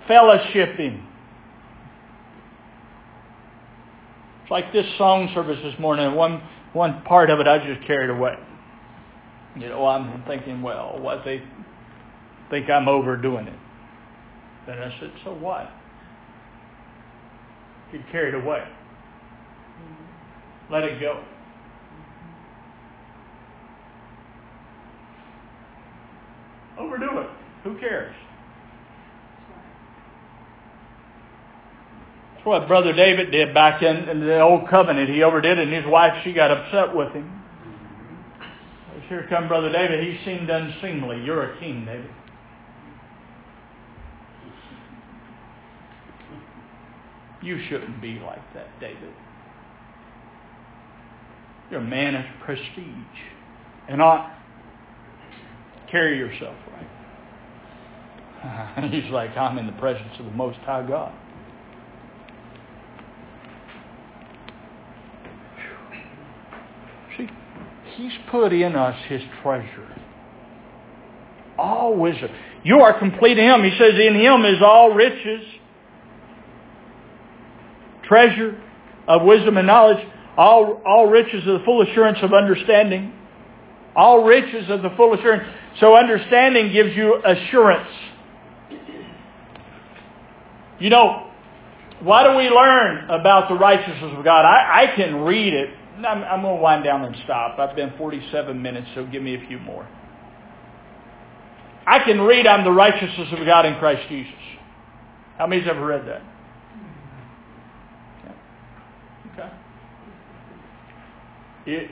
fellowship 0.07 0.77
Him. 0.77 1.07
It's 4.41 4.51
like 4.51 4.73
this 4.73 4.85
song 4.97 5.31
service 5.33 5.59
this 5.63 5.79
morning. 5.79 6.15
One 6.15 6.41
one 6.73 7.03
part 7.03 7.29
of 7.29 7.39
it 7.39 7.47
I 7.47 7.59
just 7.59 7.87
carried 7.87 8.09
away. 8.09 8.35
You 9.55 9.69
know, 9.69 9.85
I'm 9.85 10.23
thinking, 10.25 10.61
well, 10.61 10.97
what 10.99 11.23
they 11.23 11.43
think 12.49 12.69
I'm 12.69 12.87
overdoing 12.87 13.47
it. 13.47 13.59
Then 14.65 14.79
I 14.79 14.99
said, 14.99 15.11
so 15.23 15.33
what? 15.33 15.69
Get 17.91 18.01
carried 18.11 18.33
away. 18.33 18.63
Mm-hmm. 19.79 20.73
Let 20.73 20.83
it 20.83 20.99
go. 20.99 21.23
Mm-hmm. 26.75 26.83
Overdo 26.83 27.19
it. 27.19 27.29
Who 27.63 27.77
cares? 27.79 28.15
That's 32.33 32.45
what 32.45 32.67
Brother 32.67 32.93
David 32.93 33.31
did 33.31 33.53
back 33.53 33.83
in, 33.83 34.09
in 34.09 34.19
the 34.21 34.41
old 34.41 34.67
covenant. 34.69 35.09
He 35.09 35.21
overdid 35.21 35.59
it, 35.59 35.67
and 35.67 35.73
his 35.73 35.85
wife, 35.85 36.23
she 36.23 36.33
got 36.33 36.51
upset 36.51 36.95
with 36.95 37.13
him. 37.13 37.42
Here 39.09 39.25
come 39.29 39.47
Brother 39.47 39.71
David. 39.71 40.03
He 40.03 40.23
seemed 40.25 40.49
unseemly. 40.49 41.21
You're 41.23 41.53
a 41.53 41.59
king, 41.59 41.85
David. 41.85 42.09
You 47.41 47.59
shouldn't 47.69 48.01
be 48.01 48.19
like 48.19 48.53
that, 48.53 48.67
David. 48.79 49.13
You're 51.69 51.81
a 51.81 51.83
man 51.83 52.15
of 52.15 52.23
prestige 52.45 52.85
and 53.89 54.01
ought 54.01 54.31
carry 55.91 56.17
yourself 56.17 56.55
right. 56.71 56.87
He's 58.91 59.09
like, 59.11 59.35
I'm 59.37 59.57
in 59.57 59.65
the 59.65 59.73
presence 59.73 60.11
of 60.19 60.25
the 60.25 60.31
Most 60.31 60.59
High 60.59 60.85
God. 60.87 61.13
See, 67.17 67.29
He's 67.95 68.13
put 68.31 68.53
in 68.53 68.75
us 68.75 68.97
His 69.07 69.21
treasure. 69.41 70.01
All 71.57 71.95
wisdom. 71.95 72.29
You 72.63 72.79
are 72.79 72.97
complete 72.97 73.37
in 73.37 73.45
Him. 73.45 73.63
He 73.63 73.77
says, 73.77 73.93
in 73.99 74.15
Him 74.15 74.45
is 74.45 74.61
all 74.61 74.93
riches 74.93 75.43
treasure 78.03 78.61
of 79.07 79.23
wisdom 79.23 79.57
and 79.57 79.67
knowledge, 79.67 80.05
all, 80.37 80.81
all 80.85 81.07
riches 81.07 81.47
of 81.47 81.59
the 81.59 81.65
full 81.65 81.81
assurance 81.81 82.19
of 82.21 82.33
understanding. 82.33 83.13
All 83.95 84.23
riches 84.23 84.69
of 84.69 84.81
the 84.81 84.89
full 84.97 85.13
assurance. 85.13 85.43
So 85.79 85.95
understanding 85.95 86.71
gives 86.71 86.95
you 86.95 87.21
assurance. 87.23 87.89
You 90.79 90.89
know, 90.89 91.29
why 92.01 92.23
do 92.23 92.35
we 92.37 92.49
learn 92.49 93.09
about 93.09 93.49
the 93.49 93.55
righteousness 93.55 94.13
of 94.17 94.23
God? 94.23 94.45
I, 94.45 94.83
I 94.83 94.95
can 94.95 95.21
read 95.21 95.53
it. 95.53 95.69
I'm, 95.97 96.23
I'm 96.23 96.41
going 96.41 96.57
to 96.57 96.61
wind 96.61 96.83
down 96.83 97.03
and 97.03 97.15
stop. 97.23 97.59
I've 97.59 97.75
been 97.75 97.93
47 97.97 98.61
minutes, 98.61 98.87
so 98.95 99.05
give 99.05 99.21
me 99.21 99.35
a 99.35 99.47
few 99.47 99.59
more. 99.59 99.87
I 101.85 101.99
can 101.99 102.21
read 102.21 102.47
I'm 102.47 102.63
the 102.63 102.71
righteousness 102.71 103.27
of 103.31 103.45
God 103.45 103.65
in 103.65 103.75
Christ 103.75 104.07
Jesus. 104.09 104.33
How 105.37 105.47
many's 105.47 105.67
ever 105.67 105.85
read 105.85 106.07
that? 106.07 106.21
It, 111.65 111.91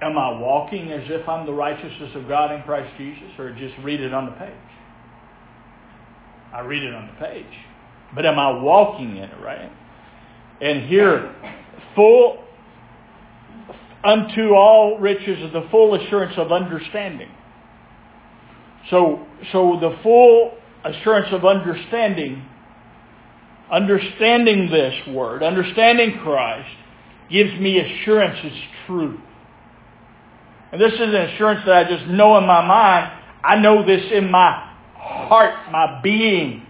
am 0.00 0.16
I 0.16 0.38
walking 0.38 0.92
as 0.92 1.02
if 1.06 1.28
I'm 1.28 1.44
the 1.44 1.52
righteousness 1.52 2.12
of 2.14 2.28
God 2.28 2.52
in 2.52 2.62
Christ 2.62 2.92
Jesus 2.96 3.38
or 3.38 3.52
just 3.52 3.74
read 3.82 4.00
it 4.00 4.14
on 4.14 4.26
the 4.26 4.32
page? 4.32 4.52
I 6.52 6.60
read 6.60 6.82
it 6.82 6.94
on 6.94 7.08
the 7.08 7.26
page. 7.26 7.44
But 8.14 8.24
am 8.24 8.38
I 8.38 8.50
walking 8.50 9.16
in 9.16 9.24
it, 9.24 9.40
right? 9.42 9.70
And 10.60 10.88
here, 10.88 11.34
full 11.94 12.44
unto 14.04 14.54
all 14.54 14.98
riches 14.98 15.42
of 15.44 15.52
the 15.52 15.68
full 15.70 15.94
assurance 15.94 16.34
of 16.36 16.52
understanding. 16.52 17.28
So, 18.90 19.26
so 19.52 19.78
the 19.80 19.98
full 20.02 20.56
assurance 20.84 21.28
of 21.32 21.44
understanding, 21.44 22.44
understanding 23.70 24.70
this 24.70 24.94
word, 25.08 25.42
understanding 25.42 26.18
Christ, 26.22 26.70
gives 27.30 27.52
me 27.60 27.78
assurance 27.78 28.38
it's 28.42 28.56
true. 28.86 29.20
And 30.72 30.80
this 30.80 30.92
is 30.92 31.00
an 31.00 31.14
assurance 31.14 31.62
that 31.66 31.86
I 31.86 31.96
just 31.96 32.06
know 32.08 32.38
in 32.38 32.46
my 32.46 32.64
mind. 32.64 33.12
I 33.42 33.56
know 33.56 33.86
this 33.86 34.02
in 34.12 34.30
my 34.30 34.74
heart, 34.94 35.70
my 35.70 36.00
being. 36.02 36.66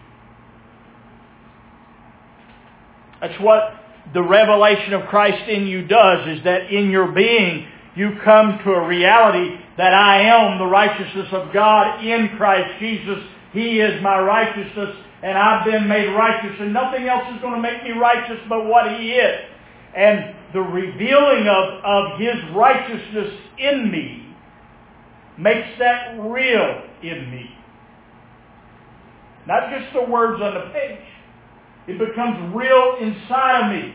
That's 3.20 3.41
what 3.41 3.78
the 4.14 4.22
revelation 4.22 4.94
of 4.94 5.09
Christ 5.09 5.48
in 5.48 5.66
you 5.66 5.86
does, 5.86 6.28
is 6.28 6.44
that 6.44 6.72
in 6.72 6.90
your 6.90 7.12
being 7.12 7.66
you 7.94 8.12
come 8.24 8.61
to 8.64 8.70
a 8.72 8.86
reality 8.86 9.56
that 9.76 9.92
I 9.92 10.22
am 10.22 10.59
the 10.59 10.66
righteousness 10.66 11.28
of 11.32 11.52
God 11.52 12.04
in 12.04 12.36
Christ 12.36 12.78
Jesus. 12.78 13.18
He 13.52 13.80
is 13.80 14.02
my 14.02 14.18
righteousness 14.18 14.96
and 15.22 15.36
I've 15.36 15.64
been 15.64 15.88
made 15.88 16.09
righteous 16.14 16.56
and 16.61 16.72
nothing 16.72 17.09
else 17.09 17.24
is 17.34 17.40
going 17.40 17.54
to 17.54 17.61
make 17.61 17.82
me 17.82 17.90
righteous 17.90 18.38
but 18.48 18.66
what 18.66 18.98
He 18.98 19.11
is. 19.12 19.40
And 19.96 20.34
the 20.52 20.61
revealing 20.61 21.48
of, 21.48 21.84
of 21.84 22.20
His 22.20 22.36
righteousness 22.54 23.34
in 23.59 23.90
me 23.90 24.36
makes 25.36 25.78
that 25.78 26.18
real 26.20 26.82
in 27.02 27.30
me. 27.30 27.50
Not 29.46 29.70
just 29.70 29.92
the 29.92 30.02
words 30.02 30.42
on 30.42 30.54
the 30.54 30.72
page. 30.72 31.00
It 31.89 31.99
becomes 31.99 32.55
real 32.55 32.97
inside 33.01 33.64
of 33.64 33.72
me. 33.72 33.95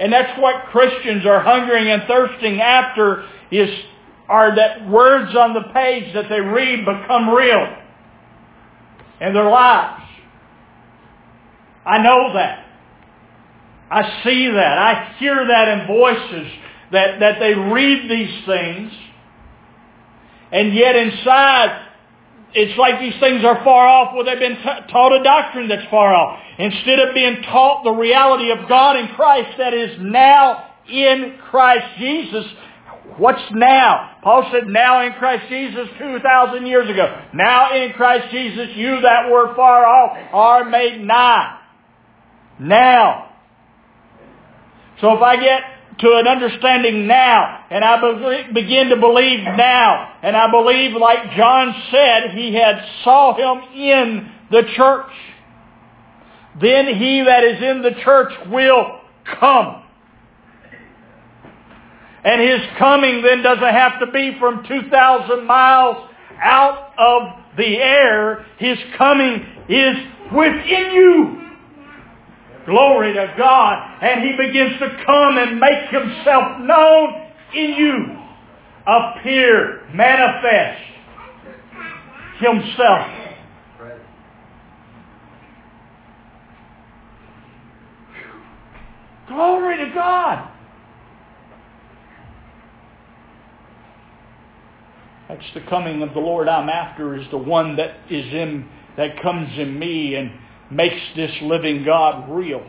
And 0.00 0.12
that's 0.12 0.38
what 0.40 0.66
Christians 0.72 1.24
are 1.24 1.40
hungering 1.40 1.88
and 1.88 2.02
thirsting 2.08 2.60
after 2.60 3.24
is 3.52 3.68
are 4.28 4.56
that 4.56 4.88
words 4.88 5.36
on 5.36 5.54
the 5.54 5.62
page 5.72 6.12
that 6.14 6.28
they 6.28 6.40
read 6.40 6.84
become 6.84 7.30
real 7.30 7.76
in 9.20 9.34
their 9.34 9.48
lives. 9.48 10.02
I 11.84 11.98
know 11.98 12.32
that. 12.34 12.66
I 13.90 14.22
see 14.24 14.48
that. 14.48 14.78
I 14.78 15.14
hear 15.18 15.46
that 15.46 15.68
in 15.68 15.86
voices 15.86 16.52
that, 16.92 17.20
that 17.20 17.38
they 17.38 17.54
read 17.54 18.10
these 18.10 18.44
things. 18.46 18.92
And 20.50 20.74
yet 20.74 20.96
inside, 20.96 21.81
it's 22.54 22.78
like 22.78 23.00
these 23.00 23.18
things 23.20 23.44
are 23.44 23.62
far 23.64 23.86
off 23.86 24.14
where 24.14 24.24
they've 24.24 24.38
been 24.38 24.56
t- 24.56 24.92
taught 24.92 25.12
a 25.12 25.22
doctrine 25.22 25.68
that's 25.68 25.88
far 25.90 26.14
off. 26.14 26.38
Instead 26.58 26.98
of 26.98 27.14
being 27.14 27.42
taught 27.42 27.84
the 27.84 27.90
reality 27.90 28.50
of 28.50 28.68
God 28.68 28.96
in 28.96 29.08
Christ 29.08 29.56
that 29.58 29.72
is 29.74 29.96
now 30.00 30.70
in 30.88 31.38
Christ 31.50 31.86
Jesus, 31.98 32.44
What's 33.18 33.42
now? 33.50 34.16
Paul 34.22 34.48
said, 34.52 34.68
now 34.68 35.04
in 35.04 35.12
Christ 35.14 35.44
Jesus 35.48 35.88
2,000 35.98 36.66
years 36.66 36.88
ago. 36.88 37.22
Now 37.34 37.74
in 37.74 37.92
Christ 37.92 38.30
Jesus, 38.30 38.68
you 38.74 39.00
that 39.02 39.30
were 39.30 39.54
far 39.54 39.84
off 39.84 40.16
are 40.32 40.64
made 40.64 41.00
nigh. 41.00 41.60
Now. 42.58 43.30
So 45.00 45.14
if 45.14 45.22
I 45.22 45.36
get 45.36 45.62
to 45.98 46.14
an 46.14 46.26
understanding 46.26 47.06
now, 47.06 47.64
and 47.70 47.84
I 47.84 48.50
begin 48.52 48.88
to 48.88 48.96
believe 48.96 49.40
now, 49.40 50.14
and 50.22 50.36
I 50.36 50.50
believe 50.50 50.92
like 50.92 51.36
John 51.36 51.74
said, 51.90 52.30
he 52.34 52.54
had 52.54 52.82
saw 53.04 53.34
him 53.36 53.62
in 53.74 54.32
the 54.50 54.62
church, 54.76 55.12
then 56.60 56.86
he 56.86 57.22
that 57.22 57.44
is 57.44 57.62
in 57.62 57.82
the 57.82 58.00
church 58.02 58.32
will 58.48 59.00
come. 59.40 59.82
And 62.24 62.40
his 62.40 62.60
coming 62.78 63.22
then 63.22 63.42
doesn't 63.42 63.62
have 63.62 63.98
to 64.00 64.06
be 64.12 64.36
from 64.38 64.64
2,000 64.66 65.44
miles 65.44 66.08
out 66.40 66.92
of 66.96 67.56
the 67.56 67.76
air. 67.78 68.46
His 68.58 68.78
coming 68.96 69.44
is 69.68 69.96
within 70.32 70.92
you. 70.92 71.41
Glory 72.66 73.12
to 73.14 73.34
God. 73.36 74.02
And 74.02 74.22
he 74.22 74.36
begins 74.36 74.78
to 74.78 75.04
come 75.04 75.38
and 75.38 75.58
make 75.58 75.88
himself 75.90 76.60
known 76.60 77.30
in 77.54 77.74
you. 77.74 78.18
Appear, 78.86 79.88
manifest 79.94 80.82
himself. 82.38 83.22
Glory 89.28 89.78
to 89.78 89.94
God. 89.94 90.48
That's 95.28 95.54
the 95.54 95.62
coming 95.62 96.02
of 96.02 96.12
the 96.12 96.20
Lord 96.20 96.48
I'm 96.48 96.68
after 96.68 97.16
is 97.16 97.26
the 97.30 97.38
one 97.38 97.76
that 97.76 97.96
is 98.10 98.26
in 98.34 98.68
that 98.98 99.22
comes 99.22 99.48
in 99.58 99.78
me 99.78 100.16
and 100.16 100.30
makes 100.72 101.00
this 101.14 101.30
living 101.42 101.84
God 101.84 102.30
real. 102.30 102.66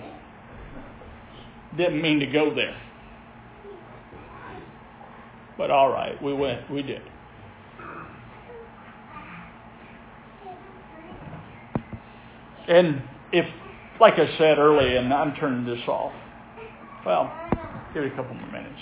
Didn't 1.78 2.02
mean 2.02 2.20
to 2.20 2.28
go 2.28 2.54
there. 2.54 2.80
But 5.58 5.72
all 5.72 5.90
right, 5.90 6.22
we 6.22 6.34
went, 6.34 6.70
we 6.70 6.82
did. 6.82 7.02
And 12.68 13.02
if, 13.32 13.46
like 14.00 14.14
I 14.14 14.38
said 14.38 14.58
earlier, 14.58 14.98
and 14.98 15.14
I'm 15.14 15.36
turning 15.36 15.66
this 15.66 15.86
off, 15.88 16.14
well, 17.06 17.32
give 17.94 18.04
it 18.04 18.14
a 18.14 18.16
couple 18.16 18.36
more 18.36 18.52
minutes. 18.52 18.80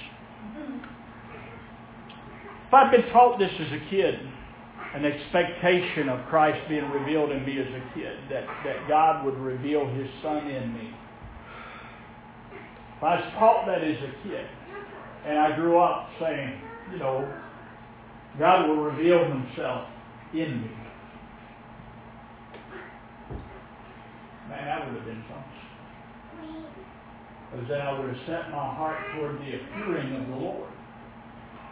If 2.67 2.73
I'd 2.73 2.91
been 2.91 3.11
taught 3.11 3.37
this 3.37 3.51
as 3.59 3.71
a 3.71 3.89
kid, 3.89 4.19
an 4.93 5.05
expectation 5.05 6.09
of 6.09 6.27
Christ 6.27 6.59
being 6.67 6.89
revealed 6.89 7.31
in 7.31 7.45
me 7.45 7.59
as 7.59 7.67
a 7.67 7.93
kid, 7.93 8.17
that, 8.29 8.45
that 8.65 8.87
God 8.87 9.25
would 9.25 9.37
reveal 9.37 9.87
his 9.87 10.07
son 10.21 10.47
in 10.47 10.73
me. 10.73 10.93
I 13.01 13.15
was 13.15 13.33
taught 13.39 13.65
that 13.65 13.83
as 13.83 13.97
a 13.97 14.27
kid, 14.27 14.45
and 15.25 15.39
I 15.39 15.55
grew 15.55 15.79
up 15.79 16.09
saying, 16.19 16.61
you 16.91 16.99
know, 16.99 17.33
God 18.37 18.67
will 18.67 18.83
reveal 18.83 19.23
himself 19.23 19.87
in 20.33 20.61
me. 20.61 20.71
Man, 24.49 24.65
that 24.65 24.85
would 24.85 24.95
have 24.95 25.05
been 25.05 25.23
something. 25.29 25.51
Because 27.51 27.67
then 27.67 27.81
I 27.81 27.97
would 27.97 28.07
have 28.07 28.27
set 28.27 28.51
my 28.51 28.75
heart 28.75 28.97
toward 29.15 29.39
the 29.39 29.55
appearing 29.55 30.15
of 30.15 30.27
the 30.27 30.35
Lord. 30.35 30.69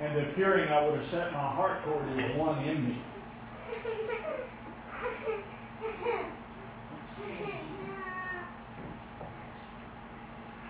And 0.01 0.15
the 0.15 0.29
appearing 0.31 0.69
I 0.69 0.85
would 0.85 0.99
have 0.99 1.11
set 1.11 1.31
my 1.31 1.53
heart 1.55 1.83
toward 1.83 2.07
is 2.17 2.37
one 2.37 2.63
in 2.65 2.89
me. 2.89 3.01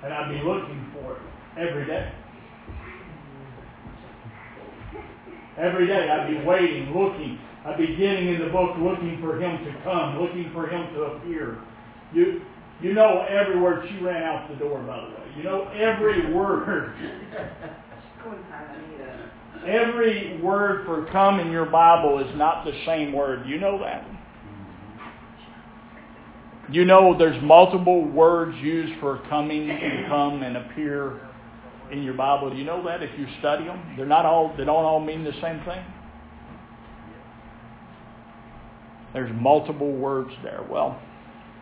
And 0.03 0.13
I'd 0.13 0.31
be 0.31 0.45
looking 0.45 0.91
for 0.93 1.17
it 1.17 1.21
every 1.57 1.85
day. 1.85 2.11
Every 5.57 5.87
day 5.87 6.09
I'd 6.09 6.29
be 6.29 6.45
waiting, 6.45 6.93
looking. 6.95 7.37
I'd 7.65 7.77
be 7.77 7.95
getting 7.97 8.29
in 8.29 8.39
the 8.39 8.49
book 8.49 8.77
looking 8.77 9.19
for 9.21 9.39
him 9.39 9.63
to 9.65 9.81
come, 9.83 10.19
looking 10.19 10.51
for 10.53 10.67
him 10.67 10.93
to 10.93 11.01
appear. 11.03 11.59
You, 12.13 12.41
you 12.81 12.93
know 12.93 13.25
every 13.29 13.59
word. 13.59 13.87
She 13.89 13.97
ran 14.03 14.23
out 14.23 14.49
the 14.49 14.55
door, 14.55 14.79
by 14.79 15.01
the 15.01 15.09
way. 15.09 15.33
You 15.35 15.43
know 15.43 15.67
every 15.69 16.33
word. 16.33 16.93
Every 19.67 20.39
word 20.41 20.85
for 20.85 21.05
come 21.11 21.41
in 21.41 21.51
your 21.51 21.65
Bible 21.65 22.19
is 22.19 22.37
not 22.37 22.63
the 22.63 22.71
same 22.85 23.11
word. 23.11 23.45
You 23.45 23.59
know 23.59 23.77
that? 23.79 24.05
You 26.71 26.85
know 26.85 27.17
there's 27.17 27.41
multiple 27.43 28.05
words 28.05 28.55
used 28.57 28.99
for 28.99 29.21
coming 29.29 29.69
and 29.69 30.07
come 30.07 30.43
and 30.43 30.55
appear 30.57 31.19
in 31.91 32.03
your 32.03 32.13
Bible. 32.13 32.51
Do 32.51 32.57
you 32.57 32.63
know 32.63 32.83
that 32.85 33.01
if 33.01 33.17
you 33.17 33.25
study 33.39 33.65
them? 33.65 33.95
They're 33.97 34.05
not 34.05 34.25
all 34.25 34.53
they 34.55 34.65
don't 34.65 34.85
all 34.85 34.99
mean 34.99 35.23
the 35.23 35.33
same 35.41 35.63
thing. 35.65 35.83
There's 39.13 39.31
multiple 39.33 39.91
words 39.91 40.31
there. 40.43 40.63
Well, 40.69 41.01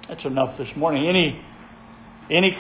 that's 0.10 0.26
enough 0.26 0.58
this 0.58 0.68
morning. 0.76 1.08
Any 1.08 1.42
any 2.30 2.58